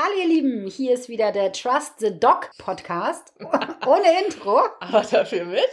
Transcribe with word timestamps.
Hallo 0.00 0.14
ihr 0.16 0.28
Lieben, 0.28 0.68
hier 0.68 0.94
ist 0.94 1.08
wieder 1.08 1.32
der 1.32 1.52
Trust 1.52 1.98
the 1.98 2.20
Dog 2.20 2.50
Podcast. 2.58 3.32
Ohne 3.84 4.22
Intro. 4.22 4.60
Aber 4.78 5.02
dafür 5.02 5.44
mit. 5.44 5.66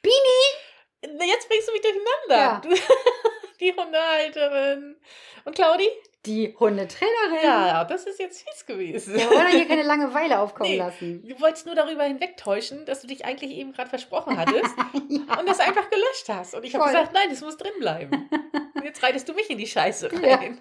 Bini! 0.00 1.20
Jetzt 1.26 1.50
bringst 1.50 1.68
du 1.68 1.72
mich 1.72 1.82
durcheinander. 1.82 2.30
Ja. 2.30 2.60
Du, 2.62 2.70
die 3.60 3.74
Hundehalterin. 3.76 4.96
Und 5.44 5.54
Claudi? 5.54 5.86
Die 6.26 6.54
Hundetrainerin. 6.58 7.44
Ja, 7.44 7.84
das 7.84 8.04
ist 8.04 8.18
jetzt 8.18 8.42
fies 8.42 8.66
gewesen. 8.66 9.14
Wir 9.14 9.30
wollen 9.30 9.48
hier 9.52 9.68
keine 9.68 9.82
Langeweile 9.84 10.38
aufkommen 10.40 10.70
Nee. 10.70 10.76
lassen. 10.78 11.22
Du 11.26 11.40
wolltest 11.40 11.64
nur 11.66 11.74
darüber 11.76 12.02
hinwegtäuschen, 12.04 12.84
dass 12.86 13.00
du 13.02 13.06
dich 13.06 13.24
eigentlich 13.24 13.52
eben 13.52 13.72
gerade 13.72 13.88
versprochen 13.88 14.36
hattest 14.36 14.74
und 14.94 15.48
das 15.48 15.60
einfach 15.60 15.88
gelöscht 15.90 16.28
hast. 16.28 16.54
Und 16.54 16.64
ich 16.64 16.74
habe 16.74 16.86
gesagt, 16.86 17.12
nein, 17.14 17.28
das 17.30 17.40
muss 17.40 17.56
drin 17.56 17.72
bleiben. 17.78 18.28
Und 18.74 18.84
jetzt 18.84 19.02
reitest 19.02 19.28
du 19.28 19.32
mich 19.32 19.48
in 19.48 19.58
die 19.58 19.66
Scheiße 19.66 20.10
Ja. 20.22 20.36
rein. 20.36 20.58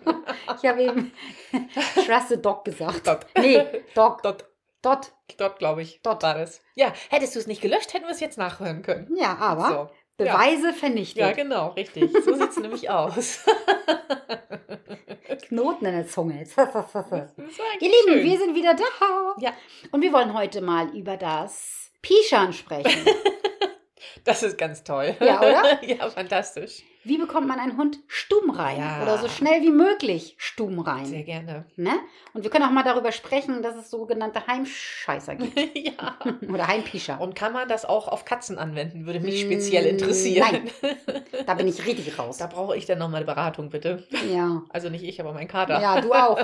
Ich 0.62 0.70
habe 0.70 0.84
eben 0.84 1.12
Trust 2.06 2.30
the 2.30 2.42
Dog 2.42 2.64
gesagt. 2.64 3.08
Dot. 3.08 3.26
Nee, 3.38 3.66
Dog. 3.96 4.22
Dort, 4.22 4.46
Dot. 4.84 5.12
dort 5.38 5.58
glaube 5.60 5.82
ich. 5.82 6.00
Dort. 6.04 6.22
war 6.24 6.36
das. 6.36 6.62
Ja, 6.76 6.94
hättest 7.10 7.36
du 7.36 7.40
es 7.40 7.48
nicht 7.48 7.62
gelöscht, 7.62 7.94
hätten 7.94 8.06
wir 8.06 8.12
es 8.12 8.20
jetzt 8.20 8.38
nachhören 8.38 8.84
können. 8.84 9.14
Ja, 9.18 9.36
aber 9.40 9.90
So. 9.90 10.24
Beweise 10.24 10.74
vernichtet. 10.74 11.18
Ja, 11.18 11.32
genau, 11.32 11.70
richtig. 11.70 12.12
So 12.26 12.34
sieht 12.34 12.50
es 12.50 12.58
nämlich 12.58 12.90
aus. 12.90 13.44
Knoten 15.36 15.86
in 15.86 15.94
der 15.94 16.08
Zunge. 16.08 16.44
Ihr 16.58 17.90
Lieben, 17.90 18.14
schön. 18.14 18.24
wir 18.24 18.38
sind 18.38 18.56
wieder 18.56 18.74
da. 18.74 19.36
Ja. 19.40 19.54
Und 19.92 20.02
wir 20.02 20.14
wollen 20.14 20.34
heute 20.34 20.62
mal 20.62 20.90
über 20.96 21.18
das 21.18 21.92
Pischan 22.02 22.54
sprechen. 22.54 23.06
Das 24.24 24.44
ist 24.44 24.58
ganz 24.58 24.84
toll. 24.84 25.16
Ja, 25.22 25.40
oder? 25.40 25.84
ja, 25.86 26.10
fantastisch. 26.10 26.84
Wie 27.04 27.18
bekommt 27.18 27.48
man 27.48 27.60
einen 27.60 27.78
Hund 27.78 28.00
stumm 28.08 28.50
rein? 28.50 28.80
Ja. 28.80 29.02
Oder 29.04 29.18
so 29.18 29.30
schnell 29.30 29.62
wie 29.62 29.70
möglich 29.72 30.36
stumm 30.38 30.80
rein? 30.80 31.06
Sehr 31.06 31.24
gerne. 31.24 31.66
Ne? 31.78 31.92
Und 32.34 32.44
wir 32.44 32.50
können 32.50 32.66
auch 32.66 32.72
mal 32.72 32.84
darüber 32.84 33.12
sprechen, 33.14 33.62
dass 33.62 33.76
es 33.78 33.90
sogenannte 33.90 34.46
Heimscheißer 34.46 35.36
gibt. 35.36 35.58
ja. 35.78 36.18
Oder 36.54 36.68
Heimpischer. 36.68 37.22
Und 37.22 37.36
kann 37.36 37.54
man 37.54 37.68
das 37.70 37.86
auch 37.86 38.08
auf 38.10 38.26
Katzen 38.26 38.58
anwenden? 38.58 39.06
Würde 39.06 39.20
mich 39.22 39.42
speziell 39.42 39.86
interessieren. 39.86 40.70
Da 41.46 41.54
bin 41.54 41.68
ich 41.68 41.86
richtig 41.86 42.20
raus. 42.20 42.38
Da 42.38 42.48
brauche 42.48 42.76
ich 42.76 42.86
dann 42.86 42.98
nochmal 43.00 43.18
eine 43.18 43.26
Beratung, 43.26 43.70
bitte. 43.70 44.04
Ja. 44.30 44.64
Also 44.70 44.90
nicht 44.90 45.04
ich, 45.04 45.22
aber 45.22 45.32
mein 45.32 45.48
Kater. 45.48 45.80
Ja, 45.80 46.02
du 46.02 46.12
auch. 46.12 46.38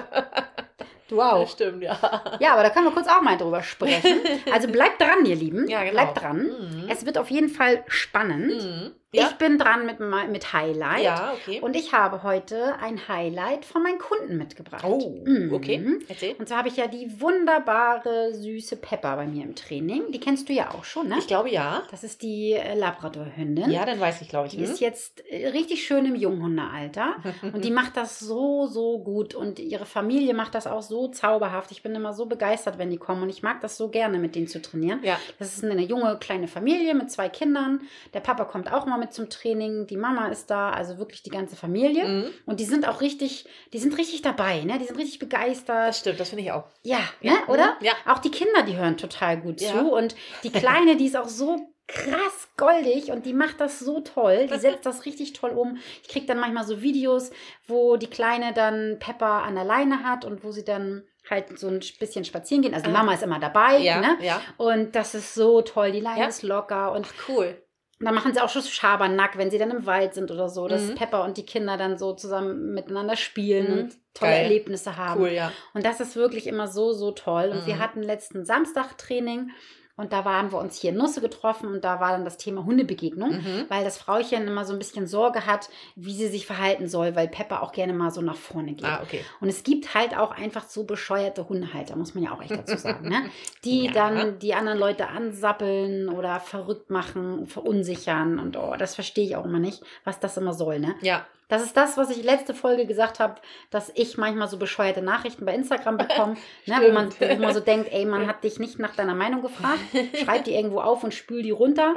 Du 1.09 1.17
Das 1.17 1.33
auch. 1.33 1.49
stimmt, 1.49 1.83
ja. 1.83 1.97
Ja, 2.39 2.53
aber 2.53 2.63
da 2.63 2.69
können 2.69 2.85
wir 2.85 2.91
kurz 2.93 3.07
auch 3.07 3.21
mal 3.21 3.37
drüber 3.37 3.61
sprechen. 3.63 4.21
Also 4.53 4.69
bleibt 4.69 5.01
dran, 5.01 5.25
ihr 5.25 5.35
Lieben. 5.35 5.67
Ja, 5.67 5.81
genau. 5.81 5.93
Bleibt 5.93 6.21
dran. 6.21 6.37
Mhm. 6.37 6.85
Es 6.89 7.05
wird 7.05 7.17
auf 7.17 7.29
jeden 7.31 7.49
Fall 7.49 7.83
spannend. 7.87 8.47
Mhm. 8.63 8.91
Ja? 9.13 9.27
Ich 9.29 9.35
bin 9.37 9.57
dran 9.57 9.85
mit, 9.85 9.99
mit 9.99 10.53
Highlight. 10.53 11.03
ja, 11.03 11.33
okay. 11.33 11.59
Und 11.61 11.75
ich 11.75 11.93
habe 11.93 12.23
heute 12.23 12.75
ein 12.81 13.07
Highlight 13.07 13.63
von 13.63 13.83
meinen 13.83 13.99
Kunden 13.99 14.37
mitgebracht. 14.37 14.83
oh, 14.85 15.21
Mhm. 15.23 15.53
okay. 15.53 15.99
Erzähl. 16.07 16.33
Und 16.39 16.47
zwar 16.47 16.57
habe 16.59 16.67
ich 16.67 16.77
ja 16.77 16.87
die 16.87 17.21
wunderbare, 17.21 18.33
süße 18.33 18.77
Pepper 18.77 19.15
bei 19.15 19.27
mir 19.27 19.43
im 19.43 19.55
Training. 19.55 20.11
Die 20.11 20.19
kennst 20.19 20.49
du 20.49 20.53
ja 20.53 20.71
auch 20.71 20.83
schon, 20.83 21.07
ne? 21.09 21.15
Ich 21.19 21.27
glaube 21.27 21.49
ja. 21.49 21.83
Das 21.91 22.03
ist 22.03 22.21
die 22.21 22.53
äh, 22.53 22.73
Labrador-Hündin. 22.75 23.69
Ja, 23.69 23.85
dann 23.85 23.99
weiß 23.99 24.21
ich, 24.21 24.29
glaube 24.29 24.47
ich. 24.47 24.55
Die 24.55 24.63
ist 24.63 24.79
jetzt 24.79 25.23
äh, 25.29 25.47
richtig 25.49 25.85
schön 25.85 26.05
im 26.05 26.15
Junghundealter. 26.15 27.15
Und 27.53 27.63
die 27.65 27.71
macht 27.71 27.97
das 27.97 28.19
so, 28.19 28.67
so 28.67 28.99
gut. 28.99 29.35
Und 29.35 29.59
ihre 29.59 29.85
Familie 29.85 30.33
macht 30.33 30.55
das 30.55 30.67
auch 30.67 30.81
so 30.81 31.07
zauberhaft. 31.09 31.71
Ich 31.71 31.83
bin 31.83 31.93
immer 31.95 32.13
so 32.13 32.25
begeistert, 32.25 32.77
wenn 32.77 32.89
die 32.89 32.97
kommen. 32.97 33.21
Und 33.23 33.29
ich 33.29 33.43
mag 33.43 33.61
das 33.61 33.77
so 33.77 33.89
gerne, 33.89 34.17
mit 34.19 34.35
denen 34.35 34.47
zu 34.47 34.61
trainieren. 34.61 34.99
Ja. 35.03 35.19
Das 35.39 35.55
ist 35.57 35.63
eine 35.63 35.81
junge, 35.83 36.17
kleine 36.19 36.47
Familie 36.47 36.93
mit 36.95 37.11
zwei 37.11 37.29
Kindern. 37.29 37.81
Der 38.13 38.19
Papa 38.21 38.45
kommt 38.45 38.71
auch 38.71 38.85
mal 38.85 38.97
mit 39.03 39.13
zum 39.13 39.29
Training. 39.29 39.87
Die 39.87 39.97
Mama 39.97 40.27
ist 40.27 40.49
da. 40.49 40.71
Also 40.71 40.97
wirklich 40.97 41.23
die 41.23 41.29
ganze 41.29 41.55
Familie. 41.55 42.05
Mhm. 42.07 42.25
Und 42.45 42.59
die 42.59 42.65
sind 42.65 42.87
auch 42.87 43.01
richtig, 43.01 43.45
die 43.73 43.79
sind 43.79 43.97
richtig 43.97 44.21
dabei, 44.21 44.61
ne? 44.63 44.77
Die 44.79 44.85
sind 44.85 44.97
richtig 44.97 45.19
begeistert. 45.19 45.89
Das 45.89 45.99
stimmt, 45.99 46.19
das 46.19 46.29
finde 46.29 46.43
ich 46.43 46.51
auch. 46.51 46.65
Ja, 46.81 46.99
Ja, 47.21 47.33
ne? 47.33 47.37
oder? 47.47 47.77
mhm, 47.79 47.85
ja. 47.85 47.93
Auch 48.05 48.19
die 48.19 48.31
Kinder, 48.31 48.63
die 48.63 48.75
hören 48.77 48.97
total 48.97 49.37
gut 49.39 49.61
Ja. 49.61 49.71
zu. 49.71 49.91
Und 49.91 50.15
die 50.43 50.51
Kleine, 50.51 50.95
die 50.95 51.05
ist 51.07 51.17
auch 51.17 51.27
so 51.27 51.69
krass 51.87 52.47
goldig 52.57 53.11
und 53.11 53.25
die 53.25 53.33
macht 53.33 53.59
das 53.59 53.79
so 53.79 53.99
toll. 53.99 54.47
Die 54.51 54.57
setzt 54.59 54.85
das 54.85 55.05
richtig 55.05 55.33
toll 55.33 55.51
um. 55.51 55.77
Ich 56.01 56.07
kriege 56.09 56.25
dann 56.25 56.39
manchmal 56.39 56.65
so 56.65 56.81
Videos, 56.81 57.31
wo 57.67 57.97
die 57.97 58.07
Kleine 58.09 58.53
dann 58.53 58.97
Pepper 58.99 59.43
an 59.43 59.55
der 59.55 59.65
Leine 59.65 60.03
hat 60.03 60.23
und 60.25 60.43
wo 60.43 60.51
sie 60.51 60.63
dann 60.63 61.03
halt 61.29 61.57
so 61.59 61.67
ein 61.67 61.79
bisschen 61.99 62.25
spazieren 62.25 62.61
gehen. 62.63 62.73
Also 62.73 62.87
Ah. 62.89 62.93
Mama 62.93 63.13
ist 63.13 63.23
immer 63.23 63.39
dabei. 63.39 63.77
Ja, 63.79 63.99
Ne? 63.99 64.17
ja. 64.21 64.41
Und 64.57 64.93
das 64.95 65.13
ist 65.15 65.33
so 65.33 65.61
toll. 65.61 65.91
Die 65.91 65.99
Leine 66.01 66.21
Ja. 66.21 66.27
ist 66.27 66.41
locker 66.43 66.91
und 66.93 67.07
Cool. 67.27 67.61
Und 68.03 68.07
dann 68.07 68.15
machen 68.15 68.33
sie 68.33 68.41
auch 68.41 68.49
schon 68.49 68.63
Schabernack, 68.63 69.37
wenn 69.37 69.49
sie 69.49 69.57
dann 69.57 69.71
im 69.71 69.85
Wald 69.85 70.13
sind 70.13 70.29
oder 70.29 70.49
so, 70.49 70.67
dass 70.67 70.89
Mhm. 70.89 70.95
Pepper 70.95 71.23
und 71.23 71.37
die 71.37 71.45
Kinder 71.45 71.77
dann 71.77 71.97
so 71.97 72.11
zusammen 72.11 72.73
miteinander 72.73 73.15
spielen 73.15 73.71
Mhm. 73.71 73.77
und 73.79 73.93
tolle 74.13 74.31
Geil. 74.31 74.43
Erlebnisse 74.43 74.97
haben. 74.97 75.21
Cool, 75.21 75.29
ja. 75.29 75.53
Und 75.73 75.85
das 75.85 76.01
ist 76.01 76.17
wirklich 76.17 76.47
immer 76.47 76.67
so, 76.67 76.91
so 76.91 77.11
toll. 77.11 77.49
Und 77.53 77.65
wir 77.65 77.75
Mhm. 77.75 77.79
hatten 77.79 78.03
letzten 78.03 78.43
Samstag 78.43 78.97
Training 78.97 79.51
und 79.95 80.11
da 80.11 80.25
waren 80.25 80.51
wir 80.51 80.57
uns 80.59 80.79
hier 80.79 80.89
in 80.91 80.97
Nusse 80.97 81.21
getroffen 81.21 81.67
und 81.67 81.83
da 81.83 81.99
war 81.99 82.11
dann 82.11 82.25
das 82.25 82.37
Thema 82.37 82.65
Hundebegegnung, 82.65 83.29
Mhm. 83.31 83.65
weil 83.69 83.83
das 83.83 83.97
Frauchen 83.97 84.47
immer 84.47 84.65
so 84.65 84.73
ein 84.73 84.79
bisschen 84.79 85.05
Sorge 85.07 85.45
hat, 85.45 85.69
wie 85.95 86.13
sie 86.13 86.27
sich 86.27 86.45
verhalten 86.47 86.87
soll, 86.87 87.15
weil 87.15 87.27
Pepper 87.27 87.61
auch 87.61 87.71
gerne 87.71 87.93
mal 87.93 88.09
so 88.11 88.21
nach 88.21 88.35
vorne 88.35 88.73
geht. 88.73 88.85
Ah, 88.85 89.01
okay. 89.03 89.23
Und 89.39 89.49
es 89.49 89.63
gibt 89.63 89.93
halt 89.93 90.17
auch 90.17 90.31
einfach 90.31 90.63
so 90.63 90.83
bescheuerte 90.83 91.47
Hundehalter, 91.47 91.95
muss 91.95 92.15
man 92.15 92.23
ja 92.23 92.31
auch 92.31 92.41
echt 92.41 92.51
dazu 92.51 92.77
sagen, 92.77 93.07
ne? 93.07 93.23
Die 93.65 93.85
Ja. 93.85 93.91
dann 93.91 94.39
die 94.39 94.53
anderen 94.53 94.79
Leute 94.79 95.07
ansappeln 95.09 96.09
oder 96.09 96.39
verrückt 96.39 96.89
machen, 96.89 97.45
verunsichern 97.47 98.39
und 98.39 98.57
oh, 98.57 98.75
das 98.77 98.95
verstehe 98.95 99.25
ich 99.25 99.35
auch 99.35 99.45
immer 99.45 99.59
nicht, 99.59 99.83
was 100.03 100.19
das 100.19 100.37
immer 100.37 100.53
soll, 100.53 100.79
ne? 100.79 100.95
Ja. 101.01 101.25
Das 101.49 101.61
ist 101.63 101.75
das, 101.77 101.97
was 101.97 102.09
ich 102.09 102.23
letzte 102.23 102.53
Folge 102.53 102.85
gesagt 102.85 103.19
habe, 103.19 103.35
dass 103.69 103.91
ich 103.95 104.17
manchmal 104.17 104.47
so 104.47 104.57
bescheuerte 104.57 105.01
Nachrichten 105.01 105.45
bei 105.45 105.53
Instagram 105.53 105.97
bekomme, 105.97 106.35
ne, 106.65 106.75
wo, 106.81 106.91
man, 106.91 107.09
wo 107.19 107.35
man 107.41 107.53
so 107.53 107.59
denkt, 107.59 107.91
ey, 107.91 108.05
man 108.05 108.27
hat 108.27 108.43
dich 108.43 108.59
nicht 108.59 108.79
nach 108.79 108.95
deiner 108.95 109.15
Meinung 109.15 109.41
gefragt, 109.41 109.79
schreib 110.23 110.45
die 110.45 110.53
irgendwo 110.55 110.79
auf 110.79 111.03
und 111.03 111.13
spül 111.13 111.43
die 111.43 111.51
runter. 111.51 111.93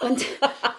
Und 0.00 0.24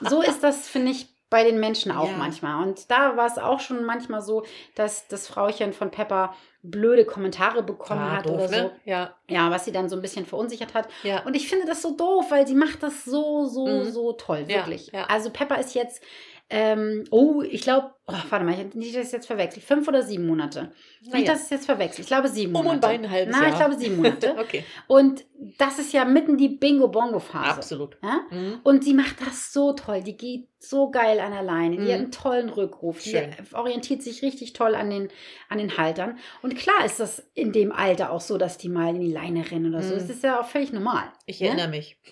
so 0.02 0.22
ist 0.22 0.44
das, 0.44 0.70
finde 0.70 0.92
ich, 0.92 1.08
bei 1.30 1.44
den 1.46 1.60
Menschen 1.62 1.92
auch 1.94 2.10
Ja. 2.12 2.18
manchmal. 2.18 2.62
Und 2.68 2.92
da 2.92 3.16
war 3.16 3.26
es 3.26 3.38
auch 3.38 3.62
schon 3.62 3.86
manchmal 3.86 4.22
so, 4.22 4.44
dass 4.76 5.08
das 5.08 5.28
Frauchen 5.28 5.72
von 5.72 5.90
Pepper 5.90 6.36
blöde 6.62 7.06
Kommentare 7.06 7.64
bekommen 7.64 8.02
Ah, 8.02 8.18
hat 8.18 8.26
doof, 8.26 8.34
oder 8.36 8.48
so. 8.50 8.56
ne? 8.56 8.72
Ja. 8.84 9.16
Ja, 9.30 9.50
was 9.50 9.64
sie 9.66 9.72
dann 9.72 9.88
so 9.90 9.96
ein 9.96 10.02
bisschen 10.02 10.26
verunsichert 10.26 10.74
hat. 10.74 10.90
Ja. 11.04 11.24
Und 11.24 11.36
ich 11.36 11.48
finde 11.48 11.66
das 11.66 11.82
so 11.82 11.96
doof, 11.96 12.26
weil 12.32 12.46
sie 12.46 12.54
macht 12.54 12.84
das 12.84 13.06
so, 13.06 13.46
so, 13.46 13.66
Mhm. 13.66 13.92
so 13.92 14.12
toll, 14.12 14.44
Ja, 14.48 14.58
wirklich. 14.58 14.92
ja. 14.92 15.06
Also 15.06 15.30
Pepper 15.32 15.58
ist 15.58 15.74
jetzt, 15.74 16.04
ähm, 16.52 17.06
oh, 17.12 17.42
ich 17.42 17.62
glaube, 17.62 17.96
oh, 18.08 18.14
warte 18.30 18.46
mal, 18.46 18.54
ich 18.54 18.60
hab 18.60 18.76
nicht, 18.76 18.96
das 18.96 19.14
jetzt 19.14 19.28
verwechsel. 19.28 19.62
Fünf 19.62 19.88
oder 19.88 20.04
sieben 20.04 20.28
Monate. 20.28 20.74
Nicht, 21.04 21.14
Naja. 21.14 21.26
dass 21.32 21.38
ich 21.40 21.44
es 21.46 21.50
jetzt 21.50 21.66
verwechsel. 21.66 22.02
Ich 22.02 22.08
glaube 22.08 22.28
sieben 22.28 22.56
Um 22.56 22.64
Monate. 22.64 22.76
und 22.76 22.82
bei 22.82 22.90
ein 22.94 23.10
halbes 23.10 23.34
Nein, 23.34 23.42
Jahr. 23.44 23.52
ich 23.52 23.58
glaube 23.58 23.76
sieben 23.76 23.96
Monate. 23.98 24.36
Okay. 24.40 24.64
und 24.88 25.26
das 25.58 25.80
ist 25.80 25.92
ja 25.94 26.06
mitten 26.06 26.38
die 26.38 26.50
Bingo-Bongo-Phase. 26.50 27.50
Absolut. 27.50 27.98
Ja? 28.04 28.20
Mhm. 28.30 28.60
Und 28.64 28.84
sie 28.84 28.94
macht 28.94 29.16
das 29.26 29.52
so 29.52 29.74
toll. 29.74 30.04
Die 30.04 30.16
geht 30.16 30.48
so 30.60 30.92
geil 30.92 31.20
an 31.20 31.32
der 31.32 31.42
Leine. 31.42 31.78
Die 31.78 31.82
Mhm. 31.82 31.88
hat 31.92 31.96
einen 32.00 32.12
tollen 32.12 32.50
Rückruf. 32.50 33.02
Die 33.02 33.10
Schön. 33.10 33.32
orientiert 33.54 34.04
sich 34.04 34.22
richtig 34.22 34.54
toll 34.54 34.76
an 34.76 34.92
den, 34.92 35.10
an 35.50 35.58
den 35.58 35.76
Haltern. 35.78 36.20
Und 36.44 36.56
klar 36.56 36.86
ist 36.86 37.00
das 37.00 37.24
in 37.34 37.52
dem 37.52 37.72
Alter 37.72 38.12
auch 38.12 38.22
so, 38.22 38.38
dass 38.38 38.60
die 38.60 38.70
mal 38.70 38.94
in 38.94 39.02
die 39.02 39.12
Leine 39.12 39.50
rennen 39.50 39.74
oder 39.74 39.82
so. 39.82 39.96
Mhm. 39.96 40.00
Das 40.00 40.10
ist 40.12 40.24
ja 40.24 40.40
auch 40.40 40.46
völlig 40.46 40.72
normal. 40.72 41.06
Ich 41.26 41.40
Ne? 41.42 41.48
erinnere 41.48 41.70
mich. 41.70 41.98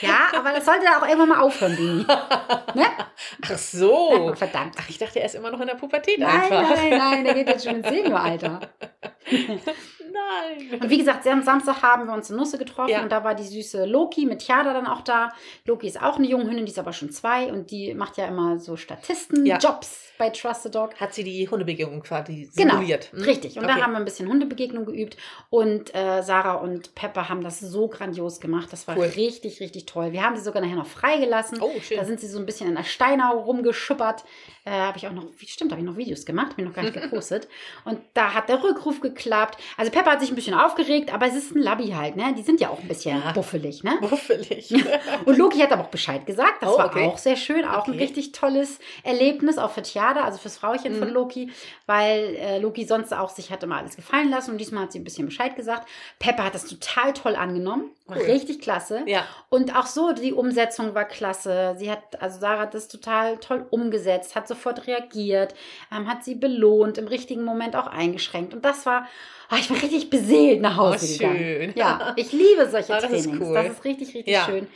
Ja, 0.00 0.28
aber 0.36 0.52
das 0.52 0.66
sollte 0.66 0.84
auch 0.98 1.06
irgendwann 1.06 1.28
mal 1.30 1.40
aufhören, 1.40 1.76
Dini. 1.76 2.04
Ne? 2.74 2.86
Ach 3.42 3.56
so. 3.58 4.32
Verdammt. 4.34 4.74
Ach, 4.78 4.88
ich 4.88 4.98
dachte, 4.98 5.20
er 5.20 5.26
ist 5.26 5.34
immer 5.34 5.50
noch 5.50 5.60
in 5.60 5.66
der 5.68 5.74
Pubertät 5.76 6.18
Nein, 6.18 6.30
einfach. 6.42 6.70
nein, 6.76 6.83
nein, 6.90 7.24
der 7.24 7.34
geht 7.34 7.48
jetzt 7.48 7.64
schon 7.64 7.76
ins 7.76 7.88
Senioralter. 7.88 8.60
Nein. 10.12 10.80
Und 10.80 10.90
wie 10.90 10.98
gesagt, 10.98 11.26
am 11.26 11.42
Samstag 11.42 11.82
haben 11.82 12.06
wir 12.06 12.12
uns 12.14 12.30
in 12.30 12.36
Nusse 12.36 12.56
getroffen 12.58 12.90
Ja. 12.90 13.02
und 13.02 13.10
da 13.10 13.24
war 13.24 13.34
die 13.34 13.42
süße 13.42 13.84
Loki 13.84 14.26
mit 14.26 14.40
Tiada 14.40 14.72
dann 14.72 14.86
auch 14.86 15.00
da. 15.00 15.32
Loki 15.64 15.86
ist 15.88 16.00
auch 16.00 16.18
eine 16.18 16.26
junge 16.26 16.44
Hündin, 16.44 16.66
die 16.66 16.72
ist 16.72 16.78
aber 16.78 16.92
schon 16.92 17.10
zwei 17.10 17.52
und 17.52 17.70
die 17.70 17.94
macht 17.94 18.16
ja 18.16 18.26
immer 18.26 18.58
so 18.58 18.76
Statistenjobs 18.76 20.12
bei 20.18 20.30
Trusted 20.30 20.74
Dog. 20.74 20.94
Hat 21.00 21.14
sie 21.14 21.24
die 21.24 21.48
Hundebegegnung 21.48 22.02
quasi 22.02 22.48
Genau, 22.54 22.74
simuliert? 22.74 23.10
Hm? 23.12 23.22
richtig. 23.22 23.56
Und 23.58 23.64
Okay. 23.64 23.74
da 23.76 23.82
haben 23.82 23.92
wir 23.92 23.98
ein 23.98 24.04
bisschen 24.04 24.28
Hundebegegnung 24.28 24.84
geübt 24.84 25.16
und 25.50 25.92
äh, 25.94 26.22
Sarah 26.22 26.54
und 26.54 26.94
Pepper 26.94 27.28
haben 27.28 27.42
das 27.42 27.58
so 27.60 27.88
grandios 27.88 28.40
gemacht. 28.40 28.68
Das 28.72 28.86
war 28.86 28.96
Cool. 28.96 29.06
richtig, 29.16 29.58
richtig 29.60 29.86
toll. 29.86 30.12
Wir 30.12 30.22
haben 30.22 30.36
sie 30.36 30.42
sogar 30.42 30.62
nachher 30.62 30.76
noch 30.76 30.86
freigelassen. 30.86 31.58
Oh, 31.60 31.72
schön. 31.80 31.96
Da 31.98 32.04
sind 32.04 32.20
sie 32.20 32.28
so 32.28 32.38
ein 32.38 32.46
bisschen 32.46 32.68
in 32.68 32.76
der 32.76 32.84
Steinau 32.84 33.38
rumgeschuppert. 33.40 34.24
Äh, 34.66 34.70
habe 34.70 34.96
ich 34.96 35.06
auch 35.06 35.12
noch, 35.12 35.24
wie- 35.36 35.46
stimmt, 35.46 35.72
habe 35.72 35.82
ich 35.82 35.86
noch 35.86 35.96
Videos 35.98 36.24
gemacht, 36.24 36.52
habe 36.52 36.62
ich 36.62 36.66
noch 36.68 36.74
gar 36.74 36.82
nicht 36.82 36.94
gepostet. 36.94 37.48
Und 37.84 37.98
da 38.14 38.32
hat 38.32 38.48
der 38.48 38.62
Rückruf 38.62 39.00
geklappt. 39.00 39.58
Also 39.76 39.90
Pepper 39.92 40.12
hat 40.12 40.20
sich 40.20 40.30
ein 40.30 40.36
bisschen 40.36 40.54
aufgeregt, 40.54 41.12
aber 41.12 41.26
es 41.26 41.34
ist 41.34 41.54
ein 41.54 41.60
Labby 41.60 41.88
halt, 41.88 42.16
ne? 42.16 42.34
Die 42.36 42.42
sind 42.42 42.60
ja 42.62 42.70
auch 42.70 42.78
ein 42.80 42.88
bisschen 42.88 43.20
Ja. 43.20 43.32
buffelig, 43.32 43.84
ne? 43.84 43.98
Muffelig. 44.00 44.72
Und 45.26 45.36
Loki 45.36 45.58
hat 45.58 45.70
aber 45.72 45.82
auch 45.82 45.88
Bescheid 45.90 46.24
gesagt. 46.24 46.62
Das 46.62 46.72
Oh, 46.72 46.78
war 46.78 46.86
okay. 46.86 47.06
auch 47.06 47.18
sehr 47.18 47.36
schön. 47.36 47.64
Auch 47.66 47.86
ein 47.86 47.92
Okay. 47.94 48.02
richtig 48.04 48.32
tolles 48.32 48.78
Erlebnis, 49.02 49.58
auch 49.58 49.70
für 49.70 49.82
Tiada, 49.82 50.22
also 50.24 50.38
fürs 50.38 50.56
Frauchen 50.56 50.94
von 50.96 51.08
Mhm. 51.08 51.14
Loki, 51.14 51.50
weil 51.84 52.34
äh, 52.36 52.58
Loki 52.58 52.84
sonst 52.86 53.12
auch 53.12 53.28
sich 53.28 53.50
hatte 53.50 53.66
mal 53.66 53.80
alles 53.80 53.96
gefallen 53.96 54.30
lassen 54.30 54.52
und 54.52 54.58
diesmal 54.58 54.84
hat 54.84 54.92
sie 54.92 54.98
ein 54.98 55.04
bisschen 55.04 55.26
Bescheid 55.26 55.56
gesagt. 55.56 55.86
Pepper 56.18 56.44
hat 56.44 56.54
das 56.54 56.64
total 56.64 57.12
toll 57.12 57.36
angenommen. 57.36 57.90
War 58.06 58.18
Cool. 58.18 58.24
Richtig 58.26 58.60
klasse. 58.60 59.02
ja. 59.06 59.24
Und 59.48 59.74
auch 59.74 59.86
so, 59.86 60.12
die 60.12 60.34
Umsetzung 60.34 60.94
war 60.94 61.06
klasse. 61.06 61.74
Sie 61.78 61.90
hat, 61.90 62.20
also 62.20 62.38
Sarah 62.38 62.60
hat 62.60 62.74
das 62.74 62.88
total 62.88 63.38
toll 63.38 63.66
umgesetzt, 63.70 64.34
hat 64.36 64.46
sofort 64.46 64.86
reagiert, 64.86 65.54
ähm, 65.90 66.06
hat 66.06 66.22
sie 66.22 66.34
belohnt, 66.34 66.98
im 66.98 67.06
richtigen 67.08 67.44
Moment 67.44 67.76
auch 67.76 67.86
eingeschränkt. 67.86 68.52
Und 68.52 68.62
das 68.64 68.84
war, 68.84 69.06
oh, 69.50 69.56
ich 69.58 69.68
bin 69.68 69.78
richtig 69.78 70.10
beseelt 70.10 70.60
nach 70.60 70.76
Hause 70.76 71.06
Oh, 71.06 71.12
gegangen. 71.18 71.38
schön. 71.38 71.72
Ja, 71.76 72.12
ich 72.16 72.30
liebe 72.32 72.68
solche 72.68 72.92
Ah, 72.94 73.00
das 73.00 73.10
ist 73.10 73.24
Trainings. 73.24 73.46
cool. 73.48 73.54
Das 73.54 73.68
ist 73.70 73.84
richtig, 73.84 74.08
richtig 74.14 74.34
Ja. 74.34 74.44
schön. 74.44 74.66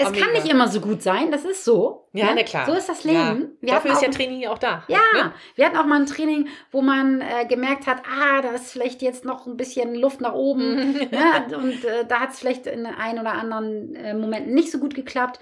Es 0.00 0.08
Ah, 0.08 0.12
kann 0.12 0.32
nicht 0.32 0.48
immer 0.50 0.68
so 0.68 0.80
gut 0.80 1.02
sein, 1.02 1.30
das 1.30 1.44
ist 1.44 1.64
so. 1.64 2.08
Ja, 2.12 2.26
ne? 2.26 2.32
na 2.36 2.42
klar. 2.42 2.66
So 2.66 2.72
ist 2.74 2.88
das 2.88 3.04
Ja. 3.04 3.32
Leben. 3.32 3.56
Wir 3.60 3.74
Dafür 3.74 3.90
hatten 3.92 4.04
ist 4.04 4.06
ja 4.06 4.10
Training 4.10 4.40
ja 4.40 4.50
auch 4.50 4.58
da. 4.58 4.84
ja, 4.88 4.98
Ne? 5.14 5.32
wir 5.54 5.66
hatten 5.66 5.76
auch 5.76 5.86
mal 5.86 6.00
ein 6.00 6.06
Training, 6.06 6.48
wo 6.70 6.82
man 6.82 7.20
äh, 7.20 7.46
gemerkt 7.46 7.86
hat, 7.86 8.02
ah, 8.06 8.40
da 8.42 8.50
ist 8.50 8.72
vielleicht 8.72 9.02
jetzt 9.02 9.24
noch 9.24 9.46
ein 9.46 9.56
bisschen 9.56 9.94
Luft 9.94 10.20
nach 10.20 10.32
oben. 10.34 10.92
ne? 11.10 11.56
Und 11.56 11.84
äh, 11.84 12.04
da 12.06 12.20
hat 12.20 12.30
es 12.30 12.38
vielleicht 12.38 12.66
in 12.66 12.84
den 12.84 12.94
einen 12.94 13.18
oder 13.18 13.32
anderen 13.32 13.94
äh, 13.94 14.14
Momenten 14.14 14.54
nicht 14.54 14.70
so 14.72 14.78
gut 14.78 14.94
geklappt. 14.94 15.38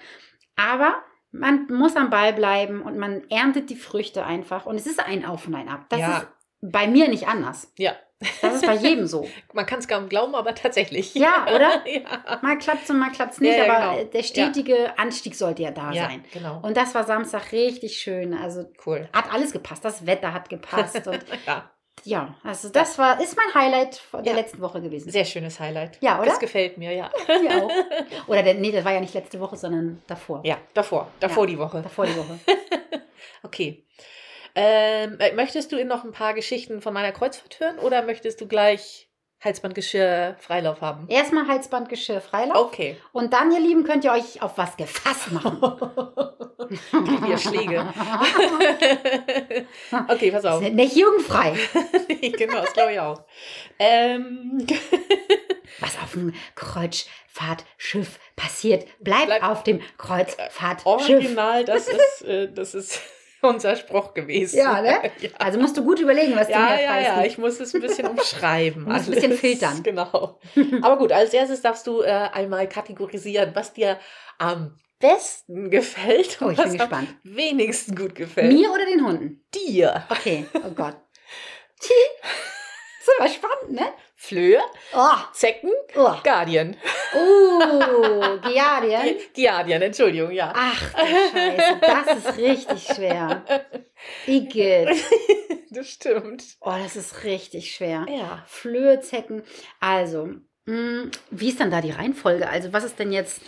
Aber 0.57 0.97
man 1.31 1.67
muss 1.71 1.95
am 1.97 2.11
Ball 2.11 2.33
bleiben 2.33 2.83
und 2.83 2.99
man 2.99 3.23
erntet 3.31 3.71
die 3.71 3.77
Früchte 3.77 4.25
einfach. 4.25 4.67
Und 4.67 4.77
es 4.77 4.87
ist 4.87 4.99
ein 4.99 5.25
Auf 5.25 5.47
und 5.47 5.55
ein 5.55 5.69
Ab. 5.69 5.87
Das 5.91 6.01
Ja. 6.01 6.17
ist 6.19 6.27
bei 6.61 6.87
mir 6.89 7.09
nicht 7.09 7.29
anders. 7.29 7.73
Ja. 7.79 7.93
Das 8.43 8.55
ist 8.57 8.67
bei 8.67 8.75
jedem 8.75 9.07
so. 9.07 9.29
Man 9.53 9.65
kann 9.67 9.79
es 9.79 9.87
kaum 9.87 10.09
glauben, 10.09 10.35
aber 10.35 10.55
tatsächlich. 10.55 11.15
Ja, 11.15 11.47
oder? 11.55 11.83
ja. 11.87 12.39
Mal 12.43 12.59
klappt 12.59 12.85
es 12.85 12.91
und 12.91 12.99
mal 12.99 13.11
klappt 13.13 13.35
es 13.35 13.41
nicht, 13.41 13.57
Ja, 13.57 13.65
ja, 13.65 13.73
aber 13.77 13.97
genau. 13.97 14.11
der 14.11 14.23
stetige 14.25 14.99
Anstieg 14.99 15.35
sollte 15.37 15.63
ja 15.63 15.71
da 15.71 15.93
ja, 15.93 16.07
sein. 16.09 16.25
genau. 16.33 16.61
Und 16.63 16.77
das 16.77 16.95
war 16.95 17.05
Samstag 17.05 17.53
richtig 17.53 17.97
schön. 17.99 18.35
Also 18.35 18.65
cool. 18.87 19.09
hat 19.13 19.33
alles 19.33 19.53
gepasst. 19.53 19.85
Das 19.85 20.05
Wetter 20.07 20.33
hat 20.33 20.49
gepasst. 20.49 21.07
Und 21.07 21.25
Ja, 21.47 21.71
Ja, 22.05 22.35
also 22.43 22.69
das 22.71 22.99
war, 22.99 23.21
ist 23.21 23.37
mein 23.37 23.55
Highlight 23.55 24.01
der 24.25 24.35
letzten 24.35 24.61
Woche 24.61 24.81
gewesen. 24.81 25.11
sehr 25.13 25.25
schönes 25.25 25.61
Highlight. 25.61 25.99
Ja, 26.01 26.19
oder? 26.19 26.27
Das 26.31 26.41
gefällt 26.41 26.77
mir, 26.79 26.93
ja. 26.93 27.11
Mir 27.41 27.63
auch. 27.65 27.71
Oder 28.27 28.43
der, 28.43 28.55
nee, 28.55 28.73
das 28.73 28.85
war 28.85 28.93
ja 28.93 29.01
nicht 29.01 29.15
letzte 29.15 29.39
Woche, 29.41 29.57
sondern 29.57 30.03
davor. 30.09 30.41
Ja, 30.45 30.59
davor. 30.75 31.09
Davor 31.21 31.47
die 31.47 31.59
Woche. 31.59 31.83
Davor 31.83 32.07
die 32.07 32.17
Woche. 32.17 32.39
Okay. 33.43 33.85
Ähm, 34.61 35.21
äh, 35.21 35.33
möchtest 35.35 35.71
du 35.71 35.85
noch 35.85 36.03
ein 36.05 36.11
paar 36.11 36.35
Geschichten 36.35 36.83
von 36.83 36.93
meiner 36.93 37.13
Kreuzfahrt 37.13 37.61
hören 37.61 37.79
oder 37.79 38.03
möchtest 38.03 38.41
du 38.41 38.49
gleich 38.49 39.09
Halsbandgeschirr 39.41 40.35
Freilauf 40.41 40.81
haben? 40.81 41.07
Erstmal 41.09 41.47
Halsbandgeschirr 41.47 42.21
Freilauf. 42.21 42.57
Okay. 42.57 42.97
Und 43.13 43.33
dann, 43.33 43.53
ihr 43.53 43.61
Lieben, 43.61 43.85
könnt 43.85 44.03
ihr 44.05 44.11
euch 44.11 44.43
auf 44.43 44.59
was 44.59 44.77
gefasst 44.77 45.31
machen. 45.31 45.61
Wir 46.69 47.39
Schläge. 47.39 47.87
okay, 50.09 50.31
pass 50.33 50.45
auf. 50.45 50.61
Sind 50.63 50.75
nicht 50.75 50.97
jugendfrei. 50.97 51.57
Nee, 52.09 52.31
genau, 52.37 52.61
das 52.61 52.73
glaube 52.73 52.93
ich 52.95 53.01
auch. 53.01 53.23
Ähm, 53.79 54.67
Was 55.79 55.97
auf 56.03 56.13
dem 56.15 56.35
Kreuzfahrtschiff 56.57 58.19
passiert, 58.35 58.87
bleibt 58.99 59.27
Bleibt- 59.27 59.45
auf 59.45 59.63
dem 59.63 59.81
Kreuzfahrtschiff. 59.99 60.85
original, 60.87 61.65
das 61.65 61.87
ist, 61.89 62.23
äh, 62.25 62.53
das 62.53 62.75
ist 62.75 63.01
unser 63.43 63.77
Spruch 63.77 64.15
gewesen. 64.15 64.59
Ja, 64.59 64.81
ne? 64.83 65.11
ja. 65.21 65.31
Also 65.39 65.59
musst 65.61 65.77
du 65.77 65.85
gut 65.85 66.01
überlegen, 66.01 66.35
was 66.37 66.47
du 66.49 66.53
Ja, 66.53 66.59
mir 66.71 66.83
ja, 66.83 66.91
preisgibst. 66.91 67.17
ja, 67.19 67.25
ich 67.25 67.39
muss 67.39 67.61
es 67.61 67.75
ein 67.75 67.81
bisschen 67.81 68.07
umschreiben. 68.09 68.85
Du 68.87 68.91
musst 68.93 69.09
ein 69.09 69.15
bisschen 69.15 69.33
filtern. 69.33 69.83
Genau. 69.83 70.39
Aber 70.83 70.99
gut, 70.99 71.13
als 71.13 71.33
erstes 71.33 71.63
darfst 71.63 71.87
du 71.87 72.03
äh, 72.03 72.07
einmal 72.33 72.69
kategorisieren, 72.69 73.51
was 73.55 73.73
dir 73.73 73.99
am 74.39 74.79
besten 75.01 75.71
gefällt 75.71 76.39
Oh, 76.41 76.47
und 76.47 76.53
ich 76.53 76.57
bin 76.59 76.65
was 76.67 76.73
am 76.73 76.79
gespannt. 76.79 77.09
wenigsten 77.23 77.95
gut 77.95 78.15
gefällt. 78.15 78.53
Mir 78.53 78.71
oder 78.73 78.85
den 78.87 79.05
Hunden? 79.07 79.45
Dir. 79.55 80.05
Okay, 80.11 80.47
oh 80.55 80.71
Gott. 80.75 80.97
Ist 81.81 83.11
aber 83.19 83.29
spannend, 83.29 83.71
ne? 83.73 83.87
Flöhe, 84.29 84.61
Oh, 84.95 85.17
Zecken, 85.33 85.71
oh. 85.97 86.15
Guardian. 86.23 86.77
Uh, 87.15 88.39
Giardien. 88.49 89.17
Guardian, 89.35 89.81
Entschuldigung, 89.83 90.31
ja. 90.33 90.53
Ach 90.55 90.93
du 90.93 90.99
Scheiße, 90.99 91.81
das 91.81 92.17
ist 92.19 92.37
richtig 92.37 92.95
schwer. 92.95 93.43
Igitt. 94.27 94.91
Das 95.71 95.87
stimmt. 95.91 96.45
Oh, 96.63 96.73
das 96.83 96.97
ist 96.97 97.25
richtig 97.25 97.75
schwer. 97.75 98.07
Ja. 98.09 98.43
Flöhe, 98.47 99.01
Zecken. 99.01 99.43
Also, 99.81 100.31
mh, 100.65 101.11
wie 101.31 101.51
ist 101.51 101.61
dann 101.61 101.71
da 101.71 101.83
die 101.83 101.91
Reihenfolge? 101.91 102.49
Also, 102.49 102.73
was 102.73 102.85
ist 102.85 102.99
denn 102.99 103.13
jetzt 103.13 103.43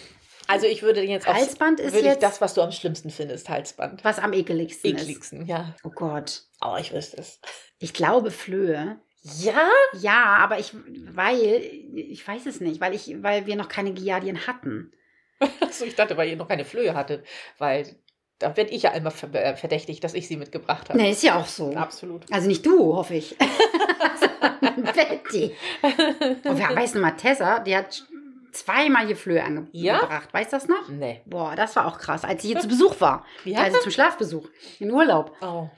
Also 0.46 0.66
ich 0.66 0.82
würde 0.82 1.00
jetzt 1.02 1.26
aufs, 1.26 1.38
Halsband 1.38 1.80
ist 1.80 1.96
jetzt 1.96 2.22
das, 2.22 2.42
was 2.42 2.52
du 2.52 2.60
am 2.60 2.72
schlimmsten 2.72 3.08
findest, 3.08 3.48
Halsband. 3.48 4.04
was 4.04 4.18
am 4.18 4.34
ekeligsten 4.34 4.94
ist? 4.96 5.02
Ekligsten, 5.02 5.46
ja. 5.46 5.74
Oh 5.82 5.88
Gott. 5.88 6.42
Oh, 6.62 6.76
ich 6.78 6.92
wüsste 6.92 7.16
es. 7.16 7.40
Ich 7.78 7.94
glaube 7.94 8.30
Flöhe. 8.30 9.00
Ja? 9.22 9.68
Ja, 9.98 10.24
aber 10.38 10.58
ich, 10.58 10.74
weil, 11.12 11.62
ich 11.94 12.26
weiß 12.26 12.46
es 12.46 12.60
nicht, 12.60 12.80
weil 12.80 12.94
ich, 12.94 13.22
weil 13.22 13.46
wir 13.46 13.56
noch 13.56 13.68
keine 13.68 13.92
Giardien 13.92 14.46
hatten. 14.46 14.92
Achso, 15.60 15.84
ich 15.84 15.94
dachte, 15.94 16.16
weil 16.16 16.28
ihr 16.28 16.36
noch 16.36 16.48
keine 16.48 16.64
Flöhe 16.64 16.94
hattet, 16.94 17.26
weil 17.58 17.96
da 18.38 18.56
werde 18.56 18.70
ich 18.70 18.82
ja 18.82 18.92
einmal 18.92 19.12
ver 19.12 19.32
äh, 19.34 19.54
verdächtig, 19.54 20.00
dass 20.00 20.14
ich 20.14 20.26
sie 20.26 20.36
mitgebracht 20.36 20.88
habe. 20.88 20.98
Ne, 20.98 21.10
ist 21.10 21.22
ja 21.22 21.38
auch 21.38 21.46
so. 21.46 21.74
Absolut. 21.74 22.24
Also 22.32 22.48
nicht 22.48 22.64
du, 22.64 22.96
hoffe 22.96 23.14
ich. 23.14 23.36
Betty. 24.60 25.54
Und 25.82 26.58
wer 26.58 26.74
weiß 26.74 26.94
mal, 26.94 27.12
Tessa, 27.12 27.60
die 27.60 27.76
hat 27.76 28.06
zweimal 28.52 29.06
hier 29.06 29.16
Flöhe 29.16 29.42
angebracht. 29.42 29.70
Ja? 29.72 30.22
Weißt 30.32 30.52
du 30.52 30.56
das 30.56 30.68
noch? 30.68 30.88
Nee. 30.88 31.22
Boah, 31.26 31.54
das 31.56 31.76
war 31.76 31.86
auch 31.86 31.98
krass, 31.98 32.24
als 32.24 32.44
ich 32.44 32.52
hier 32.52 32.60
zu 32.60 32.68
Besuch 32.68 33.00
war. 33.00 33.24
Ja? 33.44 33.60
Also 33.60 33.78
zum 33.78 33.92
Schlafbesuch, 33.92 34.48
in 34.78 34.90
Urlaub. 34.90 35.36
Oh. 35.40 35.68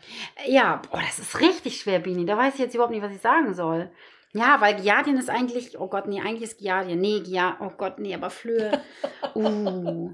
Ja, 0.46 0.82
boah, 0.90 1.00
das 1.00 1.18
ist 1.18 1.40
richtig 1.40 1.80
schwer, 1.80 1.98
Bini. 1.98 2.24
Da 2.24 2.36
weiß 2.36 2.54
ich 2.54 2.60
jetzt 2.60 2.74
überhaupt 2.74 2.92
nicht, 2.92 3.02
was 3.02 3.12
ich 3.12 3.20
sagen 3.20 3.54
soll. 3.54 3.90
Ja, 4.34 4.60
weil 4.60 4.76
Giardien 4.80 5.18
ist 5.18 5.28
eigentlich, 5.28 5.78
oh 5.78 5.88
Gott, 5.88 6.06
nee, 6.06 6.20
eigentlich 6.20 6.42
ist 6.42 6.58
Giardien. 6.58 7.00
Nee, 7.00 7.20
Gia, 7.20 7.58
oh 7.60 7.70
Gott, 7.76 7.98
nee, 7.98 8.14
aber 8.14 8.30
Flöhe. 8.30 8.80
Uh. 9.34 10.10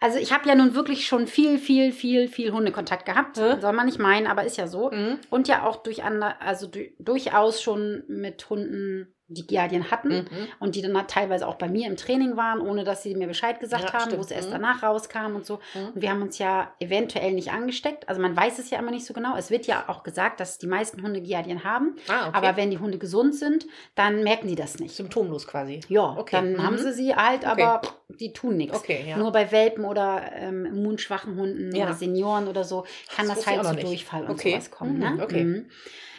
Also 0.00 0.18
ich 0.18 0.32
habe 0.32 0.48
ja 0.48 0.54
nun 0.54 0.74
wirklich 0.74 1.06
schon 1.06 1.26
viel, 1.26 1.58
viel, 1.58 1.92
viel, 1.92 2.28
viel 2.28 2.52
Hundekontakt 2.52 3.06
gehabt. 3.06 3.38
Hä? 3.38 3.60
Soll 3.60 3.72
man 3.72 3.86
nicht 3.86 3.98
meinen, 3.98 4.26
aber 4.26 4.44
ist 4.44 4.56
ja 4.56 4.66
so. 4.66 4.90
Mhm. 4.90 5.18
Und 5.30 5.48
ja 5.48 5.64
auch 5.64 5.76
durch 5.76 6.04
also 6.04 6.66
du, 6.66 6.80
durchaus 6.98 7.62
schon 7.62 8.04
mit 8.08 8.48
Hunden, 8.50 9.14
die 9.28 9.44
Giardien 9.46 9.90
hatten. 9.90 10.10
Mhm. 10.10 10.26
Und 10.60 10.76
die 10.76 10.82
dann 10.82 10.96
halt 10.96 11.08
teilweise 11.10 11.48
auch 11.48 11.56
bei 11.56 11.68
mir 11.68 11.88
im 11.88 11.96
Training 11.96 12.36
waren, 12.36 12.60
ohne 12.60 12.84
dass 12.84 13.02
sie 13.02 13.14
mir 13.16 13.26
Bescheid 13.26 13.58
gesagt 13.58 13.82
Ja, 13.84 13.92
haben, 13.94 14.02
stimmt. 14.02 14.18
wo 14.18 14.20
es 14.20 14.30
erst 14.30 14.48
Mhm. 14.48 14.52
danach 14.52 14.82
rauskam 14.84 15.34
und 15.34 15.44
so. 15.44 15.58
Mhm. 15.74 15.88
Und 15.94 16.02
wir 16.02 16.10
haben 16.10 16.22
uns 16.22 16.38
ja 16.38 16.70
eventuell 16.78 17.32
nicht 17.32 17.50
angesteckt. 17.50 18.08
Also 18.08 18.20
man 18.22 18.36
weiß 18.36 18.58
es 18.60 18.70
ja 18.70 18.78
immer 18.78 18.92
nicht 18.92 19.04
so 19.04 19.14
genau. 19.14 19.36
Es 19.36 19.50
wird 19.50 19.66
ja 19.66 19.84
auch 19.88 20.04
gesagt, 20.04 20.38
dass 20.38 20.58
die 20.58 20.68
meisten 20.68 21.02
Hunde 21.02 21.20
Giardien 21.20 21.64
haben. 21.64 21.96
Ah, 22.08 22.28
okay. 22.28 22.36
Aber 22.38 22.56
wenn 22.56 22.70
die 22.70 22.78
Hunde 22.78 22.98
gesund 22.98 23.34
sind, 23.34 23.66
dann 23.96 24.22
merken 24.22 24.46
die 24.46 24.54
das 24.54 24.78
nicht. 24.78 24.94
Symptomlos 24.94 25.46
quasi. 25.48 25.80
Ja, 25.88 26.16
Okay. 26.16 26.36
dann 26.36 26.52
Mhm. 26.52 26.62
haben 26.62 26.78
sie 26.78 26.92
sie 26.92 27.14
halt, 27.16 27.44
Okay. 27.44 27.62
aber 27.62 27.80
pff, 27.84 27.94
die 28.20 28.32
tun 28.32 28.56
nichts. 28.56 28.76
Okay, 28.76 29.04
ja. 29.08 29.16
Nur 29.16 29.32
bei 29.32 29.50
Welpen 29.50 29.84
oder 29.84 30.22
ähm, 30.34 30.64
immunschwachen 30.66 31.34
Hunden 31.36 31.74
Ja. 31.74 31.86
oder 31.86 31.94
Senioren 31.94 32.46
oder 32.46 32.62
so 32.62 32.84
kann 33.14 33.26
Das 33.26 33.38
das, 33.38 33.46
halt 33.48 33.64
zu. 33.66 33.74
Durchfall 33.86 34.22
und 34.24 34.30
Okay. 34.30 34.52
sowas 34.52 34.70
kommen. 34.70 34.94
Mhm, 34.94 35.00
Ne? 35.16 35.18
okay. 35.22 35.64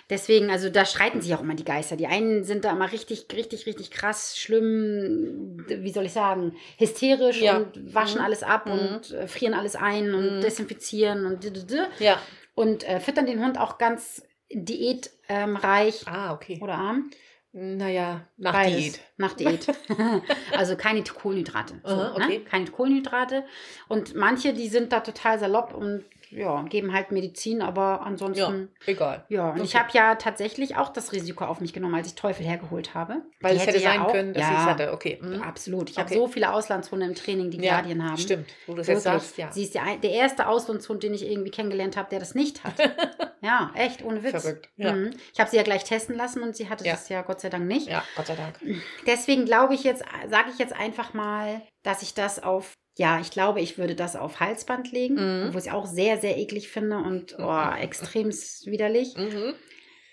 Deswegen, 0.09 0.49
also 0.49 0.69
da 0.69 0.85
streiten 0.85 1.19
sich 1.21 1.35
auch 1.35 1.41
immer 1.41 1.55
die 1.55 1.65
Geister. 1.65 1.97
Die 1.97 2.07
einen 2.07 2.45
sind 2.45 2.63
da 2.63 2.71
immer 2.71 2.91
richtig, 2.91 3.27
richtig, 3.33 3.65
richtig 3.65 3.91
krass, 3.91 4.37
schlimm, 4.37 5.65
wie 5.67 5.91
soll 5.91 6.05
ich 6.05 6.13
sagen, 6.13 6.55
hysterisch 6.77 7.41
Ja. 7.41 7.57
und 7.57 7.93
waschen 7.93 8.19
Mhm. 8.19 8.25
alles 8.25 8.41
ab 8.43 8.67
Mhm. 8.67 8.71
und 8.71 9.11
äh, 9.11 9.27
frieren 9.27 9.53
alles 9.53 9.75
ein 9.75 10.13
und 10.13 10.37
Mhm. 10.37 10.41
desinfizieren 10.41 11.25
und 11.25 11.43
d- 11.43 11.51
d- 11.51 11.65
d- 11.65 11.87
Ja. 12.03 12.21
und 12.55 12.87
äh, 12.87 13.01
füttern 13.01 13.25
den 13.25 13.43
Hund 13.43 13.59
auch 13.59 13.77
ganz 13.77 14.23
diätreich 14.49 16.07
Ah, 16.07 16.33
okay. 16.33 16.59
oder 16.61 16.75
arm. 16.75 17.09
Naja, 17.53 18.27
nach 18.37 18.53
Beides. 18.53 18.75
Diät. 18.77 18.99
Nach 19.17 19.33
Diät. 19.33 19.67
also 20.55 20.75
keine 20.75 21.03
Kohlenhydrate. 21.03 21.75
So, 21.83 21.95
Aha, 21.95 22.13
okay. 22.15 22.37
ne? 22.39 22.43
Keine 22.45 22.67
Kohlenhydrate. 22.67 23.45
Und 23.87 24.15
manche, 24.15 24.53
die 24.53 24.67
sind 24.67 24.91
da 24.91 24.99
total 24.99 25.39
salopp 25.39 25.73
und 25.73 26.05
ja, 26.29 26.61
geben 26.63 26.93
halt 26.93 27.11
Medizin, 27.11 27.61
aber 27.61 27.81
Ja, 27.81 27.97
ansonsten. 28.01 28.69
egal. 28.85 29.25
Ja, 29.29 29.49
und 29.51 29.63
ich 29.63 29.75
Okay. 29.75 29.77
habe 29.79 29.89
ja 29.93 30.15
tatsächlich 30.15 30.75
auch 30.75 30.89
das 30.89 31.11
Risiko 31.11 31.45
auf 31.45 31.61
mich 31.61 31.73
genommen, 31.73 31.95
als 31.95 32.07
ich 32.07 32.15
Teufel 32.15 32.45
hergeholt 32.45 32.93
habe. 32.93 33.21
Weil 33.41 33.53
Die 33.55 33.61
es 33.61 33.67
hätte 33.67 33.77
ja 33.79 33.91
sein 33.91 34.01
auch- 34.01 34.11
können, 34.11 34.33
dass 34.33 34.43
ja, 34.43 34.51
ich 34.51 34.57
es 34.59 34.65
hatte. 34.65 34.91
Okay. 34.93 35.19
Mhm. 35.21 35.41
Absolut. 35.41 35.89
Ich 35.89 35.97
habe 35.97 36.07
Okay. 36.09 36.17
so 36.19 36.27
viele 36.27 36.51
Auslandshunde 36.53 37.05
im 37.05 37.15
Training, 37.15 37.51
die 37.51 37.57
Ja, 37.63 37.73
Guardian 37.79 38.03
haben. 38.09 38.17
Stimmt. 38.17 38.47
Wo 38.65 38.73
du 38.73 38.81
es 38.81 38.87
jetzt 38.87 39.03
sagst, 39.03 39.37
ja. 39.37 39.51
Sie 39.51 39.63
ist 39.63 39.75
der, 39.75 39.83
der 40.01 40.11
erste 40.11 40.47
Auslandshund, 40.47 41.03
den 41.03 41.13
ich 41.13 41.25
irgendwie 41.29 41.51
kennengelernt 41.51 41.97
habe, 41.97 42.09
der 42.09 42.19
das 42.19 42.35
nicht 42.35 42.63
hat. 42.63 42.73
ja, 43.41 43.71
echt, 43.75 44.03
ohne 44.03 44.23
Witz. 44.23 44.41
Verrückt. 44.41 44.69
Ja. 44.77 44.93
Mhm. 44.93 45.11
Ich 45.33 45.39
habe 45.39 45.49
sie 45.49 45.57
ja 45.57 45.63
gleich 45.63 45.83
testen 45.83 46.15
lassen 46.15 46.43
und 46.43 46.55
sie 46.55 46.69
hatte 46.69 46.85
Ja. 46.85 46.93
das 46.93 47.09
ja 47.09 47.21
Gott 47.21 47.39
sei 47.41 47.49
Dank 47.49 47.65
nicht. 47.65 47.87
ja, 47.87 48.03
Gott 48.15 48.27
sei 48.27 48.35
Dank. 48.35 48.59
Deswegen 49.05 49.45
glaube 49.45 49.73
ich 49.73 49.83
jetzt, 49.83 50.03
sage 50.29 50.49
ich 50.51 50.59
jetzt 50.59 50.73
einfach 50.73 51.13
mal, 51.13 51.61
dass 51.83 52.01
ich 52.01 52.13
das 52.13 52.41
auf, 52.43 52.73
ja, 52.97 53.19
ich 53.19 53.31
glaube, 53.31 53.61
ich 53.61 53.77
würde 53.77 53.95
das 53.95 54.15
auf 54.15 54.39
Halsband 54.39 54.91
legen, 54.91 55.15
Mhm. 55.15 55.53
wo 55.53 55.57
ich 55.57 55.71
auch 55.71 55.85
sehr, 55.85 56.17
sehr 56.17 56.37
eklig 56.37 56.69
finde 56.69 56.97
und 56.97 57.35
oh, 57.39 57.69
extrem 57.79 58.29
widerlich. 58.29 59.15
Mhm. 59.17 59.53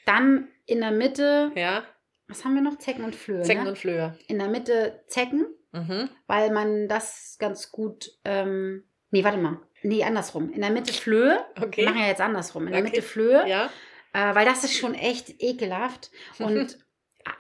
Dann 0.07 0.49
in 0.67 0.81
der 0.81 0.91
Mitte, 0.93 1.50
Ja, 1.55 1.83
was 2.29 2.45
haben 2.45 2.55
wir 2.55 2.62
noch? 2.62 2.79
Zecken 2.79 3.05
und 3.05 3.14
Flöhe. 3.14 3.43
Zecken 3.43 3.64
ne? 3.64 3.71
und 3.71 3.79
Flöhe. 3.79 4.19
In 4.29 4.38
der 4.38 4.49
Mitte 4.49 5.03
Zecken, 5.09 5.47
Mhm. 5.73 6.09
weil 6.26 6.50
man 6.53 6.88
das 6.88 7.37
ganz 7.38 7.71
gut, 7.73 8.11
ähm, 8.25 8.85
nee, 9.11 9.25
warte 9.25 9.38
mal. 9.38 9.61
Nee, 9.83 10.05
andersrum. 10.05 10.50
In 10.53 10.61
der 10.62 10.71
Mitte 10.71 10.93
Flöhe. 10.93 11.38
Okay. 11.61 11.83
Wir 11.83 11.91
machen 11.91 12.00
ja 12.00 12.07
jetzt 12.09 12.21
andersrum. 12.21 12.67
In 12.67 12.73
der 12.73 12.81
Okay. 12.83 12.91
Mitte 12.91 13.03
Flöhe, 13.03 13.47
Ja. 13.49 13.69
äh, 14.14 14.35
weil 14.35 14.47
das 14.47 14.64
ist 14.64 14.76
schon 14.76 14.95
echt 14.95 15.43
ekelhaft. 15.43 16.11
Und 16.38 16.79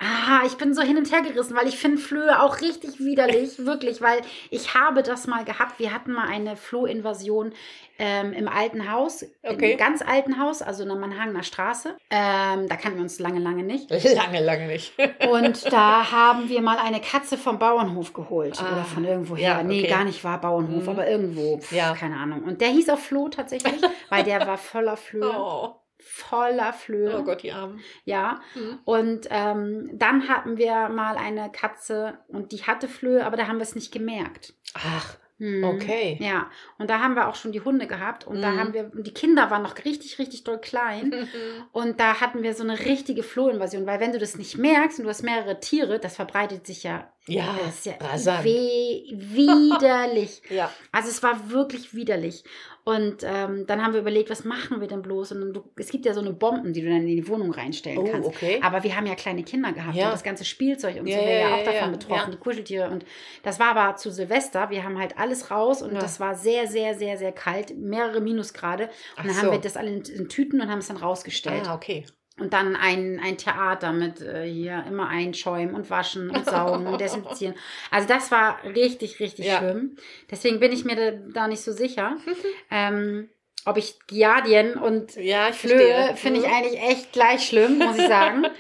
Ah, 0.00 0.42
ich 0.46 0.54
bin 0.56 0.72
so 0.72 0.80
hin 0.80 0.96
und 0.96 1.12
her 1.12 1.20
gerissen, 1.20 1.54
weil 1.54 1.68
ich 1.68 1.76
finde 1.78 1.98
Flöhe 1.98 2.40
auch 2.42 2.62
richtig 2.62 3.00
widerlich, 3.00 3.58
wirklich, 3.66 4.00
weil 4.00 4.20
ich 4.50 4.74
habe 4.74 5.02
das 5.02 5.26
mal 5.26 5.44
gehabt. 5.44 5.78
Wir 5.78 5.92
hatten 5.92 6.12
mal 6.12 6.26
eine 6.26 6.56
Flohinvasion 6.56 7.52
ähm, 7.98 8.32
im 8.32 8.48
alten 8.48 8.90
Haus, 8.90 9.24
Okay. 9.42 9.72
im 9.72 9.78
ganz 9.78 10.00
alten 10.02 10.40
Haus, 10.40 10.62
also 10.62 10.82
in 10.82 10.88
der 10.88 10.96
Mannhagener 10.98 11.42
Straße. 11.42 11.96
Ähm, 12.10 12.66
da 12.68 12.76
kannten 12.76 12.96
wir 12.98 13.02
uns 13.02 13.18
lange, 13.20 13.40
lange 13.40 13.62
nicht. 13.62 13.90
Lange, 14.14 14.40
lange 14.42 14.66
nicht. 14.68 14.94
Und 15.30 15.70
da 15.72 16.10
haben 16.10 16.48
wir 16.48 16.62
mal 16.62 16.78
eine 16.78 17.00
Katze 17.00 17.36
vom 17.36 17.58
Bauernhof 17.58 18.12
geholt 18.14 18.58
Ah, 18.60 18.72
oder 18.72 18.84
von 18.84 19.04
irgendwo 19.04 19.36
ja, 19.36 19.56
her. 19.56 19.64
Nee, 19.64 19.80
okay. 19.82 19.90
gar 19.90 20.04
nicht 20.04 20.24
war 20.24 20.40
Bauernhof, 20.40 20.82
Mhm. 20.84 20.88
aber 20.88 21.06
irgendwo, 21.08 21.58
pf, 21.58 21.72
Ja. 21.72 21.94
keine 21.94 22.16
Ahnung. 22.16 22.42
Und 22.44 22.60
der 22.62 22.68
hieß 22.68 22.88
auch 22.88 22.98
Floh 22.98 23.28
tatsächlich, 23.28 23.80
weil 24.08 24.24
der 24.24 24.46
war 24.46 24.56
voller 24.58 24.96
Flöhe. 24.96 25.30
Oh, 25.38 25.74
Voller 26.04 26.72
Flöhe. 26.72 27.16
oh 27.18 27.22
Gott, 27.24 27.42
die 27.42 27.52
Armen. 27.52 27.80
Ja. 28.04 28.40
Hm. 28.52 28.78
Und 28.84 29.26
ähm, 29.30 29.90
dann 29.94 30.28
hatten 30.28 30.56
wir 30.58 30.88
mal 30.88 31.16
eine 31.16 31.50
Katze 31.50 32.18
und 32.28 32.52
die 32.52 32.62
hatte 32.64 32.88
Flöhe, 32.88 33.24
aber 33.24 33.36
da 33.36 33.46
haben 33.48 33.56
wir 33.58 33.62
es 33.62 33.74
nicht 33.74 33.92
gemerkt. 33.92 34.54
Ach, 34.74 35.16
Hm. 35.38 35.64
okay. 35.64 36.16
Ja, 36.20 36.48
und 36.78 36.88
da 36.90 37.00
haben 37.00 37.16
wir 37.16 37.26
auch 37.26 37.34
schon 37.34 37.50
die 37.50 37.60
Hunde 37.60 37.88
gehabt 37.88 38.24
und 38.24 38.40
da 38.40 38.52
Mhm. 38.52 38.58
haben 38.60 38.72
wir, 38.72 38.92
und 38.94 39.04
die 39.04 39.12
Kinder 39.14 39.50
waren 39.50 39.62
noch 39.62 39.76
richtig, 39.84 40.20
richtig 40.20 40.44
doll 40.44 40.60
klein 40.60 41.28
und 41.72 41.98
da 41.98 42.20
hatten 42.20 42.44
wir 42.44 42.54
so 42.54 42.62
eine 42.62 42.78
richtige 42.78 43.24
Flohinvasion, 43.24 43.84
weil 43.84 43.98
wenn 43.98 44.12
du 44.12 44.18
das 44.20 44.36
nicht 44.36 44.56
merkst 44.58 44.98
und 45.00 45.04
du 45.06 45.10
hast 45.10 45.24
mehrere 45.24 45.58
Tiere, 45.58 45.98
das 45.98 46.14
verbreitet 46.14 46.68
sich 46.68 46.84
ja, 46.84 47.10
Ja, 47.26 47.56
das 47.64 47.76
ist 47.76 47.86
ja 47.86 47.94
rasant. 48.00 48.44
widerlich. 48.44 50.42
Ja. 50.50 50.70
Also 50.92 51.08
es 51.08 51.22
war 51.22 51.50
wirklich 51.50 51.94
widerlich. 51.94 52.44
Und 52.84 53.22
ähm, 53.22 53.66
dann 53.66 53.82
haben 53.82 53.94
wir 53.94 54.00
überlegt, 54.00 54.28
was 54.28 54.44
machen 54.44 54.78
wir 54.82 54.88
denn 54.88 55.00
bloß? 55.00 55.32
Und 55.32 55.54
du, 55.54 55.64
es 55.76 55.88
gibt 55.90 56.04
ja 56.04 56.12
so 56.12 56.20
eine 56.20 56.34
Bomben, 56.34 56.74
die 56.74 56.82
du 56.82 56.88
dann 56.88 57.00
in 57.00 57.06
die 57.16 57.26
Wohnung 57.28 57.50
reinstellen 57.50 57.98
Oh, 57.98 58.04
kannst. 58.04 58.28
okay. 58.28 58.60
Aber 58.62 58.82
wir 58.84 58.94
haben 58.94 59.06
ja 59.06 59.14
kleine 59.14 59.42
Kinder 59.42 59.72
gehabt 59.72 59.96
Ja. 59.96 60.06
und 60.06 60.12
das 60.12 60.22
ganze 60.22 60.44
Spielzeug 60.44 61.00
und 61.00 61.06
Ja, 61.06 61.18
so 61.18 61.24
wäre 61.24 61.40
ja, 61.50 61.54
auch 61.56 61.64
davon 61.64 61.92
betroffen, 61.92 62.24
Ja. 62.26 62.36
die 62.36 62.36
Kuscheltiere. 62.36 62.90
Und 62.90 63.06
das 63.42 63.58
war 63.58 63.74
aber 63.74 63.96
zu 63.96 64.10
Silvester. 64.10 64.68
Wir 64.68 64.84
haben 64.84 64.98
halt 64.98 65.16
alles 65.16 65.50
raus 65.50 65.80
und 65.80 65.94
Ja. 65.94 66.00
das 66.00 66.20
war 66.20 66.34
sehr, 66.34 66.66
sehr, 66.66 66.94
sehr, 66.94 67.16
sehr 67.16 67.32
kalt, 67.32 67.74
mehrere 67.74 68.20
Minusgrade. 68.20 68.84
Und 68.84 68.90
Ach 69.16 69.24
dann 69.24 69.32
so. 69.34 69.40
haben 69.44 69.52
wir 69.52 69.58
das 69.60 69.78
alle 69.78 69.90
in, 69.90 70.02
in 70.02 70.28
Tüten 70.28 70.60
und 70.60 70.68
haben 70.70 70.80
es 70.80 70.88
dann 70.88 70.98
rausgestellt. 70.98 71.64
Ah, 71.66 71.74
okay. 71.74 72.04
Und 72.36 72.52
dann 72.52 72.74
ein, 72.74 73.20
ein 73.22 73.38
Theater 73.38 73.92
mit 73.92 74.20
äh, 74.20 74.44
hier 74.44 74.84
immer 74.88 75.08
einschäumen 75.08 75.72
und 75.74 75.88
waschen 75.88 76.30
und 76.30 76.44
saugen 76.44 76.86
und 76.86 77.00
desinfizieren. 77.00 77.54
Also 77.92 78.08
das 78.08 78.32
war 78.32 78.58
richtig, 78.64 79.20
richtig 79.20 79.46
Ja. 79.46 79.58
schlimm. 79.58 79.96
Deswegen 80.30 80.58
bin 80.58 80.72
ich 80.72 80.84
mir 80.84 80.96
da, 80.96 81.10
da 81.32 81.46
nicht 81.48 81.62
so 81.62 81.70
sicher. 81.70 82.16
ähm, 82.72 83.28
ob 83.66 83.76
ich 83.76 83.98
Giardien 84.06 84.74
und 84.74 85.14
Ja, 85.16 85.52
Flöhe 85.52 86.14
finde 86.16 86.40
ich 86.40 86.46
Mhm. 86.46 86.52
eigentlich 86.54 86.82
echt 86.82 87.12
gleich 87.12 87.46
schlimm, 87.46 87.78
muss 87.78 87.96
ich 87.98 88.06
sagen. 88.08 88.46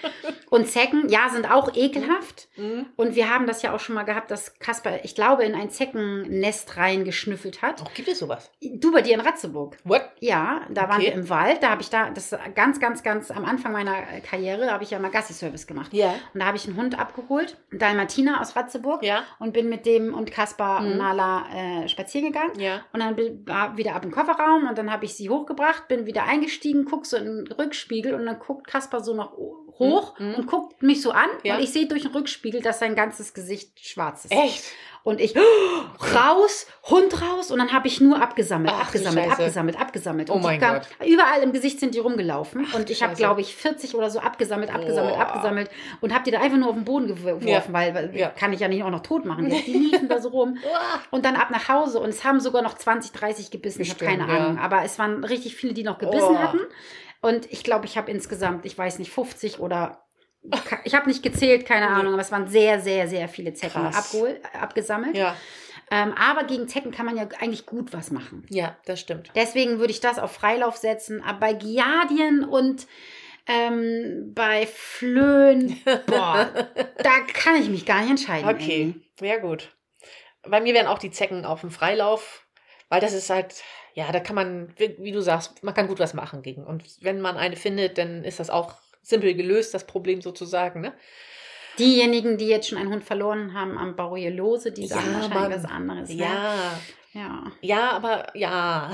Und 0.50 0.68
Zecken, 0.68 1.08
ja, 1.08 1.28
sind 1.30 1.50
auch 1.50 1.74
ekelhaft. 1.74 2.46
Mhm. 2.56 2.86
Und 2.94 3.16
wir 3.16 3.28
haben 3.28 3.48
das 3.48 3.62
ja 3.62 3.74
auch 3.74 3.80
schon 3.80 3.96
mal 3.96 4.04
gehabt, 4.04 4.30
dass 4.30 4.56
Kasper, 4.60 5.04
ich 5.04 5.16
glaube, 5.16 5.42
in 5.42 5.52
ein 5.56 5.68
Zeckennest 5.68 6.76
reingeschnüffelt 6.76 7.60
hat. 7.60 7.82
Oh, 7.84 7.88
gibt 7.92 8.06
es 8.08 8.20
sowas? 8.20 8.52
Du 8.62 8.92
bei 8.92 9.02
dir 9.02 9.14
in 9.14 9.20
Ratzeburg. 9.20 9.76
What? 9.82 10.04
Ja, 10.20 10.60
da 10.70 10.82
waren 10.88 10.98
Okay. 11.00 11.06
wir 11.06 11.12
im 11.14 11.28
Wald. 11.28 11.60
Da 11.62 11.70
habe 11.70 11.82
ich 11.82 11.90
da, 11.90 12.10
das 12.10 12.36
ganz, 12.54 12.78
ganz, 12.78 13.02
ganz 13.02 13.32
am 13.32 13.44
Anfang 13.44 13.72
meiner 13.72 14.02
Karriere, 14.28 14.70
habe 14.70 14.84
ich 14.84 14.90
ja 14.90 15.00
mal 15.00 15.10
Gassi-Service 15.10 15.66
gemacht. 15.66 15.92
Ja. 15.92 16.14
Und 16.32 16.38
da 16.40 16.46
habe 16.46 16.56
ich 16.56 16.68
einen 16.68 16.76
Hund 16.76 16.96
abgeholt, 16.98 17.56
Dalmatina 17.72 18.40
aus 18.40 18.54
Ratzeburg. 18.54 19.02
Ja. 19.02 19.24
Und 19.40 19.52
bin 19.54 19.68
mit 19.68 19.86
dem 19.86 20.14
und 20.14 20.30
Kaspar 20.30 20.80
Mhm. 20.82 20.86
und 20.92 20.98
Nala 20.98 21.46
äh, 21.84 21.88
spazieren 21.88 22.32
gegangen. 22.32 22.58
Ja. 22.60 22.82
Und 22.92 23.00
dann 23.00 23.16
wieder 23.76 23.96
ab 23.96 24.04
im 24.04 24.12
Kofferraum 24.12 24.68
und 24.68 24.78
dann 24.78 24.90
habe 24.94 25.04
ich 25.04 25.14
sie 25.14 25.28
hochgebracht, 25.28 25.88
bin 25.88 26.06
wieder 26.06 26.24
eingestiegen, 26.24 26.86
guck 26.86 27.04
so 27.06 27.16
in 27.16 27.24
den 27.44 27.52
Rückspiegel 27.52 28.14
und 28.14 28.24
dann 28.26 28.38
guckt 28.38 28.66
Kaspar 28.66 29.02
so 29.04 29.14
noch 29.14 29.32
hoch 29.36 30.18
Mhm. 30.18 30.34
und 30.36 30.46
guckt 30.46 30.82
mich 30.82 31.02
so 31.02 31.10
an 31.10 31.28
Ja. 31.42 31.56
und 31.56 31.62
ich 31.62 31.70
sehe 31.72 31.86
durch 31.86 32.02
den 32.02 32.12
Rückspiegel, 32.12 32.62
dass 32.62 32.78
sein 32.78 32.94
ganzes 32.94 33.34
Gesicht 33.34 33.80
schwarz 33.86 34.24
ist. 34.24 34.32
Echt? 34.32 34.64
Und 35.04 35.20
ich 35.20 35.34
raus, 36.14 36.66
Hund 36.84 37.20
raus 37.22 37.50
und 37.50 37.58
dann 37.58 37.72
habe 37.72 37.86
ich 37.88 38.00
nur 38.00 38.20
abgesammelt, 38.22 38.72
Ach, 38.74 38.86
abgesammelt, 38.86 39.30
abgesammelt, 39.30 39.78
abgesammelt. 39.80 40.30
Oh 40.30 40.34
Und 40.34 40.40
die 40.40 40.46
mein 40.46 40.60
Gott. 40.60 40.82
Überall 41.06 41.42
im 41.42 41.52
Gesicht 41.52 41.78
sind 41.78 41.94
die 41.94 41.98
rumgelaufen 41.98 42.66
und 42.74 42.88
ich 42.90 43.02
habe, 43.02 43.14
glaube 43.14 43.42
ich, 43.42 43.54
40 43.54 43.94
oder 43.94 44.10
so 44.10 44.18
abgesammelt, 44.20 44.72
abgesammelt, 44.74 45.14
Boah. 45.14 45.20
abgesammelt 45.26 45.70
und 46.00 46.12
habe 46.14 46.24
die 46.24 46.30
da 46.30 46.40
einfach 46.40 46.56
nur 46.58 46.68
auf 46.70 46.74
den 46.74 46.84
Boden 46.84 47.06
geworfen, 47.08 47.46
Ja. 47.46 47.62
weil, 47.68 47.94
weil 47.94 48.16
Ja. 48.16 48.30
kann 48.30 48.52
ich 48.54 48.60
ja 48.60 48.68
nicht 48.68 48.82
auch 48.82 48.90
noch 48.90 49.02
tot 49.02 49.24
machen. 49.26 49.50
Die, 49.50 49.62
die 49.66 49.72
liefen 49.72 50.08
da 50.08 50.18
so 50.20 50.30
rum. 50.30 50.56
Und 51.10 51.24
dann 51.24 51.36
ab 51.36 51.50
nach 51.50 51.68
Hause 51.68 52.00
und 52.00 52.08
es 52.08 52.24
haben 52.24 52.40
sogar 52.40 52.62
noch 52.62 52.74
20, 52.74 53.12
30 53.12 53.50
gebissen. 53.50 53.82
Ich 53.82 53.90
habe 53.90 54.04
keine 54.04 54.26
ja. 54.26 54.38
Ahnung. 54.38 54.58
Aber 54.58 54.84
es 54.84 54.98
waren 54.98 55.22
richtig 55.24 55.54
viele, 55.54 55.74
die 55.74 55.84
noch 55.84 55.98
gebissen 55.98 56.28
Oh. 56.30 56.38
hatten. 56.38 56.60
Und 57.20 57.50
ich 57.52 57.62
glaube, 57.62 57.84
ich 57.86 57.96
habe 57.98 58.10
insgesamt, 58.10 58.64
ich 58.66 58.76
weiß 58.76 58.98
nicht, 58.98 59.10
50 59.12 59.60
oder 59.60 59.98
ich 60.84 60.94
habe 60.94 61.08
nicht 61.08 61.22
gezählt, 61.22 61.66
keine. 61.66 61.88
Ahnung, 61.88 62.12
aber 62.12 62.22
es 62.22 62.32
waren 62.32 62.48
sehr, 62.48 62.80
sehr, 62.80 63.08
sehr 63.08 63.28
viele 63.28 63.54
Zecken 63.54 63.82
Krass. 63.82 63.96
abgehol, 63.96 64.40
abgesammelt. 64.58 65.16
Ja. 65.16 65.36
Ähm, 65.90 66.14
aber 66.14 66.44
gegen 66.44 66.66
Zecken 66.68 66.90
kann 66.92 67.06
man 67.06 67.16
ja 67.16 67.28
eigentlich 67.40 67.66
gut 67.66 67.92
was 67.92 68.10
machen. 68.10 68.44
Ja, 68.48 68.76
das 68.86 69.00
stimmt. 69.00 69.30
Deswegen 69.34 69.78
würde 69.78 69.92
ich 69.92 70.00
das 70.00 70.18
auf 70.18 70.32
Freilauf 70.32 70.76
setzen. 70.76 71.22
Aber 71.22 71.40
bei 71.40 71.52
Giardien 71.52 72.44
und 72.44 72.86
ähm, 73.46 74.32
bei 74.34 74.66
Flöhen, 74.66 75.80
boah, 76.06 76.48
da 76.96 77.10
kann 77.32 77.60
ich 77.60 77.68
mich 77.68 77.84
gar 77.84 78.00
nicht 78.00 78.10
entscheiden. 78.10 78.48
Okay, 78.48 78.94
sehr 79.18 79.40
gut. 79.40 79.70
Bei 80.42 80.60
mir 80.60 80.74
wären 80.74 80.86
auch 80.86 80.98
die 80.98 81.10
Zecken 81.10 81.44
auf 81.44 81.60
dem 81.60 81.70
Freilauf, 81.70 82.46
weil 82.88 83.00
das 83.00 83.12
ist 83.12 83.30
halt, 83.30 83.62
ja, 83.94 84.10
da 84.12 84.20
kann 84.20 84.36
man, 84.36 84.74
wie 84.76 84.96
wie 84.98 85.12
du 85.12 85.20
sagst, 85.20 85.62
man 85.62 85.74
kann 85.74 85.88
gut 85.88 85.98
was 85.98 86.14
machen 86.14 86.42
gegen. 86.42 86.64
Und 86.64 86.84
wenn 87.00 87.20
man 87.20 87.36
eine 87.36 87.56
findet, 87.56 87.98
dann 87.98 88.24
ist 88.24 88.40
das 88.40 88.50
auch 88.50 88.74
simpel 89.04 89.34
gelöst, 89.34 89.74
das 89.74 89.86
Problem 89.86 90.20
sozusagen, 90.20 90.80
ne? 90.80 90.92
Diejenigen, 91.78 92.38
die 92.38 92.46
jetzt 92.46 92.68
schon 92.68 92.78
einen 92.78 92.90
Hund 92.90 93.04
verloren 93.04 93.52
haben 93.54 93.78
am 93.78 93.96
Borreliose, 93.96 94.72
die 94.72 94.86
sagen 94.86 95.06
Ja, 95.12 95.22
wahrscheinlich 95.22 95.58
was 95.58 95.70
anderes. 95.70 96.08
Ne? 96.08 96.16
Ja, 96.16 96.80
ja. 97.12 97.52
ja, 97.60 97.90
aber 97.90 98.36
ja. 98.36 98.92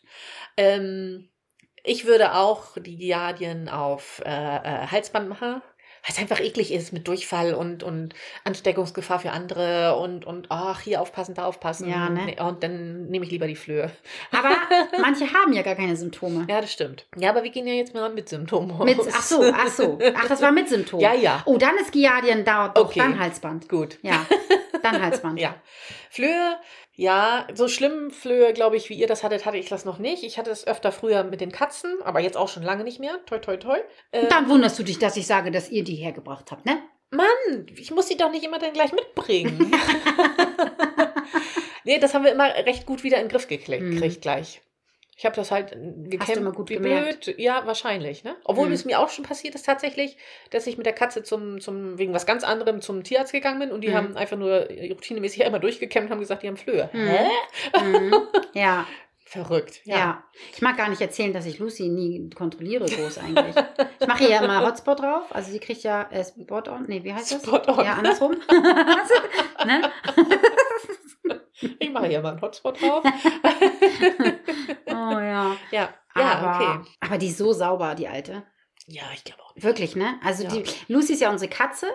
ähm, 0.56 1.28
ich 1.82 2.06
würde 2.06 2.34
auch 2.34 2.78
die 2.78 2.96
Giardien 2.96 3.68
auf 3.68 4.22
äh, 4.24 4.30
äh, 4.30 4.86
Halsband 4.86 5.28
machen, 5.28 5.60
es 6.08 6.18
einfach 6.18 6.40
eklig 6.40 6.72
ist 6.72 6.92
mit 6.92 7.08
Durchfall 7.08 7.54
und, 7.54 7.82
und 7.82 8.14
Ansteckungsgefahr 8.44 9.20
für 9.20 9.30
andere 9.30 9.96
und, 9.96 10.24
und 10.24 10.46
ach, 10.50 10.80
hier 10.80 11.00
aufpassen, 11.00 11.34
da 11.34 11.46
aufpassen. 11.46 11.88
Ja, 11.88 12.10
ne? 12.10 12.36
Und 12.40 12.62
dann 12.62 13.06
nehme 13.06 13.24
ich 13.24 13.30
lieber 13.30 13.46
die 13.46 13.56
Flöhe. 13.56 13.90
Aber 14.30 14.50
manche 15.00 15.32
haben 15.32 15.52
ja 15.52 15.62
gar 15.62 15.74
keine 15.74 15.96
Symptome. 15.96 16.46
Ja, 16.48 16.60
das 16.60 16.72
stimmt. 16.72 17.06
Ja, 17.16 17.30
aber 17.30 17.42
wir 17.42 17.50
gehen 17.50 17.66
ja 17.66 17.74
jetzt 17.74 17.94
mal 17.94 18.10
mit 18.10 18.28
Symptomen. 18.28 18.76
Mit, 18.84 18.98
ach 19.12 19.22
so, 19.22 19.42
ach 19.54 19.68
so. 19.68 19.98
Ach, 20.14 20.28
das 20.28 20.42
war 20.42 20.52
mit 20.52 20.68
Symptom. 20.74 21.00
Ja, 21.00 21.14
ja. 21.14 21.42
Oh, 21.46 21.56
dann 21.56 21.76
ist 21.78 21.92
Giardien 21.92 22.44
da, 22.44 22.68
doch, 22.68 22.84
Okay. 22.86 22.98
dann 22.98 23.18
Halsband. 23.18 23.68
Gut. 23.68 23.98
Ja, 24.02 24.26
dann 24.84 25.02
Halsband. 25.02 25.38
Ja. 25.40 25.56
Flöhe, 26.10 26.56
ja, 26.94 27.46
so 27.54 27.66
schlimm 27.68 28.10
Flöhe, 28.10 28.52
glaube 28.52 28.76
ich, 28.76 28.88
wie 28.90 28.94
ihr 28.94 29.06
das 29.08 29.24
hattet, 29.24 29.44
hatte 29.46 29.56
ich 29.56 29.68
das 29.68 29.84
noch 29.84 29.98
nicht. 29.98 30.22
Ich 30.22 30.38
hatte 30.38 30.50
es 30.50 30.66
öfter 30.66 30.92
früher 30.92 31.24
mit 31.24 31.40
den 31.40 31.50
Katzen, 31.52 32.00
aber 32.04 32.20
jetzt 32.20 32.36
auch 32.36 32.48
schon 32.48 32.62
lange 32.62 32.84
nicht 32.84 33.00
mehr. 33.00 33.18
Toi, 33.26 33.38
toi, 33.38 33.56
toi. 33.56 33.78
Äh, 34.12 34.20
Und 34.22 34.30
dann 34.32 34.48
wunderst 34.48 34.78
du 34.78 34.82
dich, 34.84 34.98
dass 34.98 35.16
ich 35.16 35.26
sage, 35.26 35.50
dass 35.50 35.70
ihr 35.70 35.82
die 35.84 35.96
hergebracht 35.96 36.50
habt, 36.52 36.64
ne? 36.66 36.78
Mann, 37.10 37.66
ich 37.76 37.90
muss 37.90 38.08
sie 38.08 38.16
doch 38.16 38.30
nicht 38.30 38.44
immer 38.44 38.58
dann 38.58 38.72
gleich 38.72 38.92
mitbringen. 38.92 39.70
nee, 41.84 41.98
das 41.98 42.14
haben 42.14 42.24
wir 42.24 42.32
immer 42.32 42.46
recht 42.54 42.86
gut 42.86 43.02
wieder 43.04 43.18
in 43.18 43.24
den 43.24 43.30
Griff 43.30 43.48
gekriegt, 43.48 43.82
Mhm. 43.82 43.92
gekriegt 43.94 44.22
gleich. 44.22 44.60
Ich 45.16 45.24
habe 45.24 45.36
das 45.36 45.50
halt 45.52 45.70
gekämpft. 45.70 46.36
immer 46.36 46.52
gut 46.52 46.70
wie 46.70 46.74
gemerkt. 46.74 47.24
blöd. 47.26 47.38
Ja, 47.38 47.66
wahrscheinlich. 47.66 48.24
Ne? 48.24 48.34
Obwohl 48.44 48.66
Mhm. 48.66 48.72
es 48.74 48.84
mir 48.84 48.98
auch 48.98 49.08
schon 49.08 49.24
passiert 49.24 49.54
ist 49.54 49.64
tatsächlich, 49.66 50.16
dass 50.50 50.66
ich 50.66 50.76
mit 50.76 50.86
der 50.86 50.92
Katze 50.92 51.22
zum, 51.22 51.60
zum 51.60 51.98
wegen 51.98 52.12
was 52.12 52.26
ganz 52.26 52.42
anderem 52.44 52.80
zum 52.80 53.04
Tierarzt 53.04 53.32
gegangen 53.32 53.60
bin 53.60 53.70
und 53.70 53.82
die 53.82 53.88
Mhm. 53.88 53.94
haben 53.94 54.16
einfach 54.16 54.36
nur 54.36 54.66
routinemäßig 54.90 55.42
immer 55.42 55.58
durchgekämmt 55.60 56.06
und 56.06 56.12
haben 56.12 56.20
gesagt, 56.20 56.42
die 56.42 56.48
haben 56.48 56.56
Flöhe. 56.56 56.90
Mhm. 56.92 57.06
Hä? 57.06 57.28
Mhm. 57.80 58.14
Ja, 58.54 58.86
Verrückt. 59.26 59.80
ja, 59.84 60.22
Ich 60.54 60.62
mag 60.62 60.76
gar 60.76 60.88
nicht 60.88 61.00
erzählen, 61.00 61.32
dass 61.32 61.46
ich 61.46 61.58
Lucy 61.58 61.88
nie 61.88 62.28
kontrolliere 62.36 62.84
groß 62.84 63.18
eigentlich. 63.18 63.56
Ich 63.98 64.06
mache 64.06 64.26
hier 64.26 64.38
immer 64.40 64.64
Hotspot 64.64 65.00
drauf. 65.00 65.24
Also 65.30 65.50
sie 65.50 65.58
kriegt 65.58 65.82
ja 65.82 66.08
äh, 66.12 66.22
Spot 66.24 66.62
on. 66.70 66.84
Nee, 66.86 67.02
wie 67.02 67.12
heißt 67.12 67.32
das? 67.32 67.42
Spot 67.42 67.56
on. 67.72 67.84
Ja, 67.84 67.94
andersrum. 67.94 68.32
ne? 69.66 69.90
Ich 71.78 71.90
mache 71.90 72.06
hier 72.06 72.20
mal 72.20 72.30
einen 72.32 72.40
Hotspot 72.42 72.80
drauf. 72.80 73.04
Oh 74.86 75.18
ja. 75.18 75.56
ja, 75.70 75.88
ja, 76.16 76.32
aber, 76.34 76.56
okay. 76.80 76.90
aber 77.00 77.18
die 77.18 77.28
ist 77.28 77.38
so 77.38 77.52
sauber, 77.52 77.94
die 77.94 78.06
alte. 78.08 78.44
Ja, 78.86 79.02
ich 79.14 79.24
glaube 79.24 79.42
auch 79.42 79.54
nicht. 79.54 79.64
Wirklich, 79.64 79.96
ne? 79.96 80.14
Also 80.22 80.44
Ja. 80.44 80.50
die 80.50 80.64
Lucy 80.92 81.14
ist 81.14 81.20
ja 81.20 81.30
unsere 81.30 81.50
Katze, 81.50 81.86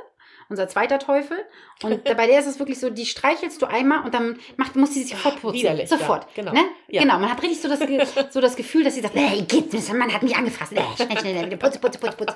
unser 0.49 0.67
zweiter 0.67 0.99
Teufel. 0.99 1.38
Und 1.83 2.03
bei 2.17 2.27
der 2.27 2.39
ist 2.39 2.47
es 2.47 2.59
wirklich 2.59 2.79
so, 2.79 2.89
die 2.89 3.05
streichelst 3.05 3.61
du 3.61 3.67
einmal 3.67 4.03
und 4.03 4.13
dann 4.13 4.39
macht, 4.57 4.75
muss 4.75 4.93
sie 4.93 5.03
sich 5.03 5.11
sofort 5.11 5.39
putzen. 5.41 5.59
widerlich, 5.59 5.88
Sofort. 5.89 6.23
ja, 6.35 6.43
genau. 6.43 6.51
Ne? 6.53 6.65
Ja. 6.89 7.01
Genau. 7.03 7.19
Man 7.19 7.31
hat 7.31 7.41
richtig 7.41 7.61
so 7.61 7.69
das, 7.69 7.79
so 8.33 8.41
das 8.41 8.55
Gefühl, 8.55 8.83
dass 8.83 8.95
sie 8.95 9.01
sagt, 9.01 9.15
nee, 9.15 9.41
geht, 9.47 9.73
das 9.73 9.91
Mann 9.93 10.13
hat 10.13 10.23
mich 10.23 10.35
angefasst. 10.35 10.71
Nee, 10.73 10.81
schnell, 10.95 11.17
schnell, 11.19 11.45
schnell, 11.45 11.57
putz, 11.57 11.77
putz, 11.77 11.97
putz, 11.97 12.15
putz. 12.15 12.33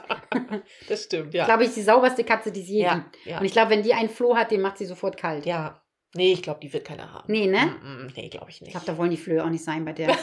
Das 0.88 1.04
stimmt, 1.04 1.34
ja. 1.34 1.46
Glaube 1.46 1.66
ich, 1.66 1.74
die 1.74 1.82
sauberste 1.82 2.24
Katze, 2.24 2.52
die 2.52 2.62
es 2.62 2.68
je 2.70 2.84
ja, 2.84 2.96
gibt. 3.26 3.40
Und 3.40 3.46
ich 3.46 3.52
glaube, 3.52 3.72
wenn 3.72 3.84
die 3.84 3.94
einen 3.94 4.10
Floh 4.10 4.38
hat, 4.38 4.52
den 4.52 4.62
macht 4.62 4.78
sie 4.78 4.86
sofort 4.86 5.18
kalt. 5.18 5.46
ja. 5.46 5.80
Nee, 6.16 6.34
ich 6.34 6.42
glaube, 6.44 6.60
die 6.62 6.72
wird 6.72 6.86
keiner 6.86 7.12
haben. 7.12 7.24
Nee, 7.32 7.48
ne? 7.48 7.76
Mm, 7.84 8.04
mm, 8.06 8.14
Nee, 8.16 8.30
glaube 8.30 8.50
ich 8.50 8.56
Ich 8.58 8.62
nicht. 8.62 8.72
glaube, 8.72 8.86
da 8.86 8.98
wollen 8.98 9.10
die 9.12 9.18
Flöhe 9.18 9.44
auch 9.44 9.50
nicht 9.50 9.64
sein 9.64 9.84
bei 9.86 9.94
der. 9.94 10.16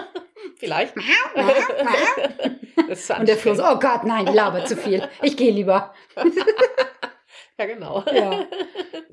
Vielleicht. 0.56 0.94
Und 3.18 3.28
der 3.28 3.36
Flo 3.36 3.54
so, 3.54 3.62
oh 3.64 3.78
Gott, 3.78 4.04
nein, 4.04 4.24
die 4.26 4.32
labert 4.32 4.68
zu 4.68 4.76
viel. 4.76 5.06
Ich 5.22 5.36
gehe 5.36 5.50
lieber. 5.52 5.94
Ja, 7.56 7.66
genau. 7.66 8.02
Ja. 8.12 8.48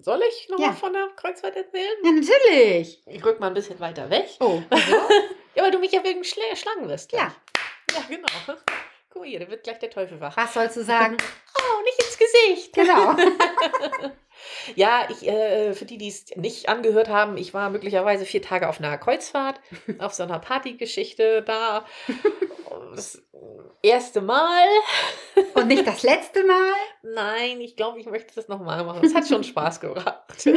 Soll 0.01 0.19
ich 0.27 0.49
nochmal 0.49 0.69
Ja. 0.69 0.73
von 0.73 0.91
der 0.93 1.09
Kreuzfahrt 1.15 1.55
erzählen? 1.55 1.91
Ja, 2.03 2.11
natürlich. 2.11 2.99
Ich 3.05 3.23
rück 3.23 3.39
mal 3.39 3.49
ein 3.49 3.53
bisschen 3.53 3.79
weiter 3.79 4.09
weg. 4.09 4.29
Oh, 4.39 4.59
Ja, 5.53 5.61
weil 5.61 5.69
du 5.69 5.77
mich 5.77 5.91
ja 5.91 6.03
wegen 6.03 6.23
Schlä 6.23 6.41
schlagen 6.55 6.89
wirst. 6.89 7.11
Ja. 7.11 7.31
Ja, 7.93 8.01
genau. 8.09 8.25
Guck 9.11 9.25
hier, 9.25 9.41
da 9.41 9.47
wird 9.47 9.61
gleich 9.63 9.77
der 9.77 9.91
Teufel 9.91 10.19
wach. 10.19 10.35
was 10.35 10.55
sollst 10.55 10.75
du 10.75 10.83
sagen? 10.83 11.17
Oh, 11.55 11.83
nicht 11.83 11.99
ins 12.01 12.17
Gesicht. 12.17 12.73
Genau. 12.73 13.15
Ja, 14.75 15.07
ich, 15.09 15.27
äh, 15.27 15.73
für 15.73 15.85
die, 15.85 15.97
die 15.97 16.07
es 16.07 16.35
nicht 16.35 16.69
angehört 16.69 17.09
haben, 17.09 17.37
ich 17.37 17.53
war 17.53 17.69
möglicherweise 17.69 18.25
vier 18.25 18.41
Tage 18.41 18.69
auf 18.69 18.79
einer 18.79 18.97
Kreuzfahrt, 18.97 19.59
auf 19.99 20.13
so 20.13 20.23
einer 20.23 20.39
Partygeschichte 20.39 21.41
da. 21.41 21.85
Das 22.95 23.21
erste 23.81 24.21
Mal. 24.21 24.65
Und 25.55 25.67
nicht 25.67 25.85
das 25.87 26.03
letzte 26.03 26.43
Mal? 26.43 26.73
Nein, 27.03 27.61
ich 27.61 27.75
glaube, 27.75 27.99
ich 27.99 28.05
möchte 28.05 28.35
das 28.35 28.47
nochmal 28.47 28.83
machen. 28.83 29.03
Es 29.03 29.15
hat 29.15 29.27
schon 29.27 29.43
Spaß 29.43 29.79
gebracht. 29.79 30.17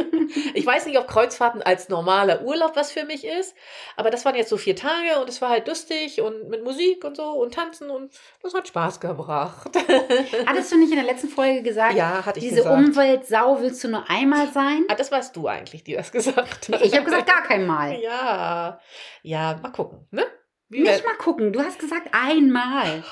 Ich 0.53 0.65
weiß 0.65 0.85
nicht, 0.85 0.97
ob 0.97 1.07
Kreuzfahrten 1.07 1.61
als 1.61 1.89
normaler 1.89 2.41
Urlaub 2.41 2.75
was 2.75 2.91
für 2.91 3.03
mich 3.05 3.25
ist, 3.25 3.55
aber 3.95 4.09
das 4.09 4.25
waren 4.25 4.35
jetzt 4.35 4.49
so 4.49 4.57
vier 4.57 4.75
Tage 4.75 5.19
und 5.19 5.29
es 5.29 5.41
war 5.41 5.49
halt 5.49 5.67
lustig 5.67 6.21
und 6.21 6.49
mit 6.49 6.63
Musik 6.63 7.03
und 7.03 7.15
so 7.17 7.31
und 7.31 7.53
Tanzen 7.53 7.89
und 7.89 8.13
das 8.41 8.53
hat 8.53 8.67
Spaß 8.67 8.99
gebracht. 8.99 9.69
Hattest 10.45 10.71
du 10.71 10.77
nicht 10.77 10.91
in 10.91 10.97
der 10.97 11.05
letzten 11.05 11.29
Folge 11.29 11.61
gesagt, 11.61 11.95
Ja, 11.95 12.25
hatte 12.25 12.39
ich 12.39 12.45
diese 12.45 12.63
gesagt. 12.63 12.77
Umweltsau 12.77 13.59
willst 13.61 13.83
du 13.83 13.89
nur 13.89 14.09
einmal 14.09 14.51
sein? 14.51 14.85
Ah, 14.87 14.95
das 14.95 15.11
warst 15.11 15.35
du 15.35 15.47
eigentlich, 15.47 15.83
die 15.83 15.93
das 15.93 16.11
gesagt 16.11 16.69
hat. 16.69 16.81
Ich 16.81 16.93
habe 16.93 17.05
gesagt, 17.05 17.27
gar 17.27 17.43
kein 17.43 17.65
Mal. 17.65 17.99
Ja, 17.99 18.79
ja, 19.23 19.59
mal 19.61 19.71
gucken, 19.71 20.07
ne? 20.11 20.25
Wie 20.69 20.81
Nicht 20.81 21.05
mal 21.05 21.15
gucken, 21.15 21.53
du 21.53 21.61
hast 21.61 21.79
gesagt 21.79 22.09
einmal. 22.11 23.03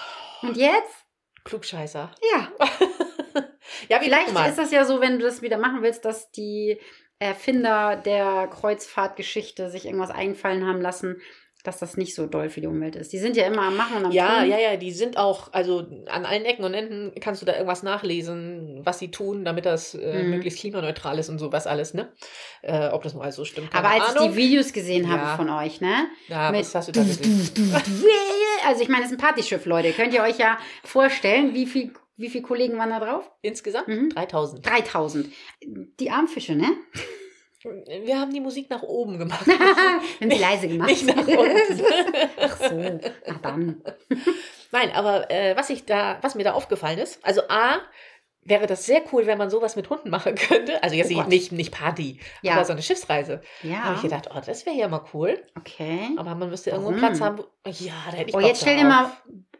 Und 0.41 0.57
jetzt? 0.57 1.05
Klugscheißer. 1.43 2.11
Ja. 2.33 2.51
Ja, 3.89 3.99
Vielleicht 3.99 4.29
ist 4.29 4.57
das 4.57 4.71
ja 4.71 4.85
so, 4.85 5.01
wenn 5.01 5.19
du 5.19 5.25
das 5.25 5.41
wieder 5.41 5.57
machen 5.57 5.81
willst, 5.81 6.05
dass 6.05 6.31
die 6.31 6.79
Erfinder 7.19 7.95
der 7.95 8.47
Kreuzfahrtgeschichte 8.47 9.69
sich 9.69 9.85
irgendwas 9.85 10.11
einfallen 10.11 10.65
haben 10.65 10.81
lassen, 10.81 11.21
dass 11.63 11.79
das 11.79 11.95
nicht 11.95 12.13
so 12.13 12.27
doll 12.27 12.49
für 12.49 12.59
die 12.61 12.67
Umwelt 12.67 12.95
ist. 12.97 13.13
Die 13.13 13.17
sind 13.19 13.37
ja 13.37 13.45
immer 13.47 13.61
am 13.63 13.77
Machen 13.77 13.97
und 13.97 14.05
am 14.05 14.11
Ja, 14.11 14.41
Tun. 14.41 14.49
ja, 14.49 14.59
ja, 14.59 14.75
die 14.75 14.91
sind 14.91 15.15
auch, 15.17 15.51
also 15.53 15.79
an 16.07 16.25
allen 16.25 16.43
Ecken 16.43 16.65
und 16.65 16.73
Enden 16.73 17.13
kannst 17.21 17.41
du 17.41 17.45
da 17.45 17.53
irgendwas 17.53 17.83
nachlesen, 17.83 18.81
was 18.83 18.99
sie 18.99 19.11
tun, 19.11 19.45
damit 19.45 19.65
das 19.65 19.95
äh, 19.95 20.23
Mhm. 20.23 20.29
möglichst 20.31 20.59
klimaneutral 20.59 21.17
ist 21.19 21.29
und 21.29 21.39
sowas 21.39 21.65
alles, 21.65 21.93
ne? 21.93 22.11
Äh, 22.61 22.89
ob 22.89 23.03
das 23.03 23.13
mal 23.13 23.31
so 23.31 23.45
stimmt. 23.45 23.71
keine 23.71 23.85
Aber 23.87 23.93
als 23.95 24.13
ich 24.13 24.17
Ahnung. 24.19 24.31
die 24.31 24.37
Videos 24.37 24.73
gesehen 24.73 25.09
habe 25.09 25.21
Ja. 25.23 25.35
von 25.37 25.49
euch, 25.49 25.79
ne? 25.79 26.07
Ja, 26.27 26.51
mit 26.51 26.59
was 26.61 26.75
hast 26.75 26.89
du 26.89 26.91
da 26.91 27.01
gesehen? 27.03 27.49
Also 28.65 28.81
ich 28.81 28.89
meine, 28.89 29.03
es 29.05 29.11
ist 29.11 29.17
ein 29.17 29.21
Partyschiff, 29.21 29.65
Leute. 29.65 29.91
Könnt 29.93 30.13
ihr 30.13 30.21
euch 30.23 30.37
ja 30.37 30.57
vorstellen, 30.83 31.53
wie 31.53 31.65
viel, 31.65 31.93
wie 32.17 32.29
viele 32.29 32.43
Kollegen 32.43 32.77
waren 32.77 32.89
da 32.89 32.99
drauf? 32.99 33.29
Insgesamt 33.41 33.87
Mhm. 33.87 34.09
3000. 34.09 34.65
3000. 34.65 35.27
Die 35.99 36.11
Armfische, 36.11 36.55
ne? 36.55 36.67
Wir 37.63 38.19
haben 38.19 38.33
die 38.33 38.41
Musik 38.41 38.69
nach 38.69 38.83
oben 38.83 39.17
gemacht. 39.19 39.45
Wenn 40.19 40.29
sie 40.31 40.37
leise 40.37 40.67
gemacht. 40.67 40.89
Nicht 40.89 41.05
nach 41.05 41.25
unten. 41.27 41.81
Ach 42.41 42.57
so, 42.57 42.99
na 43.27 43.33
dann. 43.41 43.81
Nein, 44.71 44.91
aber 44.93 45.29
äh, 45.31 45.55
was 45.55 45.69
ich 45.69 45.85
da, 45.85 46.17
was 46.21 46.35
mir 46.35 46.43
da 46.43 46.53
aufgefallen 46.53 46.97
ist, 46.97 47.23
also 47.23 47.41
A, 47.49 47.77
wäre 48.41 48.67
das 48.67 48.85
sehr 48.85 49.01
cool, 49.13 49.25
wenn 49.25 49.37
man 49.37 49.49
sowas 49.49 49.75
mit 49.77 49.89
Hunden 49.89 50.09
machen 50.09 50.35
könnte. 50.35 50.83
Also 50.83 50.95
jetzt 50.95 51.11
Oh 51.15 51.23
nicht, 51.23 51.51
nicht, 51.53 51.71
Party, 51.71 52.19
Ja. 52.41 52.53
aber 52.55 52.65
so 52.65 52.73
eine 52.73 52.81
Schiffsreise. 52.81 53.41
Da 53.61 53.67
Ja. 53.69 53.83
habe 53.83 53.95
ich 53.95 54.01
gedacht, 54.01 54.29
oh, 54.35 54.41
das 54.45 54.65
wäre 54.65 54.75
ja 54.75 54.87
mal 54.89 55.05
cool. 55.13 55.41
Okay. 55.57 56.09
Aber 56.17 56.35
man 56.35 56.49
müsste 56.49 56.71
irgendwo 56.71 56.89
einen? 56.89 56.99
Platz 56.99 57.21
haben. 57.21 57.37
Wo, 57.37 57.45
ja, 57.69 57.93
da 58.11 58.17
hätte 58.17 58.29
ich 58.31 58.35
Oh, 58.35 58.39
Bock 58.39 58.47
jetzt 58.47 58.61
stell 58.61 58.77
dir 58.77 58.85
mal 58.85 59.11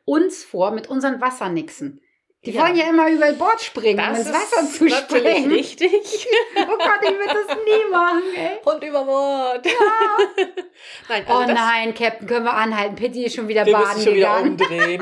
uns 0.05 0.43
vor 0.43 0.71
mit 0.71 0.87
unseren 0.87 1.21
Wassernixen. 1.21 2.01
Die 2.45 2.51
Ja. 2.51 2.63
wollen 2.63 2.75
ja 2.75 2.89
immer 2.89 3.09
über 3.09 3.31
Bord 3.33 3.61
springen, 3.61 3.99
um 3.99 4.09
Das 4.15 4.19
ins 4.19 4.27
ist 4.27 4.33
Wasser 4.33 4.65
zu 4.69 4.89
springen. 4.89 5.51
richtig. 5.51 5.91
Oh 6.57 6.77
Gott, 6.77 6.99
ich 7.01 7.09
würde 7.09 7.45
das 7.47 7.57
nie 7.57 7.91
machen, 7.91 8.21
ey. 8.35 8.59
Hund 8.65 8.83
über 8.83 9.03
Bord. 9.05 9.65
nein, 11.09 11.23
also 11.27 11.43
Oh 11.43 11.47
das, 11.47 11.55
nein, 11.57 11.93
Captain, 11.93 12.27
können 12.27 12.45
wir 12.45 12.53
anhalten? 12.53 12.95
Pitti 12.95 13.23
ist 13.25 13.35
schon 13.35 13.47
wieder 13.47 13.65
wir 13.65 13.77
müssen 13.77 13.89
baden 13.89 14.03
schon 14.03 14.13
wieder 14.15 14.43
gegangen. 14.43 14.51
umdrehen. 14.51 15.01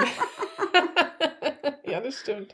ja, 1.86 2.00
das 2.00 2.20
stimmt. 2.20 2.52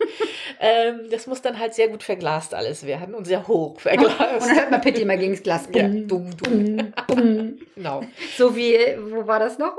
Ähm, 0.59 1.01
das 1.11 1.27
muss 1.27 1.41
dann 1.41 1.59
halt 1.59 1.73
sehr 1.73 1.89
gut 1.89 2.03
verglast 2.03 2.53
alles 2.53 2.85
werden 2.85 3.13
und 3.13 3.25
sehr 3.25 3.47
hoch 3.47 3.73
Und 3.73 3.81
verglast. 3.81 4.19
dann 4.19 4.55
hört 4.55 4.71
man 4.71 4.81
Pitti 4.81 5.01
immer 5.01 5.17
gegen 5.17 5.33
das 5.33 5.43
Glas. 5.43 5.67
Ja. 5.73 5.83
Bum, 5.83 6.07
dum, 6.07 6.37
dum, 6.37 6.93
bum. 7.07 7.59
genau. 7.75 8.03
So 8.37 8.55
wie, 8.55 8.77
wo 9.09 9.27
war 9.27 9.39
das 9.39 9.57
noch? 9.57 9.77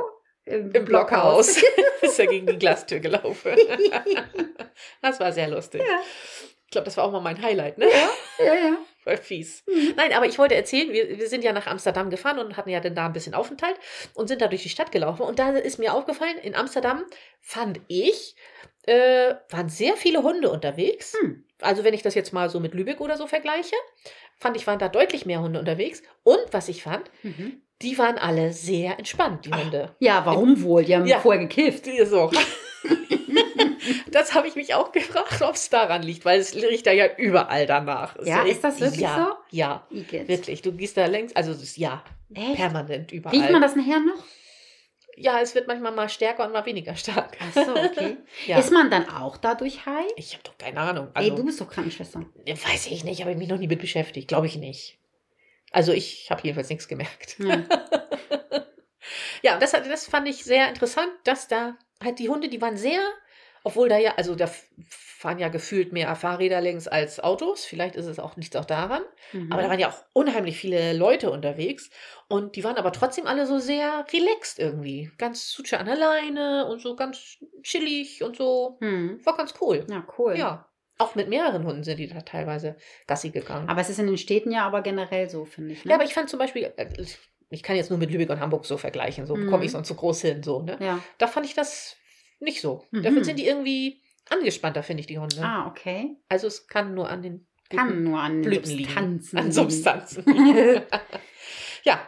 Im, 0.48 0.72
Im 0.72 0.84
Blockhaus 0.84 1.62
ist 2.02 2.18
er 2.18 2.26
gegen 2.26 2.46
die 2.46 2.58
Glastür 2.58 3.00
gelaufen. 3.00 3.52
das 5.02 5.20
war 5.20 5.32
sehr 5.32 5.48
lustig. 5.48 5.82
Ja. 5.86 6.00
Ich 6.64 6.72
glaube, 6.72 6.84
das 6.84 6.96
war 6.98 7.04
auch 7.04 7.12
mal 7.12 7.20
mein 7.20 7.40
Highlight, 7.40 7.78
ne? 7.78 7.86
Ja, 8.38 8.54
ja. 8.54 8.76
Voll 9.02 9.16
fies. 9.22 9.64
Mhm. 9.66 9.94
Nein, 9.96 10.12
aber 10.12 10.26
ich 10.26 10.38
wollte 10.38 10.54
erzählen, 10.54 10.92
wir, 10.92 11.18
wir 11.18 11.28
sind 11.28 11.42
ja 11.42 11.52
nach 11.52 11.66
Amsterdam 11.66 12.10
gefahren 12.10 12.38
und 12.38 12.58
hatten 12.58 12.68
ja 12.68 12.80
dann 12.80 12.94
da 12.94 13.06
ein 13.06 13.14
bisschen 13.14 13.34
Aufenthalt 13.34 13.76
und 14.14 14.28
sind 14.28 14.42
da 14.42 14.48
durch 14.48 14.62
die 14.62 14.68
Stadt 14.68 14.92
gelaufen. 14.92 15.22
Und 15.22 15.38
da 15.38 15.50
ist 15.52 15.78
mir 15.78 15.94
aufgefallen, 15.94 16.36
in 16.38 16.54
Amsterdam 16.54 17.04
fand 17.40 17.80
ich, 17.88 18.36
äh, 18.86 19.34
waren 19.48 19.70
sehr 19.70 19.96
viele 19.96 20.22
Hunde 20.22 20.50
unterwegs. 20.50 21.14
Hm. 21.18 21.44
Also 21.60 21.84
wenn 21.84 21.94
ich 21.94 22.02
das 22.02 22.14
jetzt 22.14 22.32
mal 22.32 22.50
so 22.50 22.60
mit 22.60 22.74
Lübeck 22.74 23.00
oder 23.00 23.16
so 23.16 23.26
vergleiche, 23.26 23.76
fand 24.36 24.56
ich, 24.56 24.66
waren 24.66 24.78
da 24.78 24.88
deutlich 24.88 25.24
mehr 25.24 25.40
Hunde 25.40 25.58
unterwegs. 25.58 26.02
Und 26.22 26.44
was 26.52 26.68
ich 26.68 26.82
fand, 26.82 27.10
Mhm. 27.22 27.62
Die 27.82 27.96
waren 27.98 28.18
alle 28.18 28.52
sehr 28.52 28.98
entspannt, 28.98 29.44
die 29.46 29.52
Hunde. 29.54 29.94
Ja, 30.00 30.24
warum 30.26 30.62
wohl? 30.62 30.84
Die 30.84 30.94
haben 30.96 31.06
Ja. 31.06 31.20
vorher 31.20 31.42
gekifft. 31.46 31.86
So. 32.06 32.30
das 34.10 34.34
habe 34.34 34.48
ich 34.48 34.56
mich 34.56 34.74
auch 34.74 34.92
gefragt, 34.92 35.40
ob 35.42 35.54
es 35.54 35.70
daran 35.70 36.02
liegt, 36.02 36.24
weil 36.24 36.40
es 36.40 36.54
riecht 36.54 36.86
da 36.86 36.92
ja 36.92 37.06
überall 37.16 37.66
danach. 37.66 38.16
Ja, 38.24 38.42
riecht- 38.42 38.56
ist 38.56 38.64
das 38.64 38.80
wirklich 38.80 39.00
ja, 39.00 39.36
Ja, 39.50 39.86
Igitt. 39.90 40.28
wirklich. 40.28 40.62
Du 40.62 40.72
gehst 40.72 40.96
da 40.96 41.06
längst, 41.06 41.36
also 41.36 41.52
es 41.52 41.62
ist 41.62 41.76
ja 41.76 42.02
Echt? 42.34 42.56
permanent 42.56 43.12
überall. 43.12 43.36
Riecht 43.36 43.50
man 43.50 43.62
das 43.62 43.76
nachher 43.76 44.00
noch? 44.00 44.22
Ja, 45.20 45.40
es 45.40 45.54
wird 45.56 45.66
manchmal 45.66 45.90
mal 45.92 46.08
stärker 46.08 46.46
und 46.46 46.52
mal 46.52 46.64
weniger 46.64 46.94
stark. 46.94 47.36
Ach 47.40 47.52
so, 47.64 47.72
okay. 47.72 48.18
Ja. 48.46 48.58
Ist 48.58 48.70
man 48.72 48.88
dann 48.90 49.08
auch 49.08 49.36
dadurch 49.36 49.84
high? 49.84 50.06
ich 50.16 50.32
habe 50.34 50.44
doch 50.44 50.56
keine 50.58 50.80
Ahnung. 50.80 51.08
Ey, 51.14 51.24
Also, 51.24 51.36
du 51.36 51.44
bist 51.44 51.60
doch 51.60 51.68
Krankenschwester. 51.68 52.24
weiß 52.46 52.86
ich 52.88 53.02
nicht, 53.04 53.20
habe 53.22 53.32
ich 53.32 53.36
mich 53.38 53.48
noch 53.48 53.58
nie 53.58 53.66
mit 53.66 53.80
beschäftigt. 53.80 54.28
Glaube 54.28 54.46
ich 54.46 54.56
nicht. 54.56 54.97
Also 55.72 55.92
ich 55.92 56.30
habe 56.30 56.42
jedenfalls 56.44 56.68
nichts 56.70 56.88
gemerkt. 56.88 57.36
Ja. 57.38 57.64
Ja, 59.42 59.58
das, 59.58 59.72
das 59.72 60.06
fand 60.06 60.28
ich 60.28 60.44
sehr 60.44 60.68
interessant, 60.68 61.10
dass 61.24 61.48
da 61.48 61.76
halt 62.02 62.18
die 62.18 62.28
Hunde, 62.28 62.48
die 62.48 62.60
waren 62.60 62.76
sehr, 62.76 63.00
obwohl 63.64 63.88
da 63.88 63.98
ja, 63.98 64.14
also 64.16 64.34
da 64.34 64.50
fahren 64.88 65.38
ja 65.38 65.48
gefühlt 65.48 65.92
mehr 65.92 66.14
Fahrräder 66.16 66.60
längs 66.60 66.88
als 66.88 67.20
Autos. 67.20 67.64
Vielleicht 67.64 67.96
ist 67.96 68.06
es 68.06 68.18
auch 68.18 68.36
nichts 68.36 68.56
auch 68.56 68.64
daran. 68.64 69.02
Mhm. 69.32 69.52
Aber 69.52 69.62
da 69.62 69.68
waren 69.68 69.80
ja 69.80 69.90
auch 69.90 70.04
unheimlich 70.12 70.58
viele 70.58 70.92
Leute 70.92 71.30
unterwegs. 71.30 71.90
Und 72.28 72.56
die 72.56 72.64
waren 72.64 72.76
aber 72.76 72.92
trotzdem 72.92 73.26
alle 73.26 73.46
so 73.46 73.58
sehr 73.58 74.04
relaxed 74.12 74.58
irgendwie. 74.58 75.10
Ganz 75.18 75.50
Suche 75.50 75.78
an 75.78 75.88
alleine 75.88 76.66
und 76.66 76.80
so 76.80 76.94
ganz 76.94 77.38
chillig 77.62 78.22
und 78.22 78.36
so. 78.36 78.78
Hm. 78.80 79.20
War 79.24 79.36
ganz 79.36 79.54
cool. 79.60 79.84
Ja, 79.90 80.06
cool. 80.18 80.36
Ja. 80.36 80.67
Auch 80.98 81.14
mit 81.14 81.28
mehreren 81.28 81.64
Hunden 81.64 81.84
sind 81.84 81.98
die 81.98 82.08
da 82.08 82.20
teilweise 82.22 82.76
Gassi 83.06 83.30
gegangen. 83.30 83.68
Aber 83.68 83.80
es 83.80 83.88
ist 83.88 83.98
in 84.00 84.06
den 84.08 84.18
Städten 84.18 84.50
ja 84.50 84.66
aber 84.66 84.82
generell 84.82 85.30
so, 85.30 85.44
finde 85.44 85.72
ich. 85.72 85.84
Ne? 85.84 85.90
ja, 85.90 85.94
aber 85.96 86.04
ich 86.04 86.12
fand 86.14 86.28
zum 86.28 86.38
Beispiel, 86.40 86.72
äh, 86.76 86.88
ich 87.50 87.62
kann 87.62 87.76
jetzt 87.76 87.90
nur 87.90 87.98
mit 87.98 88.10
Lübeck 88.10 88.28
und 88.30 88.40
Hamburg 88.40 88.66
so 88.66 88.76
vergleichen, 88.76 89.24
so 89.26 89.36
Mhm. 89.36 89.48
komme 89.48 89.64
ich 89.64 89.70
sonst 89.70 89.88
so 89.88 89.94
groß 89.94 90.20
hin, 90.22 90.42
so, 90.42 90.60
ne? 90.62 90.76
ja. 90.80 90.98
Da 91.18 91.26
fand 91.28 91.46
ich 91.46 91.54
das 91.54 91.96
nicht 92.40 92.60
so. 92.60 92.84
Mhm. 92.90 93.02
Dafür 93.04 93.24
sind 93.24 93.38
die 93.38 93.46
irgendwie 93.46 94.02
angespannter, 94.28 94.82
finde 94.82 95.00
ich, 95.00 95.06
die 95.06 95.18
Hunde. 95.18 95.40
Ah, 95.42 95.66
okay. 95.68 96.16
Also 96.28 96.46
es 96.48 96.66
kann 96.66 96.94
nur 96.94 97.08
an 97.08 97.22
den 97.22 97.46
Kann 97.70 98.02
nur 98.02 98.18
an 98.20 98.42
Blüten. 98.42 98.64
Substanzen. 98.66 99.38
An. 99.38 99.52
Substanzen. 99.52 100.24
ja. 101.84 102.00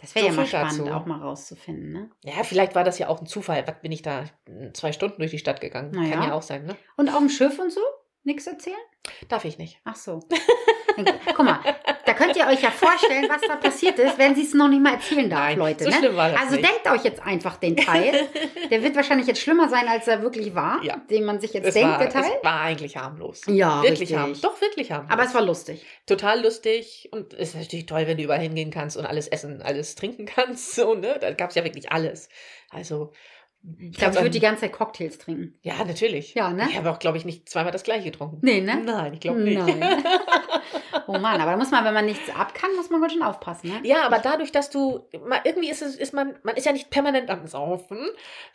Das 0.00 0.14
wäre 0.14 0.26
So 0.26 0.30
ja 0.30 0.36
mal 0.36 0.46
viel 0.46 0.52
dazu. 0.60 0.74
spannend, 0.76 0.92
auch 0.94 1.06
mal 1.06 1.20
rauszufinden, 1.20 1.90
ne? 1.92 2.10
Ja, 2.22 2.44
vielleicht 2.44 2.76
war 2.76 2.84
das 2.84 3.00
ja 3.00 3.08
auch 3.08 3.20
ein 3.20 3.26
Zufall. 3.26 3.66
Was 3.66 3.80
bin 3.82 3.90
ich 3.90 4.00
da 4.02 4.26
äh, 4.46 4.72
zwei 4.72 4.92
Stunden 4.92 5.18
durch 5.18 5.32
die 5.32 5.38
Stadt 5.40 5.60
gegangen? 5.60 5.90
Na 5.92 6.02
Kann 6.08 6.22
ja. 6.22 6.26
ja 6.28 6.34
auch 6.34 6.42
sein, 6.42 6.66
ne? 6.66 6.76
Und 6.96 7.08
auf 7.08 7.18
dem 7.18 7.28
Schiff 7.28 7.58
und 7.58 7.72
so? 7.72 7.80
Nichts 8.28 8.46
erzählen? 8.46 8.76
Darf 9.30 9.46
ich 9.46 9.56
nicht. 9.56 9.80
Ach 9.84 9.96
so. 9.96 10.20
Guck 11.34 11.44
mal, 11.46 11.60
da 12.04 12.12
könnt 12.12 12.36
ihr 12.36 12.46
euch 12.46 12.60
ja 12.60 12.70
vorstellen, 12.70 13.26
was 13.26 13.40
da 13.40 13.56
passiert 13.56 13.98
ist, 13.98 14.18
wenn 14.18 14.34
sie 14.34 14.42
es 14.42 14.52
noch 14.52 14.68
nicht 14.68 14.82
mal 14.82 14.94
erzählen 14.94 15.30
darf, 15.30 15.40
Nein, 15.40 15.58
Leute. 15.58 15.84
so 15.84 15.90
ne? 15.90 16.36
also 16.38 16.56
nicht. 16.56 16.68
denkt 16.68 16.90
euch 16.90 17.04
jetzt 17.04 17.22
einfach 17.22 17.56
den 17.56 17.74
Teil. 17.76 18.28
Der 18.70 18.82
wird 18.82 18.96
wahrscheinlich 18.96 19.26
jetzt 19.28 19.40
schlimmer 19.40 19.70
sein, 19.70 19.88
als 19.88 20.08
er 20.08 20.20
wirklich 20.20 20.54
war, 20.54 20.82
Ja. 20.84 20.96
den 21.08 21.24
man 21.24 21.40
sich 21.40 21.54
jetzt 21.54 21.68
Es 21.68 21.74
denkt, 21.74 21.88
war, 21.92 21.98
der 22.00 22.10
Teil. 22.10 22.24
es 22.36 22.44
war 22.44 22.60
eigentlich 22.60 22.96
harmlos. 22.98 23.40
Ja, 23.46 23.76
wirklich 23.82 24.00
richtig. 24.00 24.16
harmlos. 24.18 24.40
Doch, 24.42 24.60
wirklich 24.60 24.92
harmlos. 24.92 25.10
Aber 25.10 25.22
es 25.22 25.32
war 25.34 25.42
lustig. 25.42 25.86
total 26.06 26.42
lustig 26.42 27.08
und 27.12 27.32
es 27.32 27.50
ist 27.50 27.56
natürlich 27.56 27.86
toll, 27.86 28.06
wenn 28.06 28.18
du 28.18 28.24
überall 28.24 28.40
hingehen 28.40 28.70
kannst 28.70 28.98
und 28.98 29.06
alles 29.06 29.28
essen, 29.28 29.62
alles 29.62 29.94
trinken 29.94 30.26
kannst. 30.26 30.74
So, 30.78 30.94
ne? 30.94 31.16
Da 31.18 31.30
gab 31.32 31.48
es 31.50 31.56
ja 31.56 31.64
wirklich 31.64 31.90
alles. 31.92 32.28
Also. 32.68 33.12
Ich 33.80 33.96
glaube, 33.98 34.14
ich 34.14 34.20
würde 34.20 34.30
die 34.30 34.40
ganze 34.40 34.62
Zeit 34.62 34.72
Cocktails 34.72 35.18
trinken. 35.18 35.58
Ja, 35.62 35.84
natürlich. 35.84 36.34
Ja, 36.34 36.50
ne? 36.50 36.66
Ich 36.70 36.76
habe 36.78 36.90
auch, 36.90 36.98
glaube 36.98 37.18
ich, 37.18 37.24
nicht 37.24 37.48
zweimal 37.48 37.72
das 37.72 37.82
gleiche 37.82 38.04
getrunken. 38.10 38.38
Nee, 38.42 38.60
ne? 38.60 38.76
Nein, 38.84 39.14
ich 39.14 39.20
glaube 39.20 39.40
nicht. 39.40 39.58
Nein. 39.58 40.04
Oh 41.06 41.18
Mann, 41.18 41.40
aber 41.40 41.52
da 41.52 41.56
muss 41.56 41.70
man, 41.70 41.84
wenn 41.86 41.94
man 41.94 42.04
nichts 42.04 42.28
ab 42.34 42.52
kann, 42.54 42.74
muss 42.76 42.90
man 42.90 43.00
ganz 43.00 43.14
schön 43.14 43.22
aufpassen, 43.22 43.68
ne? 43.70 43.80
Ja, 43.82 44.02
aber 44.04 44.18
dadurch, 44.18 44.52
dass 44.52 44.68
du, 44.68 45.06
irgendwie 45.44 45.70
ist 45.70 45.80
es, 45.80 45.96
ist 45.96 46.12
man, 46.12 46.36
man 46.42 46.54
ist 46.56 46.66
ja 46.66 46.72
nicht 46.72 46.90
permanent 46.90 47.30
am 47.30 47.46
Saufen, 47.46 47.98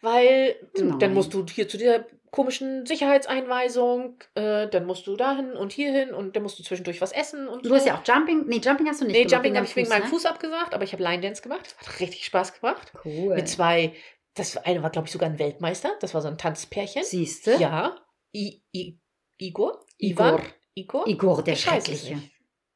weil 0.01 0.55
Nein. 0.77 0.99
dann 0.99 1.13
musst 1.15 1.33
du 1.33 1.43
hier 1.51 1.67
zu 1.67 1.77
der 1.79 2.05
komischen 2.29 2.85
Sicherheitseinweisung, 2.85 4.15
äh, 4.35 4.67
dann 4.67 4.85
musst 4.85 5.07
du 5.07 5.15
dahin 5.15 5.53
und 5.53 5.71
hierhin 5.71 6.13
und 6.13 6.35
dann 6.35 6.43
musst 6.43 6.59
du 6.59 6.63
zwischendurch 6.63 7.01
was 7.01 7.11
essen 7.11 7.47
und 7.47 7.65
Du 7.65 7.73
hast 7.73 7.87
ja 7.87 7.95
auch 7.95 8.01
Jumping. 8.05 8.45
Nee, 8.47 8.57
Jumping 8.63 8.87
hast 8.87 9.01
du 9.01 9.05
nicht 9.05 9.13
Nee, 9.15 9.23
gemacht. 9.23 9.31
Jumping 9.33 9.51
wegen 9.51 9.57
habe 9.57 9.65
ich 9.67 9.75
wegen 9.75 9.89
meinem 9.89 10.03
Fuß, 10.03 10.23
Fuß 10.23 10.25
abgesagt, 10.25 10.73
aber 10.75 10.83
ich 10.83 10.93
habe 10.93 11.01
Line 11.03 11.21
Dance 11.21 11.41
gemacht. 11.41 11.75
Hat 11.79 11.99
richtig 11.99 12.25
Spaß 12.25 12.59
gemacht. 12.59 12.91
ne? 12.93 12.99
Cool. 13.05 13.35
Mit 13.35 13.47
zwei, 13.49 13.93
das 14.35 14.57
eine 14.57 14.81
war, 14.83 14.89
glaube 14.89 15.07
ich, 15.07 15.11
sogar 15.11 15.29
ein 15.29 15.39
Weltmeister. 15.39 15.91
Das 15.99 16.13
war 16.13 16.21
so 16.21 16.27
ein 16.27 16.37
Tanzpärchen. 16.37 17.03
Siehst 17.03 17.47
du? 17.47 17.57
Ja. 17.57 17.95
I, 18.35 18.63
I, 18.75 18.99
Igor? 19.37 19.79
Igor. 19.97 20.27
Ivan? 20.27 20.41
Igor? 20.75 21.07
Igor, 21.07 21.43
der 21.43 21.53
Ich 21.53 21.61
Schreckliche. 21.61 22.21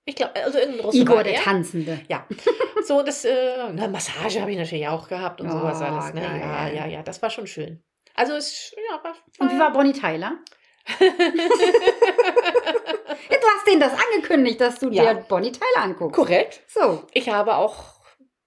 Ich 0.05 0.15
glaube, 0.15 0.35
also 0.41 0.57
irgendein 0.59 0.85
Russe 0.85 0.97
Igor, 0.99 1.23
der 1.23 1.33
er. 1.33 1.41
Tanzende. 1.41 1.99
Ja, 2.07 2.25
so 2.85 3.01
das, 3.03 3.25
äh, 3.25 3.55
eine 3.59 3.89
Massage 3.89 4.39
habe 4.39 4.51
ich 4.51 4.57
natürlich 4.57 4.87
auch 4.87 5.07
gehabt 5.09 5.41
und 5.41 5.47
Oh, 5.47 5.51
sowas 5.51 5.81
alles. 5.81 6.13
Ne? 6.13 6.21
Ja, 6.21 6.37
geil. 6.37 6.75
ja, 6.75 6.85
ja, 6.87 7.03
das 7.03 7.21
war 7.21 7.29
schon 7.29 7.45
schön. 7.47 7.83
Also 8.13 8.33
es, 8.33 8.73
ja, 8.89 9.03
war, 9.03 9.15
Und 9.39 9.51
wie 9.53 9.59
war 9.59 9.73
Bonnie 9.73 9.91
Tyler? 9.93 10.37
Du 13.29 13.45
hast 13.55 13.67
denen 13.67 13.79
das 13.81 13.93
angekündigt, 13.93 14.59
dass 14.61 14.79
du 14.79 14.89
Ja. 14.89 15.13
dir 15.13 15.21
Bonnie 15.21 15.51
Tyler 15.51 15.83
anguckst. 15.83 16.15
korrekt. 16.15 16.61
So. 16.67 17.03
Ich 17.13 17.29
habe 17.29 17.55
auch 17.55 17.95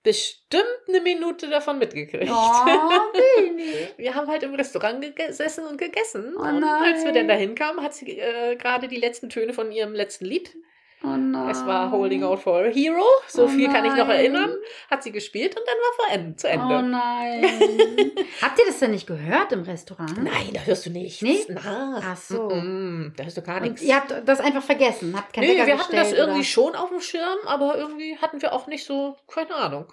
bestimmt 0.03 0.65
eine 0.89 1.01
Minute 1.01 1.49
davon 1.49 1.79
mitgekriegt. 1.79 2.31
Oh. 2.31 2.35
Wir 3.97 4.15
haben 4.15 4.29
halt 4.29 4.43
im 4.43 4.55
Restaurant 4.55 5.15
gesessen 5.15 5.67
und 5.67 5.77
gegessen. 5.77 6.35
Oh 6.37 6.43
und 6.43 6.65
als 6.65 7.05
wir 7.05 7.13
dann 7.13 7.29
dahin 7.29 7.55
kamen, 7.55 7.83
hat 7.83 7.95
sie 7.95 8.19
äh, 8.19 8.57
gerade 8.57 8.89
die 8.89 8.97
letzten 8.97 9.29
Töne 9.29 9.53
von 9.53 9.71
ihrem 9.73 9.95
letzten 9.95 10.25
Lied. 10.25 10.57
Oh 11.03 11.17
nein. 11.17 11.49
Es 11.51 11.65
war 11.65 11.91
Holding 11.91 12.23
Out 12.25 12.41
for 12.41 12.61
a 12.65 12.69
Hero. 12.69 13.03
So 13.27 13.45
Oh 13.45 13.49
viel 13.49 13.69
kann 13.69 13.85
ich 13.87 13.93
noch 13.93 14.07
nein. 14.07 14.19
erinnern. 14.19 14.55
Hat 14.91 15.03
sie 15.03 15.13
gespielt 15.13 15.57
und 15.57 15.63
dann 15.67 15.77
war 15.77 15.93
vor 15.97 16.15
Ende, 16.15 16.37
zu 16.37 16.49
Ende. 16.49 16.75
Oh 16.77 16.83
nein. 16.83 17.43
Habt 18.43 18.59
ihr 18.59 18.67
das 18.67 18.79
denn 18.81 18.91
nicht 18.91 19.07
gehört 19.07 19.51
im 19.53 19.63
Restaurant? 19.63 20.23
Nein, 20.23 20.51
da 20.53 20.61
hörst 20.61 20.85
du 20.85 20.91
nichts. 20.91 21.23
Nee? 21.23 21.41
Na. 21.49 22.03
Ach 22.05 22.17
so. 22.17 22.49
Mm-mm, 22.49 23.13
da 23.17 23.25
hörst 23.25 23.37
du 23.39 23.43
gar 23.43 23.57
Und 23.63 23.63
nichts. 23.63 23.83
ihr 23.83 23.97
habt 23.97 24.15
das 24.27 24.41
einfach 24.41 24.63
vergessen, 24.63 25.15
habt 25.17 25.33
kein 25.33 25.45
Nee, 25.45 25.55
Wecker 25.55 25.67
wir 25.69 25.79
hatten 25.79 25.97
das 25.97 26.13
irgendwie 26.13 26.39
oder? 26.41 26.45
schon 26.45 26.75
auf 26.77 26.91
dem 26.91 27.01
Schirm, 27.01 27.39
aber 27.47 27.79
irgendwie 27.79 28.19
hatten 28.19 28.43
wir 28.43 28.53
auch 28.53 28.67
nicht 28.67 28.85
so, 28.85 29.17
keine 29.27 29.55
Ahnung. 29.55 29.87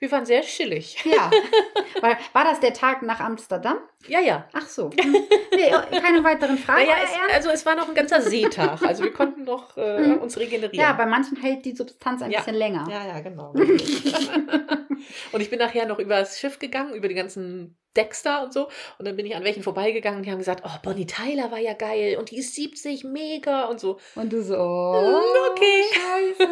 Wir 0.00 0.10
waren 0.12 0.24
sehr 0.24 0.40
chillig. 0.40 0.96
Ja. 1.04 1.30
War, 2.00 2.16
war 2.32 2.44
das 2.44 2.58
der 2.60 2.72
Tag 2.72 3.02
nach 3.02 3.20
Amsterdam? 3.20 3.76
Ja, 4.08 4.20
ja. 4.20 4.48
Ach 4.52 4.66
so. 4.68 4.90
Hm. 5.00 5.16
Nee, 5.52 5.98
keine 6.00 6.22
weiteren 6.24 6.56
Fragen. 6.56 6.86
Naja, 6.86 6.94
es, 7.04 7.34
also 7.36 7.50
es 7.50 7.66
war 7.66 7.74
noch 7.74 7.88
ein 7.88 7.94
ganzer 7.94 8.20
Seetag. 8.22 8.80
Also 8.82 9.02
wir 9.02 9.12
konnten 9.12 9.42
noch 9.44 9.76
äh, 9.76 9.98
Mhm. 10.00 10.18
uns 10.18 10.38
regenerieren. 10.38 10.78
ja, 10.78 10.92
bei 10.92 11.04
manchen 11.06 11.36
hält 11.36 11.64
die 11.64 11.74
Substanz 11.74 12.22
ein 12.22 12.30
Ja. 12.30 12.38
bisschen 12.38 12.54
länger. 12.54 12.86
Ja, 12.88 13.04
ja, 13.06 13.20
genau. 13.20 13.52
und 15.32 15.40
ich 15.40 15.50
bin 15.50 15.58
nachher 15.58 15.86
noch 15.86 15.98
über 15.98 16.20
das 16.20 16.38
Schiff 16.38 16.58
gegangen, 16.58 16.94
über 16.94 17.08
die 17.08 17.14
ganzen 17.14 17.76
da 18.24 18.42
und 18.44 18.52
so. 18.52 18.68
Und 18.98 19.08
dann 19.08 19.16
bin 19.16 19.26
ich 19.26 19.34
an 19.34 19.42
welchen 19.44 19.62
vorbeigegangen 19.64 20.18
und 20.18 20.24
die 20.26 20.30
haben 20.30 20.38
gesagt, 20.38 20.62
oh, 20.64 20.78
Bonnie 20.82 21.06
Tyler 21.06 21.50
war 21.50 21.58
ja 21.58 21.74
geil 21.74 22.16
und 22.18 22.30
die 22.30 22.38
ist 22.38 22.54
70, 22.54 23.02
mega 23.04 23.64
und 23.64 23.80
so. 23.80 23.98
Und 24.14 24.32
du 24.32 24.42
so, 24.42 24.54
oh, 24.56 25.20
Mm, 25.20 25.50
okay. 25.50 25.82
scheiße. 25.92 26.48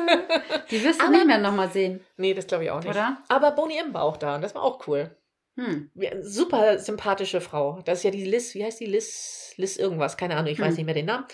Die 0.70 0.82
wirst 0.84 1.00
du 1.00 1.04
Aber- 1.06 1.14
nicht 1.14 1.26
mehr 1.26 1.38
nochmal 1.38 1.70
sehen, 1.70 2.04
Nee, 2.16 2.34
das 2.34 2.46
glaube 2.48 2.64
ich 2.64 2.70
auch 2.72 2.80
nicht. 2.80 2.90
oder? 2.90 3.18
Aber 3.28 3.52
Bonnie 3.52 3.78
M 3.78 3.94
war 3.94 4.02
auch 4.02 4.16
da 4.16 4.34
und 4.34 4.42
das 4.42 4.54
war 4.56 4.62
auch 4.62 4.86
cool. 4.88 5.10
Hm. 5.58 5.90
Ja, 5.96 6.10
Super 6.22 6.78
sympathische 6.78 7.40
Frau. 7.40 7.80
Das 7.84 7.98
ist 7.98 8.04
ja 8.04 8.10
die 8.12 8.24
Liz, 8.24 8.54
wie 8.54 8.64
heißt 8.64 8.78
die 8.80 8.86
Liz? 8.86 9.52
Liz 9.56 9.76
irgendwas, 9.76 10.16
keine 10.16 10.36
Ahnung, 10.36 10.52
ich 10.52 10.60
weiß 10.60 10.68
Hm. 10.68 10.76
nicht 10.76 10.84
mehr 10.86 10.94
den 10.94 11.06
Namen. 11.06 11.24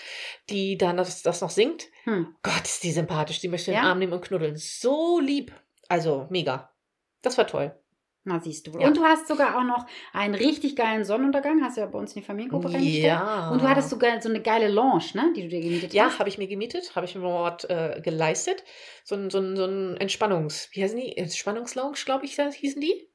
Die 0.49 0.79
dann 0.79 0.97
das, 0.97 1.23
das 1.23 1.43
noch 1.43 1.51
singt. 1.51 1.89
Hm. 2.05 2.35
Gott, 2.43 2.63
ist 2.65 2.83
die 2.83 2.93
sympathisch. 2.93 3.41
Die 3.41 3.49
möchte 3.49 3.71
den 3.71 3.77
Ja? 3.77 3.83
Arm 3.83 3.99
nehmen 3.99 4.15
und 4.15 4.23
knuddeln. 4.25 4.57
So 4.57 5.21
lieb. 5.21 5.53
Also, 5.89 6.27
mega. 6.31 6.73
Das 7.21 7.37
war 7.37 7.47
toll. 7.47 7.79
Na, 8.27 8.41
siehst 8.41 8.67
du. 8.67 8.79
Ja. 8.79 8.87
Und 8.87 8.97
du 8.97 9.03
hast 9.05 9.29
sogar 9.29 9.59
auch 9.59 9.65
noch 9.65 9.85
einen 10.15 10.35
richtig 10.35 10.77
geilen 10.77 11.05
Sonnenuntergang, 11.05 11.63
hast 11.63 11.77
du 11.77 11.83
ja 11.83 11.87
bei 11.87 11.99
uns 11.99 12.15
in 12.15 12.23
die 12.23 12.27
Familiengruppe 12.27 12.69
reingestellt. 12.73 13.05
Ja. 13.05 13.51
Und 13.51 13.61
du 13.61 13.69
hattest 13.69 13.91
sogar 13.91 14.19
so 14.23 14.31
eine 14.31 14.41
geile 14.41 14.69
Lounge, 14.69 15.05
ne, 15.13 15.31
die 15.37 15.43
du 15.43 15.49
dir 15.49 15.61
gemietet 15.61 15.93
Ja, 15.93 16.07
hast. 16.07 16.19
habe 16.21 16.31
ich 16.31 16.39
mir 16.39 16.47
gemietet, 16.49 16.97
habe 16.97 17.05
ich 17.05 17.15
mir 17.15 17.21
dort 17.21 17.69
äh, 17.69 18.01
geleistet. 18.03 18.65
So 19.05 19.15
ein, 19.17 19.29
so 19.29 19.41
ein, 19.41 19.55
so 19.57 19.67
ein 19.67 19.99
Entspannungs-, 19.99 20.69
wie 20.73 20.83
heißen 20.83 20.99
die? 20.99 21.15
Entspannungslounge, 21.15 21.97
glaube 22.07 22.25
ich, 22.25 22.37
hießen 22.37 22.81
die. 22.81 23.11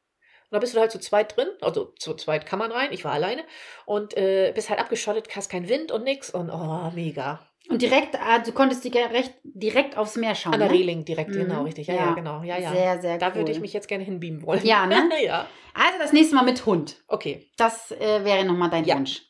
Und 0.51 0.55
da 0.55 0.59
bist 0.59 0.75
du 0.75 0.79
halt 0.79 0.91
zu 0.91 0.99
zweit 0.99 1.38
drin, 1.38 1.47
also 1.62 1.93
zu 1.99 2.15
zweit 2.15 2.45
kann 2.47 2.57
man 2.59 2.71
rein, 2.71 2.91
ich 2.91 3.03
war 3.05 3.12
alleine. 3.13 3.43
Und 3.85 4.17
äh, 4.17 4.51
bist 4.55 4.69
halt 4.69 4.79
abgeschottet, 4.79 5.27
hast 5.35 5.49
keinen 5.49 5.69
Wind 5.69 5.91
und 5.91 6.03
nix. 6.03 6.31
Und 6.31 6.49
oh, 6.49 6.91
mega. 6.95 7.45
Und 7.69 7.83
direkt, 7.83 8.15
ah, 8.19 8.39
du 8.39 8.51
konntest 8.51 8.83
die 8.83 8.89
recht, 8.97 9.35
direkt 9.43 9.95
aufs 9.95 10.15
Meer 10.15 10.33
schauen. 10.33 10.53
An 10.55 10.59
der 10.59 10.69
ne? 10.69 10.73
Reling 10.73 11.05
direkt, 11.05 11.29
Mhm. 11.29 11.33
genau, 11.41 11.63
richtig. 11.63 11.85
Ja, 11.85 11.93
ja, 11.93 12.05
Ja. 12.07 12.13
genau. 12.13 12.41
Ja, 12.41 12.57
ja. 12.57 12.71
Sehr, 12.71 12.99
sehr 13.01 13.17
da 13.19 13.27
cool. 13.27 13.35
würde 13.35 13.51
ich 13.51 13.59
mich 13.59 13.73
jetzt 13.73 13.88
gerne 13.88 14.03
hinbeamen 14.03 14.41
wollen. 14.41 14.65
Ja, 14.65 14.88
ne? 14.88 15.07
ja. 15.23 15.45
Also 15.75 15.99
das 15.99 16.13
nächste 16.13 16.33
Mal 16.35 16.45
mit 16.45 16.65
Hund. 16.65 16.97
Okay, 17.07 17.47
Das 17.57 17.91
äh, 17.91 18.25
wäre 18.25 18.43
nochmal 18.43 18.71
dein 18.71 18.85
Ja. 18.85 18.95
Wunsch. 18.97 19.21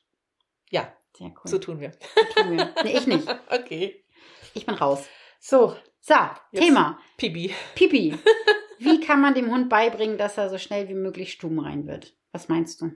ja, 0.71 0.93
Sehr 1.17 1.27
cool. 1.27 1.51
so 1.51 1.57
tun 1.57 1.81
wir. 1.81 1.91
tun 2.33 2.51
wir. 2.57 2.73
Nee, 2.85 2.97
ich 2.97 3.07
nicht. 3.07 3.27
okay. 3.49 4.05
Ich 4.53 4.65
bin 4.65 4.75
raus. 4.75 5.05
So, 5.41 5.75
So, 5.99 6.13
Jetzt- 6.51 6.63
Thema. 6.63 6.97
Pibi. 7.17 7.53
Pipi. 7.75 8.17
Wie 8.79 8.99
kann 8.99 9.21
man 9.21 9.33
dem 9.33 9.51
Hund 9.51 9.69
beibringen, 9.69 10.17
dass 10.17 10.37
er 10.37 10.49
so 10.49 10.57
schnell 10.57 10.89
wie 10.89 10.93
möglich 10.95 11.31
stubenrein 11.31 11.87
wird? 11.87 12.15
Was 12.31 12.47
meinst 12.47 12.81
du? 12.81 12.91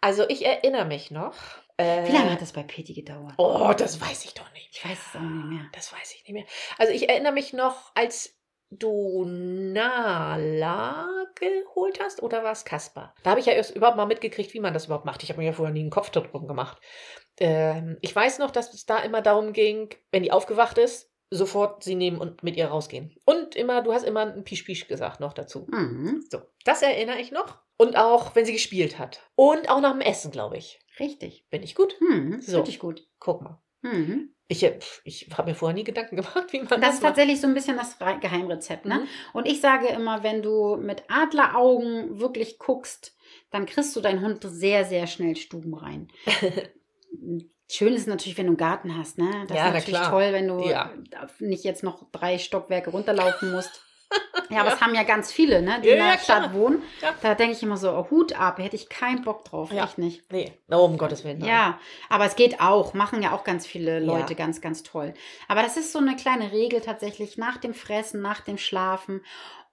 Also 0.00 0.28
ich 0.28 0.44
erinnere 0.46 0.84
mich 0.86 1.10
noch. 1.10 1.34
Äh, 1.76 2.06
Wie 2.08 2.12
lange 2.12 2.32
hat 2.32 2.40
das 2.42 2.52
bei 2.52 2.62
Peti 2.62 2.94
gedauert? 2.94 3.34
Oh, 3.38 3.72
das 3.76 4.00
weiß 4.00 4.24
ich 4.24 4.34
doch 4.34 4.50
nicht. 4.52 4.68
Ich 4.72 4.84
weiß 4.84 4.98
es 4.98 5.16
auch 5.16 5.20
nicht 5.20 5.46
mehr. 5.46 5.66
Das 5.72 5.92
weiß 5.92 6.14
ich 6.14 6.22
nicht 6.24 6.32
mehr. 6.32 6.44
Also 6.78 6.92
ich 6.92 7.08
erinnere 7.08 7.32
mich 7.32 7.52
noch, 7.52 7.90
als 7.94 8.36
du 8.70 9.24
Nala 9.26 11.08
geholt 11.34 12.00
hast 12.02 12.22
oder 12.22 12.44
war 12.44 12.52
es 12.52 12.64
Kasper? 12.64 13.14
Da 13.22 13.30
habe 13.30 13.40
ich 13.40 13.46
ja 13.46 13.52
erst 13.52 13.74
überhaupt 13.74 13.96
mal 13.96 14.06
mitgekriegt, 14.06 14.54
wie 14.54 14.60
man 14.60 14.74
das 14.74 14.86
überhaupt 14.86 15.06
macht. 15.06 15.22
Ich 15.22 15.30
habe 15.30 15.40
mir 15.40 15.46
ja 15.46 15.52
vorher 15.52 15.72
nie 15.72 15.80
einen 15.80 15.90
Kopf 15.90 16.10
darum 16.10 16.46
gemacht. 16.46 16.80
Ähm, 17.38 17.98
ich 18.00 18.14
weiß 18.14 18.38
noch, 18.38 18.50
dass 18.50 18.72
es 18.72 18.86
da 18.86 18.98
immer 18.98 19.22
darum 19.22 19.52
ging, 19.52 19.88
wenn 20.12 20.22
die 20.22 20.32
aufgewacht 20.32 20.78
ist, 20.78 21.09
sofort 21.30 21.84
sie 21.84 21.94
nehmen 21.94 22.18
und 22.18 22.42
mit 22.42 22.56
ihr 22.56 22.66
rausgehen. 22.66 23.14
Und 23.24 23.54
immer, 23.56 23.82
du 23.82 23.92
hast 23.92 24.04
immer 24.04 24.20
ein 24.32 24.44
Pisch-Pisch 24.44 24.88
gesagt 24.88 25.20
noch 25.20 25.32
dazu. 25.32 25.66
Mhm. 25.70 26.24
So, 26.30 26.40
das 26.64 26.82
erinnere 26.82 27.20
ich 27.20 27.30
noch. 27.30 27.58
Und 27.76 27.96
auch, 27.96 28.34
wenn 28.34 28.44
sie 28.44 28.52
gespielt 28.52 28.98
hat. 28.98 29.20
Und 29.36 29.70
auch 29.70 29.80
nach 29.80 29.92
dem 29.92 30.00
Essen, 30.02 30.30
glaube 30.32 30.56
ich. 30.58 30.80
Richtig. 30.98 31.46
Bin 31.48 31.62
ich 31.62 31.74
gut? 31.74 31.96
Mhm. 32.00 32.40
So. 32.42 32.58
Richtig 32.58 32.78
gut. 32.78 33.06
Guck 33.20 33.40
mal. 33.42 33.60
Mhm. 33.82 34.34
Ich, 34.48 34.62
äh, 34.64 34.78
ich 35.04 35.28
habe 35.38 35.48
mir 35.50 35.54
vorher 35.54 35.74
nie 35.74 35.84
Gedanken 35.84 36.16
gemacht, 36.16 36.52
wie 36.52 36.58
man 36.58 36.68
das, 36.68 36.80
Das 36.80 36.94
ist 36.96 37.02
macht. 37.02 37.10
tatsächlich 37.10 37.40
so 37.40 37.46
ein 37.46 37.54
bisschen 37.54 37.76
das 37.76 38.00
Re- 38.00 38.18
Geheimrezept. 38.20 38.84
Ne? 38.84 38.96
Mhm. 38.96 39.06
Und 39.32 39.46
ich 39.46 39.60
sage 39.60 39.86
immer, 39.88 40.22
wenn 40.24 40.42
du 40.42 40.76
mit 40.76 41.04
Adleraugen 41.08 42.18
wirklich 42.20 42.58
guckst, 42.58 43.16
dann 43.50 43.64
kriegst 43.66 43.94
du 43.96 44.00
deinen 44.00 44.20
Hund 44.22 44.42
sehr, 44.44 44.84
sehr 44.84 45.06
schnell 45.06 45.36
stubenrein. 45.36 46.08
Schön 47.70 47.94
ist 47.94 48.08
natürlich, 48.08 48.36
wenn 48.36 48.46
du 48.46 48.50
einen 48.50 48.56
Garten 48.56 48.96
hast, 48.98 49.16
ne? 49.18 49.44
Das 49.48 49.56
Ja, 49.56 49.64
ist 49.66 49.72
na 49.72 49.78
natürlich 49.78 50.00
klar. 50.00 50.10
toll, 50.10 50.32
wenn 50.32 50.48
du 50.48 50.68
Ja. 50.68 50.90
nicht 51.38 51.64
jetzt 51.64 51.82
noch 51.82 52.04
drei 52.12 52.38
Stockwerke 52.38 52.90
runterlaufen 52.90 53.52
musst. 53.52 53.82
Ja, 54.50 54.62
aber 54.62 54.70
Ja. 54.70 54.74
es 54.74 54.80
haben 54.80 54.94
ja 54.96 55.04
ganz 55.04 55.30
viele, 55.30 55.62
ne, 55.62 55.80
die 55.84 55.86
Ja, 55.88 55.94
in 55.94 56.00
der. 56.00 56.18
Stadt 56.18 56.52
wohnen. 56.52 56.82
Da 57.22 57.36
denke 57.36 57.54
ich 57.54 57.62
immer 57.62 57.76
so, 57.76 57.92
oh, 57.92 58.10
Hut 58.10 58.32
ab, 58.32 58.58
hätte 58.58 58.74
ich 58.74 58.88
keinen 58.88 59.22
Bock 59.22 59.44
drauf, 59.44 59.70
Ja. 59.72 59.84
echt 59.84 59.98
nicht. 59.98 60.24
Nee, 60.32 60.52
oh, 60.68 60.78
um 60.78 60.98
Gottes 60.98 61.22
Willen. 61.22 61.38
nein. 61.38 61.48
Ja, 61.48 61.78
aber 62.08 62.24
es 62.24 62.34
geht 62.34 62.60
auch, 62.60 62.92
machen 62.92 63.22
ja 63.22 63.30
auch 63.32 63.44
ganz 63.44 63.64
viele 63.64 64.00
Leute 64.00 64.34
ganz, 64.34 64.60
ganz 64.60 64.82
toll. 64.82 65.14
Aber 65.46 65.62
das 65.62 65.76
ist 65.76 65.92
so 65.92 66.00
eine 66.00 66.16
kleine 66.16 66.50
Regel 66.50 66.80
tatsächlich 66.80 67.38
nach 67.38 67.58
dem 67.58 67.72
Fressen, 67.74 68.20
nach 68.20 68.40
dem 68.40 68.58
Schlafen 68.58 69.20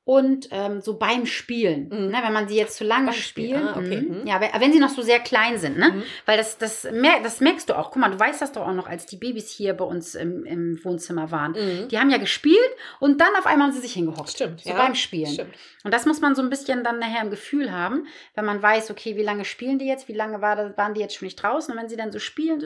und 0.08 0.48
ähm, 0.52 0.82
so 0.82 0.98
beim 0.98 1.26
Spielen. 1.26 1.90
Mhm. 1.90 2.08
Ne, 2.08 2.20
wenn 2.24 2.34
man 2.34 2.48
sie 2.48 2.56
jetzt 2.56 2.78
zu 2.78 2.84
lange 2.84 3.14
spielt, 3.14 3.62
ah, 3.62 3.76
okay, 3.78 4.02
mhm. 4.02 4.22
mhm. 4.22 4.28
ja, 4.28 4.42
wenn, 4.42 4.74
sie 4.74 4.80
noch 4.80 4.90
so 4.90 5.02
sehr 5.02 5.20
klein 5.20 5.60
sind, 5.60 5.78
ne? 5.78 5.92
Mhm. 5.92 6.04
Weil 6.26 6.38
das, 6.38 6.58
das, 6.58 6.88
mer 6.92 7.20
das 7.22 7.42
merkst 7.42 7.70
du 7.70 7.78
auch. 7.78 7.92
Guck 7.92 8.02
mal, 8.02 8.10
du 8.10 8.20
weißt 8.20 8.42
das 8.42 8.54
doch 8.54 8.66
auch 8.66 8.74
noch, 8.74 8.88
als 8.88 9.06
die 9.06 9.18
Babys 9.18 9.52
hier 9.52 9.74
bei 9.74 9.86
uns 9.86 10.16
im, 10.16 10.46
im 10.46 10.84
Wohnzimmer 10.84 11.30
waren. 11.32 11.52
Mhm. 11.52 11.88
Die 11.90 12.00
haben 12.00 12.10
ja 12.10 12.18
gespielt 12.18 12.58
und 13.00 13.22
dann 13.22 13.36
auf 13.38 13.46
einmal 13.46 13.68
haben 13.68 13.74
sie 13.74 13.82
sich 13.82 13.94
hingehockt. 13.94 14.30
Stimmt. 14.30 14.62
So 14.62 14.70
ja. 14.70 14.78
beim 14.78 14.96
Spielen. 14.96 15.34
Stimmt. 15.34 15.54
Und 15.84 15.94
das 15.94 16.06
muss 16.06 16.22
man 16.22 16.36
so 16.36 16.42
ein 16.42 16.50
bisschen 16.50 16.84
dann 16.84 17.00
nachher 17.00 17.22
im 17.22 17.30
Gefühl 17.30 17.72
haben, 17.72 18.08
wenn 18.36 18.46
man 18.46 18.62
weiß, 18.62 18.92
okay, 18.92 19.16
wie 19.18 19.24
lange 19.24 19.46
spielen 19.46 19.78
die 19.78 19.86
jetzt, 19.86 20.08
wie 20.08 20.14
lange 20.14 20.42
war 20.42 20.56
das, 20.56 20.78
waren 20.78 20.94
die 20.94 21.02
jetzt 21.02 21.16
schon 21.16 21.26
nicht 21.26 21.42
draußen. 21.42 21.74
Und 21.74 21.80
wenn 21.80 21.90
sie 21.90 21.96
dann 21.96 22.12
so 22.12 22.20
spielen, 22.20 22.60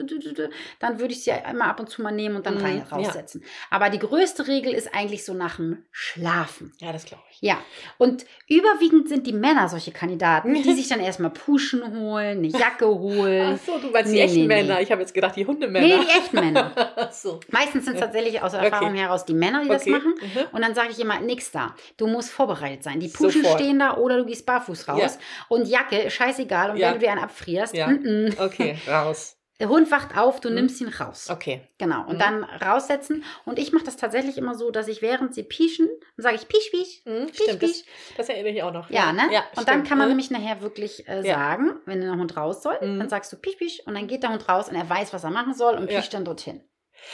dann 0.78 1.00
würde 1.00 1.12
ich 1.12 1.24
sie 1.24 1.32
immer 1.50 1.66
ab 1.66 1.80
und 1.80 1.88
zu 1.88 2.02
mal 2.02 2.12
nehmen 2.12 2.36
und 2.36 2.46
dann 2.46 2.58
Mhm, 2.58 2.64
rein 2.64 2.78
ja. 2.78 2.96
raussetzen. 2.96 3.44
Aber 3.70 3.90
die 3.90 3.98
größte 3.98 4.46
Regel 4.46 4.72
ist 4.72 4.94
eigentlich 4.94 5.24
so 5.24 5.34
nach 5.34 5.56
dem 5.56 5.84
Schlafen. 5.90 6.72
Ja, 6.78 6.92
das 6.92 7.04
glaube 7.04 7.22
ich. 7.30 7.31
Ja, 7.40 7.58
und 7.98 8.24
überwiegend 8.48 9.08
sind 9.08 9.26
die 9.26 9.32
Männer 9.32 9.68
solche 9.68 9.90
Kandidaten, 9.90 10.54
die 10.54 10.72
sich 10.74 10.88
dann 10.88 11.00
erstmal 11.00 11.30
Puschen 11.30 11.82
holen, 11.98 12.38
eine 12.38 12.46
Jacke 12.48 12.86
holen. 12.86 13.58
Ach 13.60 13.66
so, 13.66 13.78
du 13.78 13.90
meinst 13.90 14.10
die 14.12 14.16
Nee, 14.16 14.22
echten 14.22 14.36
nee, 14.36 14.42
nee. 14.42 14.46
Männer. 14.62 14.80
Ich 14.80 14.90
habe 14.92 15.00
jetzt 15.00 15.14
gedacht, 15.14 15.34
die 15.36 15.46
Hundemänner. 15.46 15.86
Nee, 15.86 15.98
die 15.98 16.08
echten 16.18 16.36
Männer. 16.36 16.72
So. 17.12 17.40
Meistens 17.50 17.84
sind 17.84 17.94
es 17.94 18.00
tatsächlich 18.00 18.40
aus 18.42 18.54
Okay. 18.62 18.64
Erfahrung 18.66 18.94
heraus 18.94 19.24
die 19.24 19.34
Männer, 19.34 19.62
die 19.62 19.68
das 19.68 19.82
Okay. 19.82 19.90
machen. 19.90 20.14
Mhm. 20.20 20.40
Und 20.52 20.62
dann 20.62 20.74
sage 20.74 20.88
ich 20.92 21.00
immer, 21.00 21.20
nix 21.20 21.50
da. 21.50 21.74
Du 21.96 22.06
musst 22.06 22.30
vorbereitet 22.30 22.82
sein. 22.84 23.00
Die 23.00 23.08
Puschen 23.08 23.42
Sofort. 23.42 23.60
stehen 23.60 23.78
da 23.78 23.96
oder 23.96 24.18
du 24.18 24.24
gehst 24.26 24.46
barfuß 24.46 24.88
raus. 24.88 25.00
Ja. 25.00 25.10
Und 25.48 25.68
Jacke, 25.68 26.10
scheißegal. 26.10 26.70
Und 26.72 26.76
Ja. 26.76 26.88
wenn 26.88 26.94
du 26.94 27.00
dir 27.00 27.12
einen 27.12 27.20
abfrierst, 27.22 27.74
Ja. 27.74 27.88
mm 27.88 28.02
-mm. 28.04 28.44
Okay, 28.46 28.76
raus. 28.88 29.36
Der 29.62 29.68
Hund 29.68 29.92
wacht 29.92 30.18
auf, 30.18 30.40
du 30.40 30.48
Mhm. 30.48 30.56
nimmst 30.56 30.80
ihn 30.80 30.88
raus. 30.88 31.30
Okay. 31.30 31.62
Genau. 31.78 32.00
Und 32.08 32.14
Mhm. 32.14 32.18
dann 32.18 32.42
raussetzen. 32.44 33.22
Und 33.44 33.60
ich 33.60 33.72
mache 33.72 33.84
das 33.84 33.96
tatsächlich 33.96 34.36
immer 34.36 34.56
so, 34.56 34.72
dass 34.72 34.88
ich 34.88 35.02
während 35.02 35.34
sie 35.36 35.44
pieschen, 35.44 35.88
dann 36.16 36.22
sage 36.24 36.34
ich 36.34 36.48
pisch, 36.48 36.68
pisch. 36.72 37.02
Mhm, 37.04 37.26
Pisch, 37.28 37.36
stimmt, 37.44 37.62
das, 37.62 37.70
pisch. 37.70 37.82
das 38.16 38.28
erinnere 38.28 38.52
ich 38.54 38.62
auch 38.64 38.72
noch. 38.72 38.90
Ja, 38.90 39.12
ne? 39.12 39.22
Ja, 39.30 39.44
und 39.56 39.68
dann 39.68 39.74
stimmt, 39.76 39.88
kann 39.88 39.98
man 39.98 40.08
ne? 40.08 40.14
nämlich 40.14 40.32
nachher 40.32 40.62
wirklich 40.62 41.06
äh, 41.08 41.24
Ja. 41.24 41.34
sagen, 41.36 41.76
wenn 41.86 42.00
der 42.00 42.10
Hund 42.10 42.36
raus 42.36 42.60
soll, 42.64 42.76
Mhm. 42.82 42.98
dann 42.98 43.08
sagst 43.08 43.32
du 43.32 43.36
pisch, 43.36 43.54
pisch. 43.54 43.86
Und 43.86 43.94
dann 43.94 44.08
geht 44.08 44.24
der 44.24 44.30
Hund 44.30 44.48
raus 44.48 44.68
und 44.68 44.74
er 44.74 44.90
weiß, 44.90 45.12
was 45.12 45.22
er 45.22 45.30
machen 45.30 45.54
soll 45.54 45.76
und 45.76 45.88
Ja. 45.88 46.00
pischt 46.00 46.12
dann 46.12 46.24
dorthin. 46.24 46.64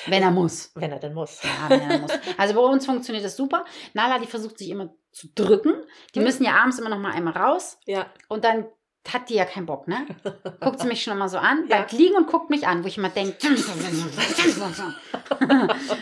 Wenn 0.06 0.22
er 0.22 0.30
muss. 0.30 0.70
Wenn 0.74 0.90
er 0.92 0.98
denn 1.00 1.12
muss. 1.14 1.42
Ja, 1.42 1.68
wenn 1.68 1.80
er 1.90 1.98
muss. 1.98 2.12
Also 2.38 2.54
bei 2.54 2.60
uns 2.60 2.86
funktioniert 2.86 3.24
das 3.26 3.36
super. 3.36 3.64
Nala, 3.92 4.18
die 4.18 4.26
versucht 4.26 4.56
sich 4.58 4.70
immer 4.70 4.94
zu 5.12 5.28
drücken. 5.34 5.74
Die 6.14 6.20
Hm. 6.20 6.24
müssen 6.24 6.44
ja 6.44 6.52
abends 6.52 6.78
immer 6.78 6.90
noch 6.90 6.98
mal 6.98 7.12
einmal 7.12 7.34
raus. 7.36 7.78
Ja. 7.84 8.06
Und 8.28 8.44
dann 8.44 8.66
hat 9.06 9.30
die 9.30 9.34
ja 9.34 9.44
keinen 9.46 9.66
Bock, 9.66 9.88
ne? 9.88 10.06
Guckt 10.60 10.80
sie 10.80 10.86
mich 10.86 11.02
schon 11.02 11.16
mal 11.16 11.28
so 11.28 11.38
an, 11.38 11.60
Ja. 11.68 11.76
bleibt 11.76 11.92
liegen 11.92 12.14
und 12.16 12.26
guckt 12.26 12.50
mich 12.50 12.66
an, 12.66 12.82
wo 12.84 12.88
ich 12.88 12.98
immer 12.98 13.08
denke. 13.08 13.36
und 13.48 13.56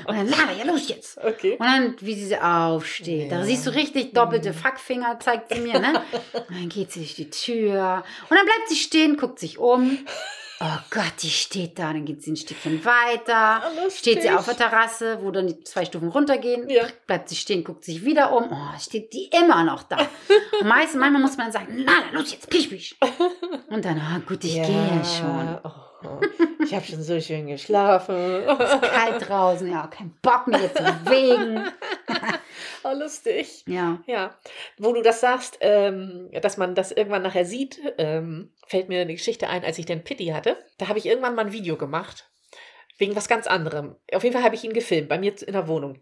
dann, 0.08 0.28
Lara, 0.28 0.52
ja 0.58 0.64
los 0.64 0.88
jetzt. 0.88 1.18
Okay. 1.18 1.52
Und 1.58 1.66
dann, 1.66 1.96
wie 2.00 2.14
sie 2.14 2.36
aufsteht. 2.38 3.30
Da 3.30 3.38
Ja. 3.40 3.44
siehst 3.44 3.66
du 3.66 3.70
richtig 3.74 4.12
doppelte 4.14 4.50
Mhm. 4.50 4.54
Fuckfinger, 4.54 5.20
zeigt 5.20 5.52
sie 5.54 5.60
mir, 5.60 5.78
ne? 5.78 6.02
Und 6.48 6.50
dann 6.56 6.68
geht 6.68 6.92
sie 6.92 7.00
durch 7.00 7.14
die 7.14 7.30
Tür. 7.30 8.02
Und 8.28 8.36
dann 8.36 8.44
bleibt 8.46 8.68
sie 8.68 8.76
stehen, 8.76 9.16
guckt 9.16 9.38
sich 9.38 9.58
um. 9.58 9.98
Oh 10.58 10.78
Gott, 10.90 11.12
die 11.22 11.28
steht 11.28 11.78
da. 11.78 11.92
Dann 11.92 12.06
geht 12.06 12.22
sie 12.22 12.32
ein 12.32 12.36
Stückchen 12.36 12.82
weiter. 12.84 13.62
Steht 13.90 14.22
sie 14.22 14.30
auf 14.30 14.46
der 14.46 14.56
Terrasse, 14.56 15.18
wo 15.20 15.30
dann 15.30 15.46
die 15.46 15.62
zwei 15.64 15.84
Stufen 15.84 16.08
runtergehen. 16.08 16.68
Ja. 16.70 16.84
Bleibt 17.06 17.28
sie 17.28 17.36
stehen, 17.36 17.62
guckt 17.62 17.84
sich 17.84 18.04
wieder 18.04 18.32
um. 18.32 18.50
Oh, 18.50 18.78
steht 18.78 19.12
die 19.12 19.28
immer 19.38 19.64
noch 19.64 19.82
da. 19.82 19.98
Und 20.60 20.66
meistens, 20.66 20.98
manchmal 20.98 21.20
muss 21.20 21.36
man 21.36 21.52
sagen, 21.52 21.84
na, 21.84 21.92
na, 22.10 22.18
los 22.18 22.32
jetzt, 22.32 22.48
pisch, 22.48 22.68
pisch. 22.68 22.96
Und 23.68 23.84
dann, 23.84 24.00
ah, 24.00 24.20
gut, 24.26 24.44
ich 24.44 24.54
gehe 24.54 25.02
schon. 25.04 25.58
Oh, 25.62 26.20
ich 26.64 26.74
habe 26.74 26.84
schon 26.84 27.02
so 27.02 27.20
schön 27.20 27.46
geschlafen. 27.46 28.44
Kalt 28.46 29.28
draußen, 29.28 29.70
ja, 29.70 29.86
kein 29.88 30.14
Bock 30.22 30.46
mehr 30.46 30.74
zu 30.74 30.82
bewegen. 30.82 31.70
Oh, 32.90 32.98
lustig. 32.98 33.64
Ja. 33.66 34.02
Ja, 34.06 34.38
wo 34.78 34.92
du 34.92 35.02
das 35.02 35.20
sagst, 35.20 35.58
ähm, 35.60 36.30
dass 36.40 36.56
man 36.56 36.74
das 36.74 36.92
irgendwann 36.92 37.22
nachher 37.22 37.44
sieht, 37.44 37.80
ähm, 37.98 38.52
fällt 38.66 38.88
mir 38.88 39.00
eine 39.00 39.14
Geschichte 39.14 39.48
ein, 39.48 39.64
als 39.64 39.78
ich 39.78 39.86
den 39.86 40.04
Pitti 40.04 40.26
hatte. 40.26 40.56
Da 40.78 40.88
habe 40.88 40.98
ich 40.98 41.06
irgendwann 41.06 41.34
mal 41.34 41.46
ein 41.46 41.52
Video 41.52 41.76
gemacht. 41.76 42.30
Wegen 42.98 43.16
was 43.16 43.28
ganz 43.28 43.46
anderem. 43.46 43.96
Auf 44.12 44.24
jeden 44.24 44.34
Fall 44.34 44.44
habe 44.44 44.54
ich 44.54 44.64
ihn 44.64 44.72
gefilmt, 44.72 45.08
bei 45.08 45.18
mir 45.18 45.34
in 45.46 45.52
der 45.52 45.68
Wohnung. 45.68 46.00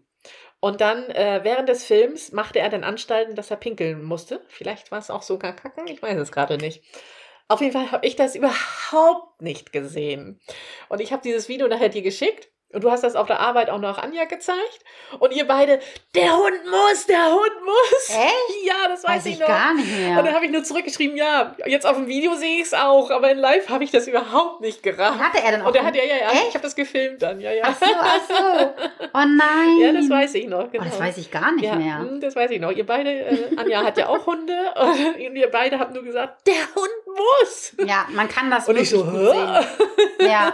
Und 0.59 0.81
dann, 0.81 1.09
äh, 1.09 1.41
während 1.43 1.69
des 1.69 1.83
Films, 1.85 2.31
machte 2.31 2.59
er 2.59 2.69
dann 2.69 2.83
Anstalten, 2.83 3.35
dass 3.35 3.51
er 3.51 3.57
pinkeln 3.57 4.03
musste. 4.03 4.41
Vielleicht 4.47 4.91
war 4.91 4.99
es 4.99 5.09
auch 5.09 5.21
sogar 5.21 5.53
kacken, 5.53 5.87
ich 5.87 6.01
weiß 6.01 6.17
es 6.17 6.31
gerade 6.31 6.57
nicht. 6.57 6.83
Auf 7.47 7.61
jeden 7.61 7.73
Fall 7.73 7.91
habe 7.91 8.07
ich 8.07 8.15
das 8.15 8.35
überhaupt 8.35 9.41
nicht 9.41 9.71
gesehen. 9.71 10.39
Und 10.89 11.01
ich 11.01 11.11
habe 11.11 11.21
dieses 11.21 11.47
Video 11.47 11.67
nachher 11.67 11.89
dir 11.89 12.01
geschickt. 12.01 12.49
Und 12.73 12.83
du 12.83 12.91
hast 12.91 13.03
das 13.03 13.15
auf 13.15 13.27
der 13.27 13.39
Arbeit 13.39 13.69
auch 13.69 13.79
noch 13.79 13.97
Anja 13.97 14.25
gezeigt. 14.25 14.83
Und 15.19 15.31
ihr 15.31 15.47
beide, 15.47 15.79
der 16.13 16.35
Hund 16.35 16.65
muss, 16.65 17.05
der 17.05 17.31
Hund 17.31 17.54
muss. 17.65 18.09
Echt? 18.09 18.31
Ja, 18.65 18.87
das 18.89 19.03
weiß, 19.03 19.17
Weiß 19.17 19.25
ich 19.27 19.33
ich 19.33 19.39
noch. 19.39 19.47
gar 19.47 19.73
nicht 19.75 19.87
Und 19.87 20.15
dann 20.15 20.23
mehr. 20.23 20.33
habe 20.33 20.45
ich 20.45 20.51
nur 20.51 20.63
zurückgeschrieben, 20.63 21.15
ja, 21.17 21.55
jetzt 21.67 21.85
auf 21.85 21.97
dem 21.97 22.07
Video 22.07 22.33
sehe 22.33 22.55
ich 22.55 22.63
es 22.63 22.73
auch, 22.73 23.11
aber 23.11 23.29
in 23.31 23.37
live 23.37 23.69
habe 23.69 23.83
ich 23.83 23.91
das 23.91 24.07
überhaupt 24.07 24.61
nicht 24.61 24.81
gerafft. 24.81 25.19
Hatte 25.19 25.43
er 25.43 25.51
dann 25.51 25.61
auch. 25.61 25.67
Und 25.67 25.75
er 25.75 25.85
hat 25.85 25.95
ja, 25.95 26.03
ja, 26.03 26.15
ja, 26.15 26.31
Echt? 26.31 26.47
ich 26.49 26.53
habe 26.55 26.63
das 26.63 26.75
gefilmt 26.75 27.21
dann, 27.21 27.39
ja, 27.39 27.51
ja. 27.51 27.63
Ach 27.67 27.75
so, 27.79 27.85
ach 27.99 28.19
so. 28.27 28.73
Oh 29.13 29.17
nein. 29.17 29.77
Ja, 29.81 29.91
das 29.93 30.09
weiß 30.09 30.33
ich 30.35 30.47
noch, 30.47 30.63
Oh, 30.65 30.69
genau. 30.71 30.83
das 30.85 30.99
weiß 30.99 31.17
ich 31.17 31.29
gar 31.29 31.51
nicht 31.51 31.65
ja, 31.65 31.75
mehr. 31.75 31.99
mm, 31.99 32.19
Das 32.21 32.35
weiß 32.35 32.49
ich 32.51 32.59
noch. 32.59 32.71
Ihr 32.71 32.85
beide, 32.85 33.09
äh, 33.11 33.49
Anja 33.55 33.83
hat 33.83 33.97
ja 33.99 34.07
auch 34.09 34.25
Hunde 34.25 34.53
und 35.27 35.35
ihr 35.35 35.51
beide 35.51 35.77
habt 35.79 35.93
nur 35.93 36.03
gesagt, 36.03 36.47
der 36.47 36.53
Hund 36.75 36.89
muss. 37.41 37.73
Ja, 37.87 38.05
man 38.13 38.27
kann 38.27 38.49
das 38.49 38.67
Und 38.67 38.77
ich 38.77 38.91
wirklich 38.91 39.05
so, 39.05 39.11
gut 39.11 39.31
sehen. 39.31 40.27
Ja, 40.27 40.53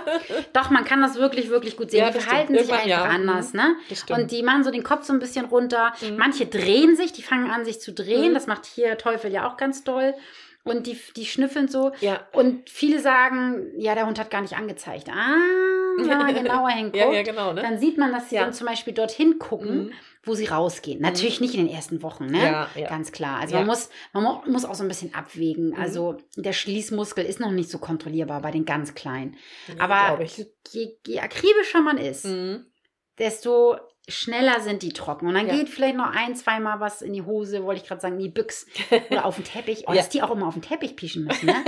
doch, 0.54 0.70
man 0.70 0.84
kann 0.84 1.02
das 1.02 1.16
wirklich, 1.16 1.50
wirklich 1.50 1.78
gut 1.78 1.92
sehen. 1.92 2.02
Ja, 2.02 2.12
die 2.12 2.20
verhalten 2.20 2.54
stimmt. 2.56 2.60
sich 2.68 2.70
Irgendwann 2.70 2.92
einfach 2.92 3.10
ja. 3.10 3.16
anders, 3.16 3.54
ne? 3.54 3.76
Das 3.90 4.00
stimmt. 4.02 4.20
Und 4.20 4.32
die 4.32 4.44
machen 4.44 4.64
so 4.64 4.72
den 4.72 4.84
Kopf 4.84 5.04
so 5.06 5.14
ein 5.14 5.20
bisschen 5.20 5.46
runter. 5.46 5.94
Mhm. 6.02 6.18
Manche 6.18 6.46
drehen 6.46 6.96
sich, 6.96 7.01
die 7.12 7.24
fangen 7.24 7.50
an, 7.50 7.66
sich 7.66 7.82
zu 7.82 7.92
drehen. 7.94 8.30
Mhm. 8.32 8.34
Das 8.36 8.48
macht 8.48 8.66
hier 8.66 8.98
Teufel 8.98 9.32
ja 9.32 9.50
auch 9.50 9.58
ganz 9.58 9.84
doll. 9.84 10.14
Und 10.64 10.86
die, 10.86 10.96
die 11.16 11.26
schnüffeln 11.26 11.68
so. 11.68 11.92
ja. 12.02 12.20
Und 12.34 12.70
viele 12.70 13.00
sagen, 13.00 13.72
ja, 13.80 13.96
der 13.96 14.06
Hund 14.06 14.20
hat 14.20 14.30
gar 14.30 14.42
nicht 14.42 14.56
angezeigt. 14.56 15.10
Ah, 15.10 15.38
man 15.98 16.36
genauer 16.36 16.70
hinguckt, 16.70 16.98
ja, 16.98 17.12
ja, 17.12 17.24
genau, 17.24 17.52
ne? 17.54 17.64
dann 17.64 17.80
sieht 17.80 17.98
man, 17.98 18.12
dass 18.14 18.30
sie 18.30 18.36
Ja. 18.36 18.44
dann 18.44 18.54
zum 18.54 18.68
Beispiel 18.68 18.94
dorthin 18.94 19.40
gucken, 19.40 19.86
Mhm. 19.86 19.92
wo 20.24 20.36
sie 20.36 20.46
rausgehen. 20.46 21.02
Natürlich 21.02 21.42
nicht 21.42 21.56
in 21.56 21.66
den 21.66 21.74
ersten 21.76 22.04
Wochen, 22.04 22.28
ne? 22.28 22.44
Ja, 22.44 22.70
ja. 22.76 22.88
Ganz 22.90 23.12
klar. 23.12 23.40
Also 23.40 23.56
Ja. 23.56 23.62
man, 23.62 23.68
muss, 23.70 23.90
man 24.14 24.52
muss 24.52 24.64
auch 24.66 24.76
so 24.76 24.84
ein 24.84 24.88
bisschen 24.88 25.16
abwägen. 25.16 25.70
Mhm. 25.70 25.80
Also 25.82 26.18
der 26.36 26.54
Schließmuskel 26.54 27.26
ist 27.26 27.40
noch 27.40 27.50
nicht 27.52 27.72
so 27.72 27.80
kontrollierbar 27.80 28.44
bei 28.44 28.52
den 28.52 28.66
ganz 28.66 28.94
Kleinen. 28.94 29.38
Ja, 29.68 29.84
Aber 29.84 30.22
ich. 30.24 30.46
je, 30.70 30.90
je 31.08 31.20
akribischer 31.22 31.82
man 31.82 31.98
ist, 31.98 32.26
Mhm. 32.26 32.68
desto 33.18 33.78
schneller 34.10 34.60
sind 34.62 34.82
die 34.84 34.94
trocken. 34.94 35.28
Und 35.28 35.34
dann 35.36 35.48
Ja. 35.48 35.56
geht 35.56 35.70
vielleicht 35.70 35.96
noch 35.96 36.12
ein, 36.14 36.36
zweimal 36.36 36.80
was 36.80 37.02
in 37.02 37.14
die 37.14 37.22
Hose, 37.22 37.64
wollte 37.64 37.82
ich 37.82 37.88
gerade 37.88 38.02
sagen, 38.02 38.16
in 38.16 38.24
die 38.24 38.30
Büchs 38.30 38.66
oder 39.10 39.26
auf 39.26 39.36
den 39.36 39.46
Teppich. 39.46 39.86
Oh, 39.88 39.92
Ja. 39.92 39.98
dass 39.98 40.10
die 40.10 40.22
auch 40.22 40.32
immer 40.32 40.48
auf 40.48 40.54
den 40.56 40.64
Teppich 40.64 40.96
pieschen 40.96 41.26
müssen, 41.26 41.46
ne? 41.48 41.56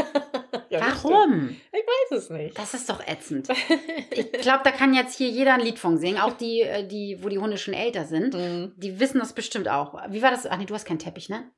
Ja. 0.69 0.79
Warum? 0.81 1.49
Ich 1.71 1.79
weiß 2.11 2.17
es 2.23 2.29
nicht. 2.31 2.57
Das 2.57 2.73
ist 2.73 2.89
doch 2.89 2.99
ätzend. 3.07 3.47
Ich 4.11 4.31
glaube, 4.41 4.61
da 4.63 4.71
kann 4.71 4.93
jetzt 4.95 5.15
hier 5.17 5.29
jeder 5.29 5.53
ein 5.53 5.59
Lied 5.61 5.77
von 5.77 5.97
singen. 5.99 6.17
Auch 6.19 6.33
die, 6.33 6.61
äh, 6.61 6.87
die, 6.87 7.19
wo 7.21 7.29
die 7.29 7.37
Hunde 7.37 7.57
schon 7.57 7.75
älter 7.75 8.05
sind. 8.05 8.33
Mhm. 8.33 8.73
Die 8.77 8.99
wissen 8.99 9.19
das 9.19 9.33
bestimmt 9.33 9.69
auch. 9.69 9.93
Wie 10.09 10.21
war 10.23 10.31
das? 10.31 10.47
Ach 10.47 10.57
nee, 10.57 10.65
du 10.65 10.73
hast 10.73 10.85
keinen 10.85 10.97
Teppich, 10.99 11.29
ne? 11.29 11.51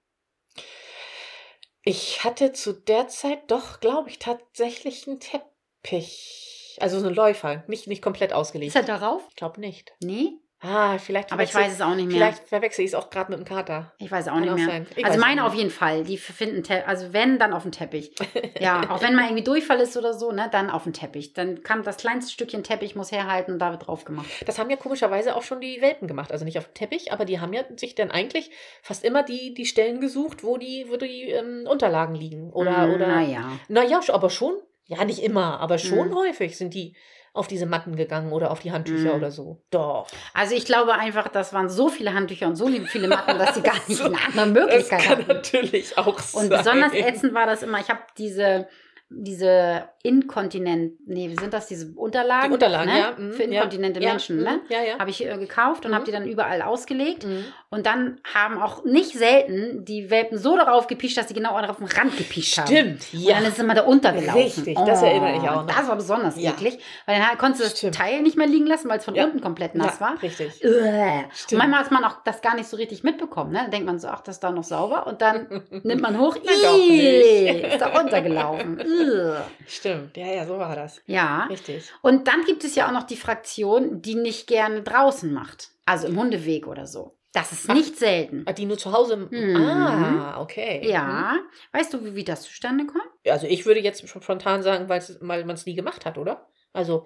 Ich 1.83 2.23
hatte 2.23 2.51
zu 2.51 2.73
der 2.73 3.07
Zeit 3.07 3.49
doch, 3.51 3.79
glaube 3.79 4.09
ich, 4.09 4.19
tatsächlich 4.19 5.07
einen 5.07 5.19
Teppich. 5.21 6.77
Also 6.81 6.99
so 6.99 7.05
einen 7.05 7.15
Läufer, 7.15 7.63
nicht, 7.67 7.87
nicht 7.87 8.01
komplett 8.01 8.33
ausgelegt. 8.33 8.69
Ist 8.69 8.75
er 8.75 8.83
darauf? 8.83 9.23
Ich 9.29 9.35
glaube 9.35 9.61
nicht. 9.61 9.93
Nee. 10.01 10.33
Ah, 10.65 10.97
vielleicht 10.97 11.31
Aber 11.31 11.43
ich 11.43 11.53
weiß 11.53 11.73
es 11.73 11.81
auch 11.81 11.93
nicht 11.95 12.07
mehr. 12.07 12.15
Vielleicht 12.15 12.49
verwechsel 12.49 12.83
ich 12.83 12.91
es 12.91 12.95
auch 12.95 13.09
gerade 13.09 13.31
mit 13.31 13.39
dem 13.39 13.45
Kater. 13.45 13.91
Ich 13.99 14.11
weiß 14.11 14.27
auch 14.27 14.33
Kann 14.33 14.41
nicht 14.41 14.51
auch 14.51 14.55
mehr. 14.55 14.65
sein. 14.65 14.87
Ich 14.95 15.05
Also 15.05 15.19
meine 15.19 15.43
auch 15.43 15.47
auf 15.49 15.53
jeden 15.55 15.69
Fall. 15.69 16.03
Die 16.03 16.17
finden, 16.17 16.63
also 16.85 17.13
wenn, 17.13 17.37
dann 17.39 17.53
auf 17.53 17.63
dem 17.63 17.71
Teppich. 17.71 18.11
Ja, 18.59 18.89
auch 18.89 19.01
wenn 19.01 19.15
mal 19.15 19.25
irgendwie 19.25 19.43
Durchfall 19.43 19.79
ist 19.81 19.97
oder 19.97 20.13
so, 20.13 20.31
ne, 20.31 20.47
dann 20.51 20.69
auf 20.69 20.83
dem 20.83 20.93
Teppich. 20.93 21.33
Dann 21.33 21.61
kann 21.61 21.83
das 21.83 21.97
kleinste 21.97 22.31
Stückchen 22.31 22.63
Teppich 22.63 22.95
muss 22.95 23.11
herhalten 23.11 23.51
und 23.53 23.59
da 23.59 23.71
wird 23.71 23.85
drauf 23.87 24.05
gemacht. 24.05 24.25
Das 24.45 24.57
haben 24.59 24.69
ja 24.69 24.77
komischerweise 24.77 25.35
auch 25.35 25.43
schon 25.43 25.59
die 25.61 25.81
Welpen 25.81 26.07
gemacht. 26.07 26.31
Also 26.31 26.45
nicht 26.45 26.57
auf 26.57 26.65
dem 26.65 26.73
Teppich, 26.73 27.11
aber 27.11 27.25
die 27.25 27.39
haben 27.39 27.53
ja 27.53 27.63
sich 27.75 27.95
dann 27.95 28.11
eigentlich 28.11 28.49
fast 28.81 29.03
immer 29.03 29.23
die, 29.23 29.53
die 29.53 29.65
Stellen 29.65 29.99
gesucht, 29.99 30.43
wo 30.43 30.57
die, 30.57 30.85
wo 30.89 30.95
die 30.97 31.23
ähm, 31.29 31.65
Unterlagen 31.69 32.15
liegen. 32.15 32.51
Oder, 32.53 32.87
Mm, 32.87 32.93
oder. 32.93 33.07
Naja. 33.07 33.51
Naja, 33.67 33.99
aber 34.09 34.29
schon. 34.29 34.55
Ja, 34.87 35.03
nicht 35.03 35.19
immer, 35.23 35.59
aber 35.59 35.77
schon 35.79 36.09
Mhm. 36.09 36.15
häufig 36.15 36.57
sind 36.57 36.73
die 36.73 36.95
auf 37.35 37.47
diese 37.47 37.65
Matten 37.65 37.95
gegangen 37.95 38.31
oder 38.31 38.49
auf 38.51 38.59
die 38.59 38.71
Handtücher 38.71 39.09
Mhm. 39.11 39.15
oder 39.17 39.31
so. 39.31 39.61
Doch. 39.71 40.07
Also 40.33 40.55
ich 40.55 40.65
glaube 40.65 40.93
einfach, 40.93 41.27
das 41.27 41.53
waren 41.53 41.69
so 41.69 41.89
viele 41.89 42.13
Handtücher 42.13 42.47
und 42.47 42.55
so 42.55 42.67
viele 42.87 43.07
Matten, 43.07 43.37
dass 43.39 43.55
sie 43.55 43.61
gar 43.61 43.75
nicht 43.87 43.97
So, 43.97 44.05
eine 44.05 44.17
andere 44.17 44.45
Das 44.45 44.49
Möglichkeit 44.67 45.01
kann 45.01 45.17
hatten. 45.19 45.27
natürlich 45.27 45.97
auch 45.97 46.19
sein. 46.19 46.43
Und 46.43 46.49
besonders 46.57 46.93
ätzend 46.93 47.33
war 47.33 47.45
das 47.45 47.61
immer, 47.63 47.79
ich 47.79 47.89
habe 47.89 47.99
diese, 48.17 48.67
diese 49.09 49.89
Inkontinent, 50.05 50.93
nee, 51.07 51.33
sind 51.39 51.53
das, 51.53 51.67
diese 51.67 51.91
Unterlagen? 51.95 52.49
Die 52.49 52.53
Unterlagen, 52.53 52.91
ne? 52.91 52.99
ja. 52.99 53.11
mm, 53.17 53.31
Für 53.33 53.43
inkontinente 53.43 53.99
ja, 54.01 54.09
Menschen, 54.09 54.37
mm, 54.39 54.43
ne? 54.43 54.59
Ja, 54.69 54.81
ja. 54.83 54.99
Habe 54.99 55.09
ich 55.09 55.25
äh, 55.25 55.37
gekauft 55.37 55.85
und 55.85 55.91
Mhm. 55.91 55.95
habe 55.95 56.05
die 56.05 56.11
dann 56.11 56.27
überall 56.27 56.61
ausgelegt. 56.61 57.25
Mhm. 57.25 57.45
Und 57.69 57.85
dann 57.85 58.19
haben 58.33 58.61
auch 58.61 58.85
nicht 58.85 59.11
selten 59.17 59.83
die 59.83 60.09
Welpen 60.09 60.37
so 60.37 60.55
darauf 60.55 60.87
gepischt, 60.87 61.17
dass 61.17 61.27
sie 61.27 61.33
genau 61.33 61.57
auf 61.57 61.77
den 61.77 61.87
Rand 61.87 62.15
gepischt 62.17 62.57
haben. 62.57 62.67
Stimmt, 62.67 63.07
Und 63.13 63.29
dann 63.29 63.43
ist 63.45 63.59
immer 63.59 63.73
da 63.75 63.81
untergelaufen. 63.83 64.41
Richtig, 64.41 64.77
das 64.85 65.01
erinnere 65.01 65.33
ich 65.37 65.41
auch 65.49 65.65
noch. 65.65 65.67
Das 65.67 65.87
war 65.87 65.95
besonders 65.97 66.39
Ja. 66.39 66.51
eklig, 66.51 66.79
weil 67.05 67.19
dann 67.19 67.37
konntest 67.37 67.61
du 67.61 67.63
das 67.69 67.77
Stimmt. 67.77 67.95
Teil 67.95 68.21
nicht 68.21 68.37
mehr 68.37 68.47
liegen 68.47 68.65
lassen, 68.67 68.87
weil 68.89 68.99
es 68.99 69.05
von 69.05 69.15
Ja. 69.15 69.25
unten 69.25 69.41
komplett 69.41 69.75
nass 69.75 69.99
ja, 69.99 70.05
war. 70.07 70.21
Richtig. 70.21 70.63
Und 70.63 70.71
Stimmt. 71.33 71.59
manchmal 71.59 71.79
hat 71.81 71.91
man 71.91 72.03
auch 72.05 72.23
das 72.23 72.41
gar 72.41 72.55
nicht 72.55 72.69
so 72.69 72.77
richtig 72.77 73.03
mitbekommen. 73.03 73.51
Ne? 73.51 73.59
Dann 73.63 73.71
denkt 73.71 73.85
man 73.87 73.99
so, 73.99 74.07
ach, 74.07 74.21
das 74.21 74.35
ist 74.35 74.43
da 74.43 74.51
noch 74.51 74.63
sauber. 74.63 75.05
Und 75.07 75.21
dann 75.21 75.47
nimmt 75.83 76.01
man 76.01 76.17
hoch, 76.19 76.37
Na 76.43 76.51
doch 76.63 76.77
nicht. 76.77 77.63
ist 77.65 77.81
da 77.81 77.87
runtergelaufen. 77.87 78.79
Uäh. 78.79 79.35
Stimmt. 79.95 80.17
Ja, 80.17 80.27
ja, 80.27 80.45
so 80.45 80.57
war 80.57 80.75
das. 80.75 81.01
Ja. 81.05 81.45
Richtig. 81.45 81.91
Und 82.01 82.27
dann 82.27 82.43
gibt 82.45 82.63
es 82.63 82.75
ja 82.75 82.87
auch 82.87 82.91
noch 82.91 83.03
die 83.03 83.15
Fraktion, 83.17 84.01
die 84.01 84.15
nicht 84.15 84.47
gerne 84.47 84.81
draußen 84.83 85.33
macht. 85.33 85.69
Also 85.85 86.07
im 86.07 86.19
Hundeweg 86.19 86.67
oder 86.67 86.87
so. 86.87 87.17
Das 87.33 87.51
ist 87.51 87.67
nicht 87.67 87.97
selten. 87.97 88.43
Ah, 88.45 88.53
Die 88.53 88.65
nur 88.65 88.77
zu 88.77 88.93
Hause. 88.93 89.17
Mhm. 89.17 89.55
Ah, 89.57 90.39
okay. 90.39 90.79
Mhm. 90.83 90.89
Ja. 90.89 91.37
Weißt 91.73 91.93
du, 91.93 92.03
wie, 92.05 92.15
wie 92.15 92.23
das 92.23 92.43
zustande 92.43 92.85
kommt? 92.85 93.03
Also 93.27 93.45
ich 93.45 93.65
würde 93.65 93.81
jetzt 93.81 94.07
schon 94.07 94.21
spontan 94.21 94.63
sagen, 94.63 94.87
weil 94.87 95.43
man 95.45 95.55
es 95.55 95.65
nie 95.65 95.75
gemacht 95.75 96.05
hat, 96.05 96.17
oder? 96.17 96.47
Also, 96.71 97.05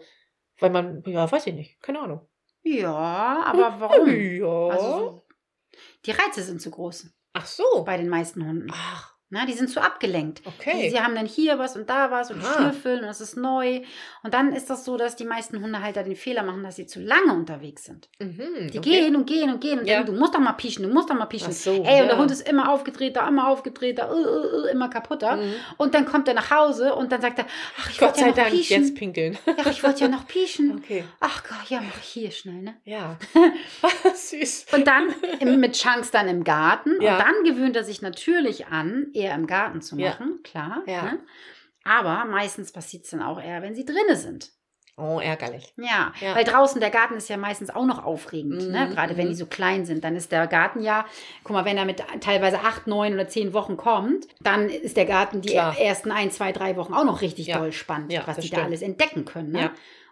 weil 0.59 0.69
man, 0.69 1.03
ja, 1.07 1.31
weiß 1.31 1.47
ich 1.47 1.53
nicht. 1.55 1.81
Keine 1.81 2.01
Ahnung. 2.01 2.27
Ja, 2.61 3.41
aber 3.45 3.75
warum? 3.79 4.07
Ja. 4.09 4.67
Also 4.67 4.97
so, 4.97 5.27
die 6.05 6.11
Reize 6.11 6.43
sind 6.43 6.61
zu 6.61 6.69
groß 6.69 7.07
Ach 7.33 7.45
so. 7.45 7.83
bei 7.85 7.97
den 7.97 8.09
meisten 8.09 8.45
Hunden. 8.45 8.67
Ach, 8.71 9.15
Na, 9.31 9.45
die 9.45 9.53
sind 9.53 9.69
zu 9.69 9.79
abgelenkt. 9.81 10.41
Okay. 10.45 10.81
Die, 10.83 10.89
sie 10.89 10.99
haben 10.99 11.13
dann 11.13 11.27
hier 11.27 11.59
was 11.59 11.75
und 11.75 11.87
da 11.89 12.09
was 12.09 12.31
und 12.31 12.43
Ah. 12.43 12.53
schnüffeln 12.55 13.03
und 13.03 13.09
es 13.09 13.21
ist 13.21 13.37
neu. 13.37 13.81
Und 14.23 14.33
dann 14.33 14.53
ist 14.53 14.69
das 14.71 14.85
so, 14.85 14.97
dass 14.97 15.15
die 15.15 15.23
meisten 15.25 15.61
Hundehalter 15.61 16.01
den 16.03 16.15
Fehler 16.15 16.41
machen, 16.41 16.63
dass 16.63 16.77
sie 16.77 16.87
zu 16.87 16.99
lange 16.99 17.33
unterwegs 17.33 17.83
sind. 17.85 18.09
Mhm, 18.19 18.71
Die 18.73 18.79
okay. 18.79 18.89
gehen 19.01 19.15
und 19.15 19.27
gehen 19.27 19.49
und 19.53 19.61
gehen 19.61 19.79
und 19.79 19.85
Ja. 19.87 19.97
sagen, 19.99 20.07
du 20.13 20.19
musst 20.19 20.33
doch 20.33 20.39
mal 20.39 20.53
pieschen, 20.53 20.83
du 20.87 20.89
musst 20.93 21.09
doch 21.11 21.15
mal 21.15 21.27
pieschen. 21.27 21.49
Ach 21.51 21.55
so, 21.55 21.71
Ey, 21.71 22.01
und 22.01 22.07
der 22.07 22.07
ja. 22.07 22.17
Hund 22.17 22.31
ist 22.31 22.47
immer 22.49 22.69
aufgedrehter, 22.71 23.27
immer 23.27 23.49
aufgedrehter, 23.49 24.11
uh, 24.11 24.15
uh, 24.17 24.65
immer 24.71 24.89
kaputter. 24.89 25.35
Mhm. 25.35 25.53
Und 25.77 25.93
dann 25.93 26.05
kommt 26.05 26.27
er 26.27 26.33
nach 26.33 26.49
Hause 26.49 26.95
und 26.95 27.11
dann 27.11 27.21
sagt 27.21 27.37
er, 27.39 27.45
ach, 27.79 27.89
ich 27.91 28.01
wollte 28.01 28.15
ja 28.19 28.23
sei 28.23 28.29
noch 28.29 28.35
Dank, 28.35 28.49
pieschen. 28.49 28.81
jetzt 28.81 28.95
pinkeln. 28.95 29.37
Ach, 29.63 29.67
ich 29.69 29.83
wollte 29.83 30.01
ja 30.01 30.07
noch 30.07 30.25
pieschen. 30.27 30.77
Okay. 30.83 31.03
Ach 31.19 31.43
Gott, 31.43 31.69
ja, 31.69 31.81
mach 31.81 31.97
ich 31.99 32.05
hier 32.07 32.31
schnell, 32.31 32.61
ne? 32.63 32.73
Ja. 32.83 33.17
Süß. 34.15 34.65
Und 34.73 34.87
dann 34.87 35.07
mit 35.59 35.73
Chunks 35.77 36.11
dann 36.11 36.27
im 36.27 36.43
Garten. 36.43 36.99
Ja. 37.01 37.13
Und 37.17 37.19
dann 37.25 37.43
gewöhnt 37.43 37.75
er 37.75 37.83
sich 37.83 38.01
natürlich 38.01 38.67
an, 38.67 39.07
eher 39.19 39.35
im 39.35 39.47
Garten 39.47 39.81
zu 39.81 39.95
Ja. 39.97 40.09
machen, 40.11 40.39
klar. 40.43 40.81
Ja. 40.87 41.03
Ne? 41.03 41.19
Aber 41.83 42.25
meistens 42.25 42.71
passiert 42.71 43.05
es 43.05 43.11
dann 43.11 43.21
auch 43.21 43.41
eher, 43.41 43.61
wenn 43.61 43.75
sie 43.75 43.85
drinne 43.85 44.15
sind. 44.15 44.51
Oh, 44.97 45.21
ärgerlich. 45.21 45.73
Ja, 45.77 46.11
Ja. 46.19 46.35
weil 46.35 46.43
draußen 46.43 46.81
der 46.81 46.89
Garten 46.89 47.15
ist 47.15 47.29
ja 47.29 47.37
meistens 47.37 47.69
auch 47.69 47.85
noch 47.85 48.03
aufregend. 48.03 48.65
Mhm, 48.65 48.71
Ne? 48.73 48.89
Gerade 48.89 49.15
wenn 49.15 49.27
mhm. 49.27 49.29
die 49.29 49.35
so 49.37 49.45
klein 49.45 49.85
sind, 49.85 50.03
dann 50.03 50.13
ist 50.17 50.33
der 50.33 50.45
Garten 50.45 50.81
ja, 50.81 51.05
guck 51.45 51.53
mal, 51.53 51.63
wenn 51.63 51.77
er 51.77 51.85
mit 51.85 52.03
teilweise 52.19 52.59
acht, 52.59 52.85
neun 52.85 53.13
oder 53.13 53.27
zehn 53.29 53.53
Wochen 53.53 53.77
kommt, 53.77 54.27
dann 54.41 54.67
ist 54.67 54.97
der 54.97 55.05
Garten 55.05 55.39
die 55.39 55.53
Klar. 55.53 55.77
ersten 55.79 56.11
ein, 56.11 56.31
zwei, 56.31 56.51
drei 56.51 56.75
Wochen 56.75 56.93
auch 56.93 57.05
noch 57.05 57.21
richtig 57.21 57.47
Ja. 57.47 57.59
doll 57.59 57.71
spannend, 57.71 58.11
Ja, 58.11 58.23
was 58.25 58.37
die 58.39 58.49
da 58.49 58.57
stimmt. 58.57 58.63
alles 58.65 58.81
entdecken 58.81 59.23
können. 59.23 59.53
Ne? 59.53 59.71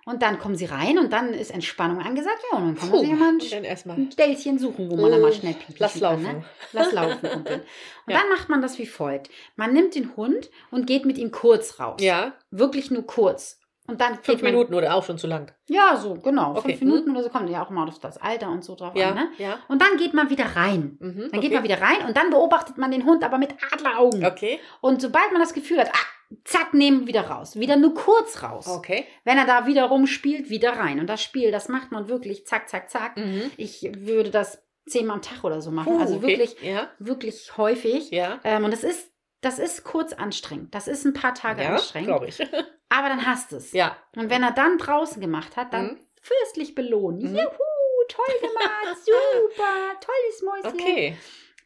Und 0.09 0.21
dann 0.21 0.39
kommen 0.39 0.55
sie 0.55 0.65
rein 0.65 0.97
und 0.97 1.11
dann 1.11 1.33
ist 1.33 1.51
Entspannung 1.51 1.99
angesagt. 1.99 2.39
Ja, 2.51 2.57
und 2.59 2.65
dann 2.67 2.75
kann 2.77 2.89
man 2.89 2.99
sich 3.01 3.09
immer 3.11 3.27
ein, 3.27 3.99
ein 4.05 4.11
Ställchen 4.11 4.57
suchen, 4.57 4.89
wo 4.89 4.95
man 4.95 5.11
dann 5.11 5.19
mal 5.19 5.31
Äh, 5.31 5.35
schnell 5.35 5.53
pipi 5.53 5.75
lass 5.79 5.93
kann, 5.99 6.01
laufen. 6.01 6.23
Ne? 6.23 6.43
Lass 6.71 6.91
laufen, 6.93 7.29
Kumpel. 7.29 7.55
Und 8.07 8.13
Ja. 8.13 8.19
dann 8.21 8.29
macht 8.29 8.47
man 8.47 8.61
das 8.61 8.79
wie 8.79 8.85
folgt. 8.85 9.29
Man 9.57 9.73
nimmt 9.73 9.95
den 9.95 10.15
Hund 10.15 10.49
und 10.71 10.87
geht 10.87 11.05
mit 11.05 11.17
ihm 11.17 11.31
kurz 11.31 11.77
raus. 11.81 11.97
Ja, 12.01 12.31
Wirklich 12.51 12.89
nur 12.89 13.05
kurz. 13.05 13.59
Und 13.89 13.99
dann 14.01 14.15
fünf 14.21 14.41
man, 14.41 14.51
Minuten 14.53 14.73
oder 14.73 14.95
auch 14.95 15.03
schon 15.05 15.17
zu 15.17 15.27
lang. 15.27 15.51
Ja, 15.67 15.95
so, 15.97 16.13
genau. 16.15 16.51
Okay, 16.57 16.69
Fünf 16.77 16.81
Minuten 16.81 17.11
oder 17.11 17.23
so 17.23 17.29
kommt 17.29 17.49
ja 17.49 17.63
auch 17.65 17.69
mal 17.69 17.87
auf 17.87 17.99
das 17.99 18.17
Alter 18.17 18.49
und 18.49 18.63
so 18.63 18.75
drauf 18.75 18.93
Ja, 18.95 19.09
an. 19.09 19.15
Ne? 19.15 19.29
ja. 19.37 19.59
Und 19.67 19.81
dann 19.81 19.97
geht 19.97 20.13
man 20.13 20.29
wieder 20.29 20.45
rein. 20.57 20.97
Mhm, 20.99 21.15
Dann 21.17 21.27
okay. 21.31 21.39
geht 21.39 21.53
man 21.53 21.63
wieder 21.63 21.81
rein 21.81 22.05
und 22.07 22.15
dann 22.15 22.29
beobachtet 22.29 22.77
man 22.77 22.91
den 22.91 23.03
Hund 23.05 23.23
aber 23.25 23.37
mit 23.37 23.55
Adleraugen. 23.73 24.25
Okay, 24.25 24.59
Und 24.79 25.01
sobald 25.01 25.31
man 25.33 25.41
das 25.41 25.53
Gefühl 25.53 25.79
hat, 25.79 25.89
ah, 25.93 26.05
zack, 26.43 26.73
nehmen 26.73 27.07
wieder 27.07 27.21
raus. 27.27 27.57
Wieder 27.59 27.75
nur 27.75 27.93
kurz 27.93 28.43
raus. 28.43 28.67
okay. 28.67 29.05
Wenn 29.23 29.37
er 29.37 29.45
da 29.45 29.65
wieder 29.65 29.85
rumspielt, 29.85 30.49
wieder 30.49 30.71
rein. 30.73 30.99
Und 30.99 31.07
das 31.07 31.21
Spiel, 31.23 31.51
das 31.51 31.69
macht 31.69 31.91
man 31.91 32.09
wirklich 32.09 32.45
zack, 32.45 32.67
zack, 32.69 32.89
zack. 32.89 33.17
Mhm. 33.17 33.51
Ich 33.57 33.89
würde 33.97 34.29
das 34.31 34.61
zehnmal 34.87 35.15
am 35.17 35.21
Tag 35.21 35.43
oder 35.43 35.61
so 35.61 35.71
machen. 35.71 35.93
Puh, 35.95 35.99
also 36.01 36.15
okay. 36.17 36.27
wirklich, 36.27 36.61
Ja, 36.61 36.89
wirklich 36.99 37.57
häufig. 37.57 38.09
ja. 38.11 38.39
Ähm, 38.43 38.63
und 38.65 38.71
das 38.71 38.83
ist, 38.83 39.11
das 39.41 39.59
ist 39.59 39.83
kurz 39.83 40.13
anstrengend. 40.13 40.73
Das 40.73 40.87
ist 40.87 41.05
ein 41.05 41.13
paar 41.13 41.33
Tage 41.33 41.61
Ja, 41.63 41.69
anstrengend. 41.75 42.07
glaube 42.07 42.27
ich. 42.27 42.39
Aber 42.89 43.09
dann 43.09 43.25
hast 43.25 43.51
es. 43.53 43.71
Ja. 43.73 43.97
Und 44.15 44.29
wenn 44.29 44.43
er 44.43 44.51
dann 44.51 44.77
draußen 44.77 45.21
gemacht 45.21 45.55
hat, 45.57 45.73
dann 45.73 45.87
Mhm. 45.93 45.99
fürstlich 46.21 46.73
belohnen. 46.75 47.19
Mhm. 47.31 47.37
Juhu, 47.37 48.05
toll 48.09 48.25
gemacht, 48.41 48.97
super, 49.03 49.99
tolles 50.01 50.41
Mäuschen. 50.43 50.79
Okay. 50.81 51.17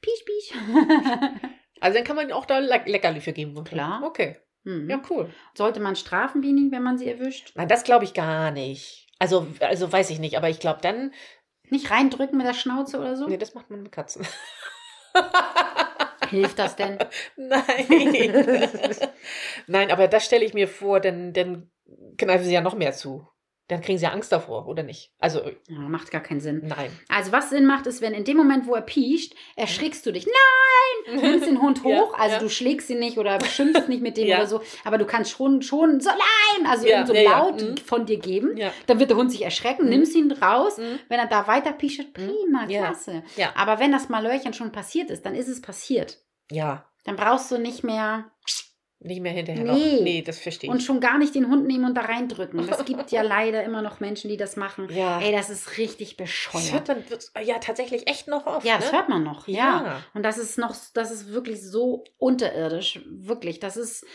Pisch, 0.01 0.23
pisch. 0.25 0.53
Also 1.83 1.95
dann 1.97 2.03
kann 2.05 2.15
man 2.15 2.31
auch 2.31 2.45
da 2.45 2.59
Le 2.59 2.83
Leckerli 2.85 3.21
für 3.21 3.33
geben. 3.33 3.63
Klar. 3.63 4.03
Okay. 4.05 4.37
Mhm. 4.63 4.89
Ja, 4.89 5.01
cool. 5.09 5.29
Sollte 5.55 5.79
man 5.79 5.95
strafen, 5.95 6.41
Bini, 6.41 6.71
wenn 6.71 6.83
man 6.83 6.97
sie 6.97 7.09
erwischt? 7.09 7.53
Nein, 7.55 7.67
das 7.67 7.83
glaube 7.83 8.05
ich 8.05 8.13
gar 8.13 8.51
nicht. 8.51 9.07
Also, 9.19 9.47
also 9.59 9.91
weiß 9.91 10.09
ich 10.09 10.19
nicht, 10.19 10.37
aber 10.37 10.49
ich 10.49 10.59
glaube 10.59 10.79
dann, 10.81 11.13
Nicht 11.69 11.89
reindrücken 11.91 12.37
mit 12.37 12.45
der 12.47 12.53
Schnauze 12.53 12.99
oder 12.99 13.15
so? 13.15 13.27
nee, 13.27 13.37
das 13.37 13.53
macht 13.53 13.69
man 13.69 13.83
mit 13.83 13.91
Katzen. 13.91 14.25
Hilft 16.29 16.59
das 16.59 16.75
denn? 16.75 16.97
Nein. 17.35 17.65
Nein, 19.67 19.91
aber 19.91 20.07
das 20.07 20.25
stelle 20.25 20.45
ich 20.45 20.53
mir 20.53 20.67
vor, 20.67 20.99
denn 20.99 21.33
dann 21.33 21.69
kneifen 22.17 22.45
sie 22.45 22.53
ja 22.53 22.61
noch 22.61 22.75
mehr 22.75 22.93
zu. 22.93 23.27
Dann 23.71 23.79
kriegen 23.81 23.97
sie 23.97 24.03
ja 24.03 24.11
Angst 24.11 24.33
davor, 24.33 24.67
oder 24.67 24.83
nicht? 24.83 25.11
Also, 25.19 25.39
Ja, 25.69 25.79
macht 25.79 26.11
gar 26.11 26.19
keinen 26.21 26.41
Sinn. 26.41 26.61
nein. 26.65 26.91
Also 27.07 27.31
was 27.31 27.49
Sinn 27.51 27.65
macht, 27.65 27.87
ist, 27.87 28.01
wenn 28.01 28.13
in 28.13 28.25
dem 28.25 28.35
Moment, 28.35 28.67
wo 28.67 28.75
er 28.75 28.81
piescht, 28.81 29.33
erschrickst 29.55 30.05
du 30.05 30.11
dich. 30.11 30.25
Nein! 30.25 31.21
Nimmst 31.21 31.47
den 31.47 31.61
Hund 31.61 31.77
Ja, 31.85 32.01
hoch, 32.01 32.13
also 32.19 32.33
ja. 32.35 32.39
du 32.39 32.49
schlägst 32.49 32.89
ihn 32.89 32.99
nicht 32.99 33.17
oder 33.17 33.39
schimpfst 33.43 33.87
nicht 33.87 34.01
mit 34.03 34.17
dem 34.17 34.27
Ja. 34.27 34.37
oder 34.39 34.47
so, 34.47 34.61
aber 34.83 34.97
du 34.97 35.05
kannst 35.05 35.31
schon, 35.31 35.61
schon 35.61 36.01
so 36.01 36.09
nein, 36.09 36.67
also 36.69 36.85
Ja, 36.85 37.05
so 37.07 37.13
ja, 37.13 37.21
ja. 37.21 37.39
laut 37.39 37.61
Mhm. 37.61 37.77
von 37.77 38.05
dir 38.05 38.19
geben. 38.19 38.57
Ja. 38.57 38.73
Dann 38.87 38.99
wird 38.99 39.09
der 39.09 39.15
Hund 39.17 39.31
sich 39.31 39.41
erschrecken, 39.43 39.83
Mhm. 39.85 39.89
nimmst 39.89 40.15
ihn 40.15 40.31
raus. 40.33 40.77
Mhm. 40.77 40.99
Wenn 41.07 41.19
er 41.19 41.27
da 41.27 41.47
weiter 41.47 41.71
piescht, 41.71 42.13
prima, 42.13 42.65
Ja. 42.67 42.81
klasse. 42.87 43.23
Ja. 43.37 43.53
Aber 43.55 43.79
wenn 43.79 43.93
das 43.93 44.09
Malörchen 44.09 44.53
schon 44.53 44.73
passiert 44.73 45.09
ist, 45.09 45.25
dann 45.25 45.33
ist 45.33 45.47
es 45.47 45.61
passiert. 45.61 46.17
Ja. 46.51 46.85
Dann 47.05 47.15
brauchst 47.15 47.49
du 47.51 47.57
nicht 47.57 47.85
mehr 47.85 48.29
Nicht 49.03 49.19
mehr 49.21 49.31
hinterher 49.31 49.63
Nee. 49.63 49.67
noch. 49.95 50.01
Nee, 50.03 50.21
das 50.21 50.37
verstehe 50.39 50.69
ich. 50.69 50.71
und 50.73 50.81
schon 50.81 50.99
gar 50.99 51.17
nicht 51.17 51.33
den 51.33 51.47
Hund 51.49 51.65
nehmen 51.65 51.85
und 51.85 51.95
da 51.95 52.01
reindrücken. 52.01 52.67
Das 52.69 52.85
gibt 52.85 53.11
ja 53.11 53.23
leider 53.23 53.63
immer 53.63 53.81
noch 53.81 53.99
Menschen, 53.99 54.29
die 54.29 54.37
das 54.37 54.55
machen. 54.57 54.89
ja. 54.93 55.19
Ey, 55.19 55.31
das 55.31 55.49
ist 55.49 55.77
richtig 55.79 56.17
das 56.17 56.25
bescheuert. 56.27 56.71
hört 56.71 56.87
man 56.87 57.03
das- 57.09 57.31
ja 57.43 57.57
tatsächlich 57.57 58.07
echt 58.07 58.27
noch 58.27 58.45
oft. 58.45 58.65
Ja, 58.65 58.77
das 58.77 58.91
ne? 58.91 58.97
hört 58.99 59.09
man 59.09 59.23
noch, 59.23 59.47
ja. 59.47 59.55
Ja. 59.57 60.03
Und 60.13 60.23
das 60.23 60.37
ist 60.37 60.57
noch, 60.59 60.75
das 60.93 61.09
ist 61.11 61.31
wirklich 61.33 61.61
so 61.63 62.03
unterirdisch, 62.19 62.99
wirklich. 63.09 63.59
Das 63.59 63.75
ist, 63.75 64.05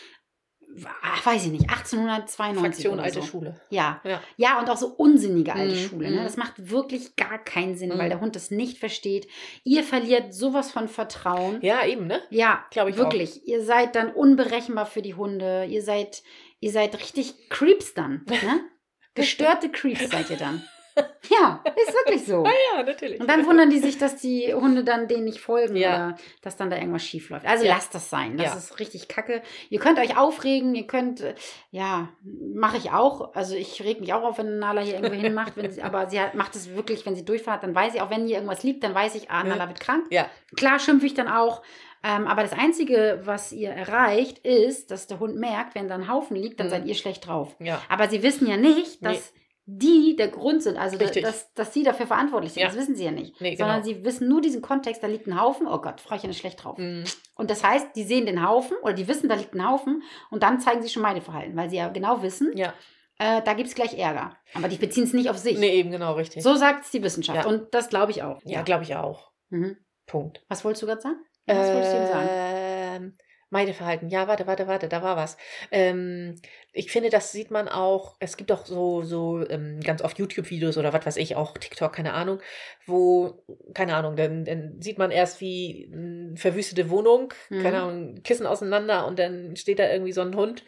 ach, 1.03 1.27
weiß 1.27 1.47
ich 1.47 1.53
nicht, 1.53 1.69
1892 1.71 2.61
Fraktion 2.61 2.95
oder 2.95 3.03
alte 3.05 3.21
so. 3.21 3.27
Schule. 3.27 3.61
Ja. 3.71 4.01
Ja. 4.05 4.21
ja, 4.37 4.59
und 4.61 4.69
auch 4.71 4.77
so 4.77 4.89
unsinnige 4.89 5.55
alte 5.55 5.75
Mhm, 5.75 5.79
Schule. 5.89 6.11
Ne? 6.11 6.21
mhm. 6.21 6.25
Das 6.25 6.37
macht 6.37 6.71
wirklich 6.71 7.17
gar 7.17 7.39
keinen 7.43 7.77
Sinn, 7.77 7.91
Mhm. 7.91 7.99
weil 7.99 8.09
der 8.09 8.21
Hund 8.21 8.37
das 8.37 8.51
nicht 8.51 8.79
versteht. 8.79 9.29
Ihr 9.65 9.83
verliert 9.85 10.35
sowas 10.35 10.71
von 10.71 10.89
Vertrauen. 10.89 11.61
Ja, 11.63 11.85
eben, 11.87 12.07
ne? 12.07 12.21
Ja, 12.31 12.65
Glaub 12.71 12.89
ich 12.89 12.97
wirklich. 12.97 13.47
Ihr 13.47 13.63
seid 13.65 13.95
dann 13.97 14.13
unberechenbar 14.13 14.87
für 14.87 15.03
die 15.03 15.15
Hunde. 15.15 15.65
Ihr 15.69 15.83
seid, 15.83 16.23
ihr 16.61 16.73
seid 16.73 16.99
richtig 16.99 17.49
Creeps 17.49 17.95
dann. 17.95 18.25
Ne? 18.29 18.61
Gestörte 19.15 19.71
Creeps 19.71 20.11
seid 20.11 20.31
ihr 20.31 20.37
dann. 20.37 20.63
Ja, 21.29 21.61
ist 21.77 21.93
wirklich 21.93 22.25
so. 22.25 22.45
Ja, 22.45 22.83
natürlich. 22.85 23.21
Und 23.21 23.29
dann 23.29 23.45
wundern 23.47 23.69
die 23.69 23.81
sich, 23.81 23.99
dass 23.99 24.17
die 24.17 24.55
Hunde 24.55 24.85
dann 24.85 25.09
denen 25.09 25.25
nicht 25.25 25.41
folgen 25.41 25.75
Ja. 25.77 25.89
oder 26.09 26.17
dass 26.41 26.57
dann 26.57 26.71
da 26.71 26.77
irgendwas 26.77 27.05
schief 27.05 27.31
läuft. 27.31 27.45
Also 27.47 27.65
Ja. 27.65 27.75
lasst 27.75 27.95
das 27.95 28.09
sein. 28.09 28.37
Das 28.37 28.53
Ja. 28.53 28.57
ist 28.57 28.79
richtig 28.79 29.09
kacke. 29.09 29.43
Ihr 29.69 29.81
könnt 29.81 29.99
euch 29.99 30.17
aufregen, 30.17 30.75
ihr 30.77 30.87
könnt, 30.87 31.21
äh, 31.21 31.35
ja, 31.73 32.11
mache 32.55 32.77
ich 32.77 32.93
auch. 32.93 33.35
Also 33.35 33.57
ich 33.57 33.83
reg 33.83 33.99
mich 34.01 34.13
auch 34.15 34.23
auf, 34.23 34.39
wenn 34.39 34.59
Nala 34.61 34.83
hier 34.83 34.95
irgendwo 34.95 35.15
hinmacht. 35.21 35.55
Wenn 35.57 35.71
sie, 35.71 35.83
aber 35.83 36.09
sie 36.09 36.21
hat, 36.21 36.35
macht 36.37 36.55
es 36.55 36.75
wirklich, 36.75 37.05
wenn 37.05 37.17
sie 37.17 37.25
Durchfall 37.25 37.55
hat, 37.55 37.65
dann 37.65 37.75
weiß 37.75 37.95
ich, 37.95 38.01
auch 38.03 38.11
wenn 38.11 38.25
hier 38.27 38.37
irgendwas 38.37 38.63
liegt, 38.63 38.85
dann 38.85 38.95
weiß 38.95 39.17
ich, 39.17 39.29
ah. 39.31 39.43
Nala 39.43 39.67
wird 39.69 39.81
krank. 39.81 40.07
Ja. 40.11 40.31
Klar 40.57 40.79
schimpfe 40.79 41.07
ich 41.07 41.15
dann 41.15 41.29
auch. 41.29 41.63
Ähm, 42.05 42.29
aber 42.29 42.43
das 42.43 42.53
Einzige, 42.53 43.21
was 43.25 43.51
ihr 43.53 43.71
erreicht, 43.71 44.39
ist, 44.47 44.93
dass 44.93 45.09
der 45.09 45.19
Hund 45.19 45.35
merkt, 45.37 45.75
wenn 45.75 45.89
da 45.89 45.97
ein 45.97 46.09
Haufen 46.09 46.37
liegt, 46.37 46.61
dann 46.61 46.69
Mhm. 46.69 46.71
seid 46.71 46.87
ihr 46.87 46.95
schlecht 46.95 47.27
drauf. 47.27 47.57
Ja. 47.59 47.83
Aber 47.89 48.07
sie 48.09 48.23
wissen 48.23 48.47
ja 48.49 48.57
nicht, 48.57 49.05
dass 49.05 49.33
die 49.69 50.15
der 50.15 50.29
Grund 50.29 50.63
sind, 50.63 50.77
also 50.77 50.97
Richtig. 50.97 51.25
dass, 51.25 51.53
dass 51.55 51.75
sie 51.75 51.83
dafür 51.83 52.07
verantwortlich 52.07 52.53
sind. 52.53 52.63
Ja. 52.63 52.69
Das 52.69 52.77
wissen 52.77 52.95
sie 52.95 53.05
ja 53.05 53.11
nicht. 53.11 53.41
Nee, 53.41 53.57
Sondern 53.57 53.83
genau. 53.83 53.99
sie 53.99 54.05
wissen 54.05 54.29
nur 54.29 54.41
diesen 54.41 54.63
Kontext, 54.63 55.03
da 55.03 55.09
liegt 55.09 55.27
ein 55.27 55.41
Haufen, 55.41 55.67
oh 55.67 55.79
Gott, 55.79 56.01
Frauchen 56.01 56.31
ist 56.31 56.39
schlecht 56.39 56.63
drauf. 56.63 56.79
Mhm. 56.79 57.03
Und 57.35 57.51
das 57.51 57.65
heißt, 57.65 57.89
die 57.97 58.05
sehen 58.05 58.27
den 58.27 58.47
Haufen 58.47 58.77
oder 58.83 58.93
die 58.93 59.09
wissen, 59.09 59.29
da 59.29 59.35
liegt 59.35 59.55
ein 59.55 59.69
Haufen 59.69 60.03
und 60.31 60.45
dann 60.45 60.61
zeigen 60.61 60.83
sie 60.83 60.89
schon 60.89 61.03
Meideverhalten, 61.03 61.57
weil 61.57 61.69
sie 61.69 61.77
ja 61.77 61.89
genau 61.89 62.23
wissen, 62.23 62.57
Ja. 62.57 62.73
äh, 63.19 63.43
da 63.43 63.55
gibt 63.55 63.69
es 63.69 63.75
gleich 63.75 63.99
Ärger. 63.99 64.37
Aber 64.55 64.69
die 64.69 64.77
beziehen 64.77 65.03
es 65.03 65.13
nicht 65.13 65.29
auf 65.31 65.39
sich. 65.39 65.59
Nee, 65.59 65.75
eben 65.75 65.91
genau, 65.91 66.13
richtig. 66.15 66.45
So 66.45 66.55
sagt 66.55 66.85
es 66.85 66.93
die 66.93 67.03
Wissenschaft. 67.03 67.45
Ja. 67.45 67.47
Und 67.51 67.75
das 67.75 67.89
glaube 67.89 68.13
ich 68.13 68.23
auch. 68.23 68.41
ja, 68.45 68.63
glaube 68.63 68.85
ich 68.85 68.95
auch. 68.95 69.33
Mhm. 69.51 69.77
Punkt. 70.07 70.45
Was 70.49 70.65
wolltest 70.65 70.83
du 70.83 70.87
gerade 70.87 71.01
sagen? 71.01 71.17
Was 71.47 71.73
wolltest 71.73 71.93
du 71.93 71.97
ihm 71.99 72.07
sagen? 72.07 73.19
Meideverhalten. 73.51 74.09
Ja, 74.09 74.27
warte, 74.29 74.47
warte, 74.47 74.67
warte, 74.67 74.89
da 74.89 75.03
war 75.03 75.17
was. 75.17 75.37
Ähm, 75.71 76.35
ich 76.73 76.91
finde, 76.91 77.11
das 77.11 77.33
sieht 77.33 77.51
man 77.51 77.69
auch, 77.69 78.17
es 78.19 78.37
gibt 78.37 78.51
auch 78.51 78.67
so, 78.67 79.03
so 79.03 79.49
ähm, 79.49 79.81
ganz 79.81 80.03
oft 80.03 80.19
YouTube-Videos 80.19 80.77
oder 80.79 80.93
was 80.93 81.07
weiß 81.07 81.17
ich, 81.17 81.37
auch 81.37 81.57
TikTok, 81.57 81.93
keine 81.93 82.13
Ahnung, 82.15 82.41
wo, 82.87 83.45
keine 83.73 83.95
Ahnung, 83.95 84.17
dann, 84.17 84.45
dann 84.45 84.81
sieht 84.83 84.99
man 84.99 85.11
erst 85.11 85.41
wie 85.41 85.91
eine 85.93 86.37
verwüstete 86.37 86.91
Wohnung, 86.91 87.33
Mhm. 87.49 87.63
keine 87.63 87.83
Ahnung, 87.83 88.23
Kissen 88.23 88.47
auseinander 88.47 89.07
und 89.07 89.19
dann 89.19 89.57
steht 89.57 89.79
da 89.79 89.91
irgendwie 89.91 90.13
so 90.13 90.23
ein 90.23 90.35
Hund, 90.35 90.65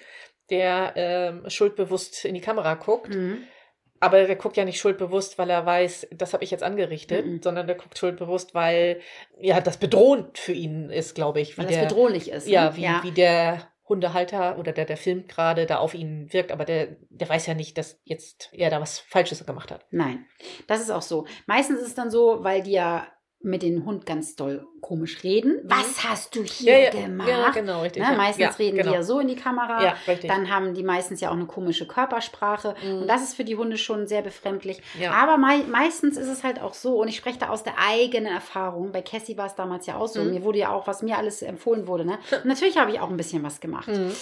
der 0.51 0.93
ähm, 0.97 1.51
schuldbewusst 1.51 2.25
in 2.25 2.35
die 2.35 2.41
Kamera 2.41 2.75
guckt. 2.75 3.15
Mhm. 3.15 3.43
Aber 4.01 4.25
der 4.27 4.37
guckt 4.37 4.57
ja 4.57 4.65
nicht 4.65 4.79
schuldbewusst, 4.81 5.39
weil 5.39 5.51
er 5.51 5.67
weiß, 5.67 6.09
das 6.13 6.33
habe 6.33 6.45
ich 6.45 6.51
jetzt 6.51 6.63
angerichtet, 6.63 7.27
Mhm. 7.27 7.43
sondern 7.43 7.67
der 7.67 7.77
guckt 7.77 7.99
schuldbewusst, 7.99 8.55
weil 8.55 9.01
ja 9.41 9.61
das 9.61 9.77
bedrohend 9.77 10.39
für 10.39 10.53
ihn 10.53 10.91
ist, 10.91 11.15
glaube 11.15 11.41
ich. 11.41 11.55
wie 11.55 11.59
Weil 11.59 11.67
das 11.67 11.75
der, 11.77 11.83
bedrohlich 11.87 12.31
ist. 12.31 12.47
ne? 12.47 12.53
ja, 12.53 12.77
wie, 12.77 12.83
wie 13.03 13.13
der 13.13 13.69
Hundehalter 13.89 14.59
oder 14.59 14.73
der, 14.73 14.85
der 14.85 14.99
filmt 14.99 15.29
gerade 15.29 15.65
da 15.67 15.79
auf 15.79 15.95
ihn 15.95 16.31
wirkt, 16.33 16.53
aber 16.53 16.65
der, 16.65 16.97
der 17.09 17.29
weiß 17.29 17.47
ja 17.47 17.55
nicht, 17.55 17.79
dass 17.79 17.99
jetzt 18.05 18.51
er 18.53 18.69
da 18.71 18.81
was 18.81 18.99
Falsches 18.99 19.45
gemacht 19.47 19.71
hat. 19.71 19.87
Nein, 19.91 20.27
das 20.67 20.81
ist 20.81 20.91
auch 20.91 21.03
so. 21.03 21.27
Meistens 21.47 21.81
ist 21.81 21.89
es 21.89 21.95
dann 21.95 22.11
so, 22.11 22.45
weil 22.45 22.63
die 22.63 22.73
ja 22.73 23.07
mit 23.41 23.63
dem 23.63 23.85
Hund 23.85 24.05
ganz 24.05 24.35
doll 24.35 24.67
komisch 24.81 25.23
reden. 25.23 25.61
Was 25.63 26.05
hast 26.05 26.35
du 26.35 26.43
hier 26.43 26.73
Ja, 26.73 26.85
ja, 26.87 26.91
gemacht? 26.91 27.29
ja, 27.29 27.51
genau, 27.51 27.83
richtig. 27.83 28.03
Ne? 28.03 28.11
ja. 28.11 28.17
Meistens 28.17 28.41
ja, 28.43 28.51
reden 28.51 28.79
genau. 28.79 28.91
die 28.91 28.95
ja 28.97 29.03
so 29.05 29.21
in 29.21 29.29
die 29.29 29.37
Kamera. 29.37 29.83
Ja. 29.83 29.97
Dann 30.27 30.51
haben 30.51 30.75
die 30.75 30.83
meistens 30.83 31.21
ja 31.21 31.29
auch 31.29 31.35
eine 31.35 31.47
komische 31.47 31.87
Körpersprache. 31.87 32.75
Mhm. 32.85 33.03
Und 33.03 33.09
das 33.09 33.23
ist 33.23 33.35
für 33.35 33.45
die 33.45 33.57
Hunde 33.57 33.79
schon 33.79 34.09
sehr 34.09 34.23
befremdlich. 34.23 34.83
Aber 35.13 35.39
mei 35.39 35.59
meistens 35.69 36.17
ist 36.17 36.29
es 36.29 36.43
halt 36.43 36.61
auch 36.61 36.75
so, 36.75 37.01
und 37.01 37.09
ich 37.09 37.17
spreche 37.17 37.39
da 37.39 37.51
aus 37.51 37.63
der 37.63 37.75
eigenen 37.79 38.33
Erfahrung. 38.33 38.91
Bei 38.91 39.03
Cassie 39.03 39.37
war 39.37 39.47
es 39.47 39.55
damals 39.55 39.87
ja 39.87 39.97
auch 39.97 40.09
so. 40.09 40.21
Mhm. 40.21 40.31
Mir 40.31 40.43
wurde 40.43 40.59
ja 40.59 40.73
auch, 40.73 40.87
was 40.89 41.03
mir 41.03 41.17
alles 41.17 41.43
empfohlen 41.43 41.87
wurde. 41.87 42.05
Ne? 42.05 42.19
Natürlich 42.45 42.77
habe 42.77 42.91
ich 42.91 42.99
auch 42.99 43.11
ein 43.11 43.17
bisschen 43.17 43.45
was 43.45 43.61
gemacht. 43.61 43.89
Mhm. 43.89 44.13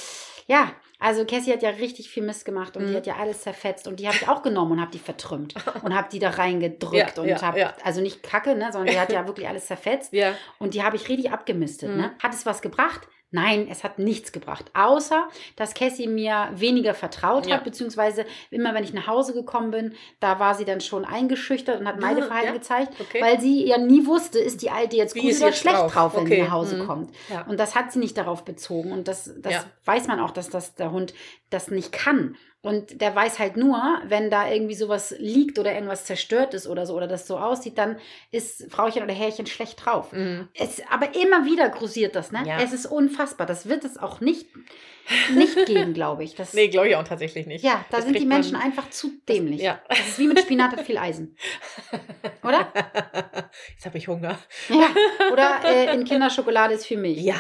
Ja, 0.47 0.70
also 0.99 1.24
Cassie 1.24 1.53
hat 1.53 1.62
ja 1.62 1.70
richtig 1.70 2.09
viel 2.09 2.22
Mist 2.22 2.44
gemacht 2.44 2.76
und 2.76 2.84
Mhm. 2.84 2.88
die 2.90 2.97
hat 2.97 3.07
ja 3.07 3.16
alles 3.16 3.42
zerfetzt 3.42 3.86
und 3.88 4.01
die 4.01 4.07
habe 4.07 4.16
ich 4.16 4.28
auch 4.28 4.42
genommen 4.42 4.72
und 4.72 4.80
habe 4.80 4.90
die 4.90 4.99
vertrümmt 4.99 5.55
und 5.84 5.94
habe 5.94 6.09
die 6.11 6.18
da 6.18 6.30
reingedrückt 6.30 7.16
Ja, 7.16 7.22
und 7.22 7.28
ja, 7.28 7.42
habe, 7.42 7.59
ja. 7.61 7.74
also 7.84 8.01
nicht 8.01 8.22
Kacke, 8.22 8.55
ne, 8.55 8.70
sondern 8.72 8.94
die 8.94 9.01
hat 9.01 9.12
ja 9.12 9.26
wirklich 9.26 9.49
alles 9.49 9.66
zerfetzt 9.66 10.12
und 10.59 10.74
die 10.74 10.82
habe 10.82 10.97
ich 10.97 11.09
richtig 11.09 11.30
abgemistet. 11.30 11.90
Mhm. 11.90 11.97
Ne? 11.97 12.12
Hat 12.22 12.32
es 12.34 12.47
was 12.47 12.62
gebracht? 12.62 13.09
Nein, 13.33 13.66
es 13.70 13.83
hat 13.83 13.99
nichts 13.99 14.31
gebracht. 14.31 14.70
Außer, 14.72 15.29
dass 15.57 15.74
Cassie 15.74 16.07
mir 16.07 16.49
weniger 16.55 16.95
vertraut 16.95 17.47
Ja. 17.47 17.57
hat, 17.57 17.64
beziehungsweise 17.64 18.24
immer, 18.51 18.72
wenn 18.72 18.85
ich 18.85 18.93
nach 18.95 19.09
Hause 19.09 19.35
gekommen 19.35 19.72
bin, 19.72 19.95
da 20.20 20.39
war 20.39 20.55
sie 20.55 20.64
dann 20.64 20.81
schon 20.81 21.05
eingeschüchtert 21.05 21.81
und 21.81 21.89
hat 21.89 22.01
Meideverhalten 22.01 22.47
Ja, 22.49 22.53
gezeigt, 22.53 22.93
okay. 23.01 23.20
weil 23.20 23.41
sie 23.41 23.66
ja 23.66 23.79
nie 23.79 24.07
wusste, 24.07 24.39
ist 24.39 24.62
die 24.62 24.70
Alte 24.70 24.97
jetzt 24.97 25.14
Wie 25.16 25.22
gut 25.22 25.37
oder 25.37 25.47
jetzt 25.47 25.59
schlecht 25.59 25.77
drauf? 25.77 25.93
drauf, 25.93 26.14
wenn 26.14 26.22
Okay. 26.22 26.37
sie 26.37 26.43
nach 26.43 26.51
Hause 26.53 26.77
Mhm. 26.77 26.87
kommt. 26.87 27.11
Ja. 27.29 27.43
Und 27.47 27.59
das 27.59 27.74
hat 27.74 27.91
sie 27.93 27.99
nicht 27.99 28.16
darauf 28.16 28.45
bezogen. 28.45 28.93
Und 28.93 29.09
das, 29.09 29.31
das 29.39 29.66
weiß 29.85 30.07
man 30.07 30.20
auch, 30.20 30.31
dass 30.31 30.49
das 30.49 30.74
der 30.77 30.93
Hund 30.93 31.12
das 31.51 31.68
nicht 31.70 31.91
kann. 31.93 32.37
Und 32.66 33.00
der 33.00 33.14
weiß 33.14 33.38
halt 33.38 33.56
nur, 33.56 33.80
wenn 34.08 34.28
da 34.28 34.50
irgendwie 34.50 34.74
sowas 34.74 35.14
liegt 35.20 35.56
oder 35.60 35.72
irgendwas 35.72 36.04
zerstört 36.04 36.52
ist 36.52 36.66
oder 36.66 36.84
so, 36.84 36.96
oder 36.96 37.06
das 37.06 37.28
so 37.28 37.38
aussieht, 37.38 37.78
dann 37.78 37.96
ist 38.32 38.66
Frauchen 38.72 39.04
oder 39.04 39.14
Herrchen 39.14 39.46
schlecht 39.46 39.86
drauf. 39.86 40.12
Mhm. 40.12 40.48
Es, 40.52 40.82
aber 40.90 41.14
immer 41.14 41.44
wieder 41.44 41.68
grusiert 41.68 42.16
das, 42.16 42.32
ne? 42.32 42.42
Ja. 42.44 42.58
Es 42.60 42.72
ist 42.72 42.86
unfassbar. 42.86 43.46
Das 43.46 43.68
wird 43.68 43.84
es 43.84 43.96
auch 43.96 44.20
nicht, 44.20 44.48
nicht 45.34 45.66
geben, 45.66 45.94
glaube 45.94 46.24
ich. 46.24 46.34
Das, 46.34 46.52
Nee, 46.54 46.68
glaube 46.68 46.88
ich 46.88 46.96
auch 46.96 47.04
tatsächlich 47.04 47.46
nicht. 47.46 47.64
ja, 47.64 47.84
da 47.90 47.96
Das 47.98 48.04
sind 48.04 48.14
die 48.14 48.18
kriegt 48.20 48.28
man- 48.28 48.38
Menschen 48.40 48.57
einfach 48.57 48.90
zu 48.90 49.11
dämlich. 49.28 49.61
Ja. 49.61 49.80
Das 49.88 50.00
ist 50.00 50.18
wie 50.18 50.28
mit 50.28 50.40
Spinat 50.40 50.72
hat 50.72 50.80
viel 50.82 50.98
Eisen. 50.98 51.36
Oder? 52.42 52.68
Jetzt 53.74 53.86
habe 53.86 53.98
ich 53.98 54.09
Hunger. 54.09 54.38
Ja. 54.68 54.88
Oder 55.32 55.61
äh, 55.64 55.94
in 55.94 56.04
Kinderschokolade 56.04 56.74
ist 56.74 56.86
viel 56.86 56.98
Milch. 56.98 57.18
Ja, 57.20 57.34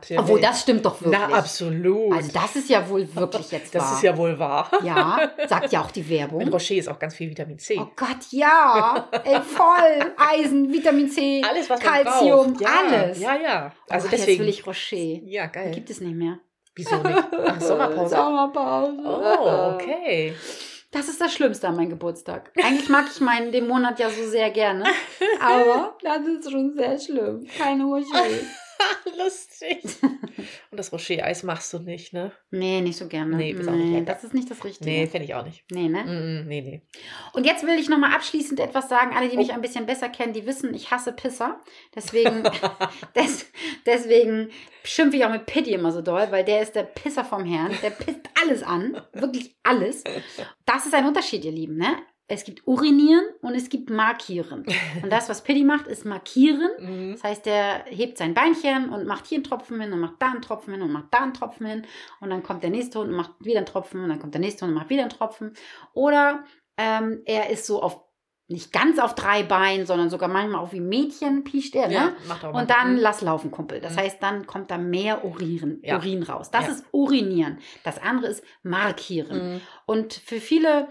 natürlich. 0.00 0.20
Obwohl, 0.20 0.40
das 0.40 0.62
stimmt 0.62 0.84
doch 0.84 1.00
wirklich. 1.00 1.20
Na, 1.28 1.36
absolut. 1.36 2.12
Also 2.14 2.32
das 2.32 2.56
ist 2.56 2.68
ja 2.68 2.88
wohl 2.88 3.12
wirklich 3.14 3.50
jetzt 3.52 3.74
das 3.74 3.82
wahr. 3.82 3.92
ist 3.96 4.02
ja 4.02 4.16
wohl 4.16 4.38
wahr. 4.38 4.70
Ja, 4.82 5.30
sagt 5.48 5.72
ja 5.72 5.82
auch 5.82 5.90
die 5.90 6.08
Werbung. 6.08 6.48
Rocher 6.48 6.74
ist 6.74 6.88
auch 6.88 6.98
ganz 6.98 7.14
viel 7.14 7.30
Vitamin 7.30 7.58
C. 7.58 7.76
Oh 7.78 7.88
Gott, 7.96 8.18
ja. 8.30 9.08
Ey, 9.24 9.40
voll. 9.40 10.12
Eisen, 10.16 10.72
Vitamin 10.72 11.08
C, 11.08 11.42
alles, 11.48 11.68
was 11.70 11.80
Calcium. 11.80 12.56
Ja, 12.60 12.68
alles. 12.88 13.20
Ja, 13.20 13.36
ja. 13.36 13.72
Also 13.88 14.06
oh, 14.06 14.10
deswegen. 14.10 14.30
Jetzt 14.30 14.40
will 14.40 14.48
ich 14.48 14.66
Rocher. 14.66 14.96
ja, 14.96 15.46
geil. 15.46 15.70
Gibt 15.72 15.90
es 15.90 16.00
nicht 16.00 16.14
mehr. 16.14 16.38
Wieso 16.80 16.96
nicht? 16.96 17.28
Ach, 17.46 17.60
Sommerpause. 17.60 18.16
Sommerpause. 18.16 19.02
Oh, 19.04 19.74
okay. 19.74 20.34
Das 20.90 21.08
ist 21.08 21.20
das 21.20 21.32
Schlimmste 21.32 21.68
an 21.68 21.76
meinem 21.76 21.90
Geburtstag. 21.90 22.50
Eigentlich 22.64 22.88
mag 22.88 23.04
ich 23.12 23.20
meinen 23.20 23.52
den 23.52 23.68
Monat 23.68 24.00
ja 24.00 24.10
so 24.10 24.24
sehr 24.28 24.50
gerne. 24.50 24.84
Aber 25.40 25.96
das 26.02 26.26
ist 26.26 26.50
schon 26.50 26.74
sehr 26.74 26.98
schlimm. 26.98 27.46
Keine 27.56 27.84
Rocher. 27.84 28.24
Lustig. 29.18 29.82
Und 30.70 30.76
das 30.76 30.92
Rocher-Eis 30.92 31.42
machst 31.42 31.72
du 31.72 31.78
nicht, 31.78 32.12
ne? 32.12 32.32
Nee, 32.50 32.80
nicht 32.80 32.96
so 32.98 33.06
gerne. 33.08 33.36
Nee, 33.36 33.50
ist 33.52 33.68
auch 33.68 33.72
nicht 33.72 33.92
lecker. 33.92 34.06
das 34.14 34.24
ist 34.24 34.34
nicht 34.34 34.50
das 34.50 34.64
Richtige. 34.64 34.88
Nee, 34.88 35.06
fände 35.06 35.24
ich 35.26 35.34
auch 35.34 35.44
nicht. 35.44 35.64
Nee, 35.70 35.88
ne? 35.88 36.04
Mm, 36.04 36.48
nee, 36.48 36.60
nee. 36.62 36.82
Und 37.32 37.44
jetzt 37.46 37.66
will 37.66 37.78
ich 37.78 37.88
nochmal 37.88 38.12
abschließend 38.14 38.60
etwas 38.60 38.88
sagen. 38.88 39.14
Alle, 39.16 39.28
die 39.28 39.36
mich 39.36 39.50
Oh. 39.50 39.52
ein 39.54 39.60
bisschen 39.62 39.86
besser 39.86 40.08
kennen, 40.08 40.32
die 40.32 40.46
wissen, 40.46 40.72
ich 40.74 40.90
hasse 40.90 41.12
Pisser. 41.12 41.60
Deswegen, 41.94 42.42
des, 43.16 43.46
deswegen 43.86 44.50
schimpfe 44.84 45.16
ich 45.16 45.24
auch 45.24 45.30
mit 45.30 45.46
Pitti 45.46 45.72
immer 45.72 45.92
so 45.92 46.00
doll, 46.02 46.28
weil 46.30 46.44
der 46.44 46.62
ist 46.62 46.74
der 46.74 46.84
Pisser 46.84 47.24
vom 47.24 47.44
Herrn. 47.44 47.76
Der 47.82 47.90
pisst 47.90 48.20
alles 48.42 48.62
an. 48.62 49.00
Wirklich 49.12 49.54
alles. 49.62 50.04
Das 50.64 50.86
ist 50.86 50.94
ein 50.94 51.06
Unterschied, 51.06 51.44
ihr 51.44 51.52
Lieben, 51.52 51.76
ne? 51.76 51.96
Es 52.32 52.44
gibt 52.44 52.64
Urinieren 52.66 53.24
und 53.42 53.54
es 53.56 53.68
gibt 53.68 53.90
Markieren. 53.90 54.64
Und 55.02 55.10
das, 55.12 55.28
was 55.28 55.42
Pitti 55.42 55.64
macht, 55.64 55.88
ist 55.88 56.04
Markieren. 56.06 56.70
Mhm. 56.78 57.12
Das 57.14 57.24
heißt, 57.24 57.44
der 57.44 57.84
hebt 57.88 58.18
sein 58.18 58.34
Beinchen 58.34 58.88
und 58.90 59.04
macht 59.04 59.26
hier 59.26 59.36
einen 59.38 59.44
Tropfen 59.44 59.80
hin 59.80 59.92
und 59.92 59.98
macht 59.98 60.14
da 60.20 60.30
einen 60.30 60.40
Tropfen 60.42 60.72
hin 60.74 60.82
und 60.82 60.92
macht 60.92 61.06
da 61.10 61.18
einen 61.24 61.34
Tropfen 61.34 61.66
hin. 61.66 61.86
Und 62.20 62.30
dann 62.30 62.42
kommt 62.44 62.62
der 62.62 62.70
nächste 62.70 63.00
Hund 63.00 63.10
und 63.10 63.16
macht 63.16 63.32
wieder 63.40 63.58
einen 63.58 63.66
Tropfen 63.66 64.00
und 64.02 64.08
dann 64.08 64.20
kommt 64.20 64.34
der 64.34 64.40
nächste 64.40 64.64
Hund 64.64 64.72
und 64.72 64.78
macht 64.78 64.90
wieder 64.90 65.02
einen 65.02 65.10
Tropfen. 65.10 65.54
Oder 65.92 66.44
ähm, 66.76 67.22
er 67.26 67.50
ist 67.50 67.66
so 67.66 67.82
auf, 67.82 68.00
nicht 68.46 68.72
ganz 68.72 68.98
auf 69.00 69.14
drei 69.16 69.42
Beinen, 69.42 69.84
sondern 69.86 70.08
sogar 70.08 70.28
manchmal 70.28 70.60
auch 70.60 70.72
wie 70.72 70.80
Mädchen 70.80 71.42
piescht 71.44 71.74
er, 71.74 71.88
ne? 71.88 71.94
Ja, 71.94 72.12
macht 72.28 72.44
auch 72.44 72.54
Und 72.54 72.70
dann 72.70 72.94
Mhm. 72.94 72.98
lass 73.00 73.20
laufen, 73.22 73.50
Kumpel. 73.50 73.80
Das 73.80 73.94
Mhm. 73.96 74.00
heißt, 74.00 74.22
dann 74.22 74.46
kommt 74.46 74.70
da 74.70 74.78
mehr 74.78 75.24
Urin, 75.24 75.80
Ja. 75.82 75.96
Urin 75.96 76.22
raus. 76.22 76.50
Das 76.52 76.66
Ja. 76.66 76.72
ist 76.72 76.84
Urinieren. 76.92 77.58
Das 77.84 78.00
andere 78.00 78.28
ist 78.28 78.44
Markieren. 78.62 79.54
Mhm. 79.54 79.60
Und 79.86 80.14
für 80.14 80.40
viele 80.40 80.88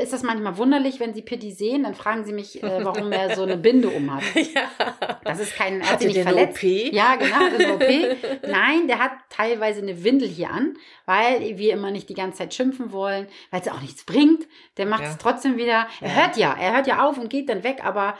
ist 0.00 0.12
das 0.12 0.22
manchmal 0.22 0.56
wunderlich, 0.56 1.00
wenn 1.00 1.14
sie 1.14 1.22
Pitti 1.22 1.52
sehen, 1.52 1.82
dann 1.84 1.94
fragen 1.94 2.24
sie 2.24 2.32
mich, 2.32 2.62
äh, 2.62 2.84
warum 2.84 3.10
er 3.12 3.34
so 3.36 3.42
eine 3.42 3.56
Binde 3.56 3.88
um 3.88 4.14
hat. 4.14 4.22
Ja. 4.54 4.94
Das 5.24 5.40
ist 5.40 5.54
kein, 5.56 5.82
hat 5.82 5.92
Hatte 5.92 6.02
sie 6.08 6.14
nicht 6.14 6.22
verletzt. 6.22 6.58
OP? 6.62 6.92
Ja, 6.92 7.16
genau, 7.16 7.36
eine 7.36 7.74
OP. 7.74 8.16
Nein, 8.48 8.86
der 8.88 8.98
hat 8.98 9.12
teilweise 9.30 9.82
eine 9.82 10.02
Windel 10.04 10.28
hier 10.28 10.50
an, 10.50 10.76
weil 11.06 11.58
wir 11.58 11.72
immer 11.74 11.90
nicht 11.90 12.08
die 12.08 12.14
ganze 12.14 12.38
Zeit 12.38 12.54
schimpfen 12.54 12.92
wollen, 12.92 13.26
weil 13.50 13.60
es 13.60 13.66
ja 13.66 13.72
auch 13.74 13.80
nichts 13.82 14.04
bringt. 14.04 14.46
Der 14.76 14.86
macht 14.86 15.04
es 15.04 15.10
Ja. 15.10 15.16
trotzdem 15.20 15.56
wieder. 15.56 15.86
Er 16.00 16.08
Ja. 16.08 16.14
hört 16.14 16.36
ja, 16.36 16.56
er 16.58 16.72
hört 16.74 16.86
ja 16.86 17.06
auf 17.06 17.18
und 17.18 17.28
geht 17.30 17.48
dann 17.48 17.62
weg, 17.64 17.80
aber 17.84 18.16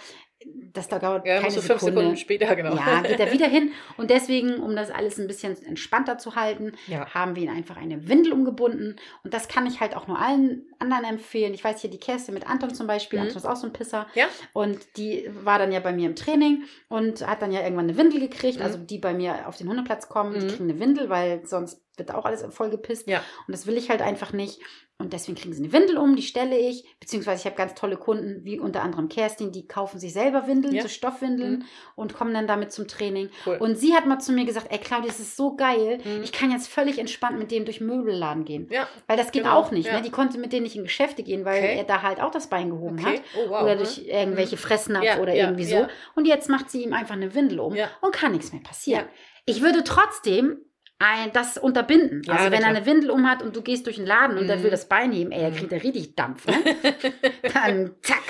das 0.72 0.88
dauert 0.88 1.26
Ja, 1.26 1.40
keine 1.40 1.52
du 1.54 1.60
fünf 1.60 1.80
Sekunde. 1.80 2.00
Sekunden 2.00 2.16
später, 2.16 2.54
genau. 2.54 2.76
Ja, 2.76 3.00
geht 3.02 3.18
er 3.18 3.32
wieder 3.32 3.46
hin. 3.48 3.72
Und 3.96 4.10
deswegen, 4.10 4.58
um 4.62 4.76
das 4.76 4.90
alles 4.90 5.18
ein 5.18 5.26
bisschen 5.26 5.60
entspannter 5.64 6.16
zu 6.18 6.36
halten, 6.36 6.72
Ja. 6.86 7.12
haben 7.12 7.34
wir 7.34 7.42
ihn 7.42 7.48
einfach 7.50 7.76
eine 7.76 8.08
Windel 8.08 8.32
umgebunden. 8.32 8.96
Und 9.24 9.34
das 9.34 9.48
kann 9.48 9.66
ich 9.66 9.80
halt 9.80 9.96
auch 9.96 10.06
nur 10.06 10.18
allen 10.20 10.66
anderen 10.78 11.04
empfehlen. 11.04 11.54
Ich 11.54 11.64
weiß 11.64 11.80
hier 11.80 11.90
die 11.90 11.98
Käste 11.98 12.30
mit 12.30 12.48
Anton 12.48 12.72
zum 12.72 12.86
Beispiel. 12.86 13.18
Mhm. 13.18 13.24
Anton 13.26 13.38
ist 13.38 13.46
auch 13.46 13.56
so 13.56 13.66
ein 13.66 13.72
Pisser. 13.72 14.06
Ja. 14.14 14.26
Und 14.52 14.78
die 14.96 15.28
war 15.42 15.58
dann 15.58 15.72
ja 15.72 15.80
bei 15.80 15.92
mir 15.92 16.06
im 16.08 16.14
Training 16.14 16.62
und 16.88 17.26
hat 17.26 17.42
dann 17.42 17.50
ja 17.50 17.62
irgendwann 17.62 17.88
eine 17.88 17.96
Windel 17.98 18.20
gekriegt. 18.20 18.58
Mhm. 18.58 18.64
Also 18.64 18.78
die 18.78 18.98
bei 18.98 19.14
mir 19.14 19.48
auf 19.48 19.56
den 19.56 19.68
Hundeplatz 19.68 20.08
kommen, 20.08 20.34
die 20.38 20.44
Mhm. 20.46 20.48
kriegen 20.50 20.70
eine 20.70 20.78
Windel, 20.78 21.08
weil 21.08 21.44
sonst 21.46 21.82
wird 21.98 22.14
auch 22.14 22.24
alles 22.24 22.44
voll 22.50 22.70
gepisst. 22.70 23.06
Ja. 23.08 23.18
Und 23.46 23.52
das 23.52 23.66
will 23.66 23.76
ich 23.76 23.90
halt 23.90 24.02
einfach 24.02 24.32
nicht. 24.32 24.60
Und 25.00 25.12
deswegen 25.12 25.38
kriegen 25.38 25.54
sie 25.54 25.62
eine 25.62 25.72
Windel 25.72 25.96
um, 25.96 26.16
die 26.16 26.22
stelle 26.22 26.58
ich. 26.58 26.84
Beziehungsweise 26.98 27.40
ich 27.42 27.46
habe 27.46 27.54
ganz 27.54 27.74
tolle 27.74 27.96
Kunden, 27.96 28.44
wie 28.44 28.58
unter 28.58 28.82
anderem 28.82 29.08
Kerstin, 29.08 29.52
die 29.52 29.64
kaufen 29.68 30.00
sich 30.00 30.12
selber 30.12 30.48
Windeln, 30.48 30.74
Ja. 30.74 30.82
so 30.82 30.88
Stoffwindeln 30.88 31.58
Mhm. 31.60 31.64
und 31.94 32.14
kommen 32.14 32.34
dann 32.34 32.48
damit 32.48 32.72
zum 32.72 32.88
Training. 32.88 33.30
Cool. 33.46 33.58
Und 33.60 33.76
sie 33.78 33.94
hat 33.94 34.06
mal 34.06 34.18
zu 34.18 34.32
mir 34.32 34.44
gesagt, 34.44 34.66
ey 34.70 34.78
Claudia, 34.78 35.06
das 35.06 35.20
ist 35.20 35.36
so 35.36 35.54
geil. 35.54 36.00
Mhm. 36.02 36.24
Ich 36.24 36.32
kann 36.32 36.50
jetzt 36.50 36.66
völlig 36.66 36.98
entspannt 36.98 37.38
mit 37.38 37.52
dem 37.52 37.64
durch 37.64 37.80
Möbelladen 37.80 38.44
gehen. 38.44 38.66
ja. 38.72 38.88
Weil 39.06 39.16
das 39.16 39.30
geht 39.30 39.44
Genau, 39.44 39.54
auch 39.54 39.70
nicht. 39.70 39.86
ja. 39.86 39.94
Ne? 39.98 40.02
Die 40.02 40.10
konnte 40.10 40.36
mit 40.36 40.52
denen 40.52 40.64
nicht 40.64 40.74
in 40.74 40.82
Geschäfte 40.82 41.22
gehen, 41.22 41.44
weil 41.44 41.58
Okay. 41.62 41.76
er 41.78 41.84
da 41.84 42.02
halt 42.02 42.20
auch 42.20 42.32
das 42.32 42.48
Bein 42.50 42.70
gehoben 42.70 42.98
Okay. 42.98 43.18
hat. 43.18 43.22
Oh, 43.36 43.50
wow. 43.50 43.62
Oder 43.62 43.74
Mhm. 43.76 43.78
durch 43.78 43.98
irgendwelche 44.04 44.56
Fressnapf 44.56 45.04
Ja, 45.04 45.20
oder 45.20 45.32
irgendwie 45.32 45.64
so. 45.64 45.86
Und 46.16 46.26
jetzt 46.26 46.48
macht 46.48 46.70
sie 46.70 46.82
ihm 46.82 46.92
einfach 46.92 47.14
eine 47.14 47.36
Windel 47.36 47.60
um 47.60 47.76
und 48.00 48.12
kann 48.12 48.32
nichts 48.32 48.52
mehr 48.52 48.62
passieren. 48.62 49.04
Ich 49.46 49.62
würde 49.62 49.84
trotzdem 49.84 50.58
ein, 51.00 51.32
das 51.32 51.58
unterbinden. 51.58 52.22
Ja, 52.24 52.34
also 52.34 52.50
wenn 52.50 52.62
er 52.62 52.68
eine 52.68 52.84
Windel 52.84 53.10
um 53.10 53.30
hat 53.30 53.42
und 53.42 53.54
du 53.54 53.62
gehst 53.62 53.86
durch 53.86 53.96
den 53.96 54.06
Laden 54.06 54.36
und 54.36 54.46
Mhm. 54.48 54.62
will 54.64 54.70
das 54.70 54.88
Bein 54.88 55.12
heben, 55.12 55.30
ey, 55.30 55.42
da 55.42 55.50
Mhm. 55.50 55.54
kriegt 55.54 55.72
er 55.72 55.82
richtig 55.84 56.16
Dampf, 56.16 56.46
ne? 56.46 56.54
Dann 57.54 57.94
zack. 58.02 58.22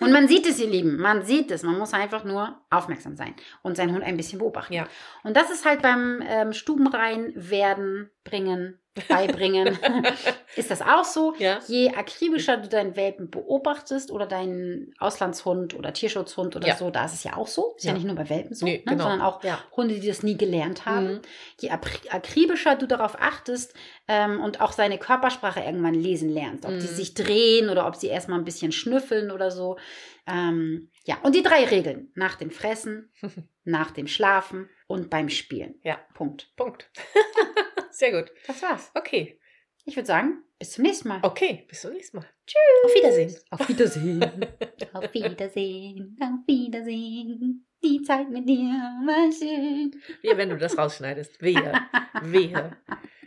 Und 0.00 0.10
man 0.12 0.26
sieht 0.28 0.46
es, 0.46 0.58
ihr 0.60 0.68
Lieben, 0.70 0.96
man 0.96 1.22
sieht 1.24 1.50
es. 1.50 1.62
Man 1.62 1.78
muss 1.78 1.92
einfach 1.92 2.24
nur 2.24 2.58
aufmerksam 2.70 3.16
sein 3.16 3.34
und 3.62 3.76
seinen 3.76 3.92
Hund 3.94 4.02
ein 4.04 4.16
bisschen 4.16 4.38
beobachten. 4.38 4.72
Ja. 4.72 4.86
Und 5.24 5.36
das 5.36 5.50
ist 5.50 5.64
halt 5.66 5.82
beim 5.82 6.22
ähm, 6.26 6.52
Stubenrein 6.52 7.32
werden, 7.34 8.10
bringen, 8.24 8.78
beibringen, 9.08 9.76
ist 10.56 10.70
das 10.70 10.80
auch 10.82 11.04
so. 11.04 11.34
Ja. 11.38 11.58
Je 11.66 11.90
akribischer 11.94 12.56
du 12.58 12.68
deinen 12.68 12.94
Welpen 12.96 13.28
beobachtest 13.30 14.10
oder 14.10 14.26
deinen 14.26 14.94
Auslandshund 14.98 15.74
oder 15.74 15.92
Tierschutzhund 15.92 16.54
oder 16.56 16.68
Ja. 16.68 16.76
so, 16.76 16.90
da 16.90 17.04
ist 17.04 17.14
es 17.14 17.24
ja 17.24 17.36
auch 17.36 17.48
so. 17.48 17.74
Ist 17.76 17.84
ja, 17.84 17.90
Ja. 17.90 17.94
nicht 17.98 18.06
nur 18.06 18.14
bei 18.16 18.28
Welpen 18.30 18.54
so, 18.54 18.64
Nee, 18.66 18.78
ne, 18.78 18.92
genau. 18.92 19.02
sondern 19.04 19.20
auch. 19.20 19.40
Hunde, 19.76 19.98
die 19.98 20.06
das 20.06 20.22
nie 20.22 20.36
gelernt 20.36 20.86
haben. 20.86 21.14
Mhm. 21.14 21.20
Je 21.60 21.70
akri- 21.70 22.08
akribischer 22.10 22.76
du 22.76 22.86
darauf 22.86 23.16
achtest 23.20 23.74
ähm, 24.06 24.40
und 24.40 24.60
auch 24.60 24.72
seine 24.72 24.98
Körpersprache 24.98 25.60
irgendwann 25.60 25.94
lesen 25.94 26.28
lernst, 26.28 26.64
ob 26.64 26.70
die 26.72 26.76
Mhm. 26.86 26.94
sich 26.94 27.14
drehen 27.14 27.68
oder 27.70 27.86
ob 27.86 27.96
sie 27.96 28.06
erstmal 28.08 28.38
ein 28.38 28.44
bisschen 28.44 28.70
schnüffeln 28.72 29.30
oder 29.30 29.50
so. 29.50 29.76
Ähm, 30.26 30.90
ja, 31.04 31.16
und 31.22 31.34
die 31.34 31.42
drei 31.42 31.64
Regeln. 31.64 32.10
Nach 32.14 32.36
dem 32.36 32.50
Fressen, 32.50 33.12
nach 33.64 33.90
dem 33.90 34.06
Schlafen 34.06 34.68
und 34.86 35.10
beim 35.10 35.28
Spielen. 35.28 35.74
Ja. 35.82 35.98
Punkt. 36.14 36.52
Punkt. 36.56 36.90
Sehr 37.94 38.10
gut. 38.10 38.32
Das 38.46 38.60
war's. 38.62 38.90
Okay. 38.94 39.38
Ich 39.84 39.96
würde 39.96 40.06
sagen, 40.06 40.42
bis 40.58 40.72
zum 40.72 40.84
nächsten 40.84 41.08
Mal. 41.08 41.20
Okay. 41.22 41.64
Bis 41.68 41.82
zum 41.82 41.92
nächsten 41.92 42.16
Mal. 42.16 42.26
Tschüss. 42.46 42.84
Auf 42.84 42.94
Wiedersehen. 42.94 43.36
Auf 43.50 43.68
Wiedersehen. 43.68 44.22
Auf 44.92 45.14
Wiedersehen. 45.14 46.16
Auf 46.20 46.46
Wiedersehen. 46.46 47.66
Die 47.84 48.02
Zeit 48.02 48.30
mit 48.30 48.48
dir 48.48 48.64
war 49.06 49.30
schön. 49.30 49.94
Wie 50.22 50.36
wenn 50.36 50.48
du 50.48 50.56
das 50.56 50.76
rausschneidest. 50.76 51.40
Wehe. 51.42 51.72
Wehe. 52.22 52.76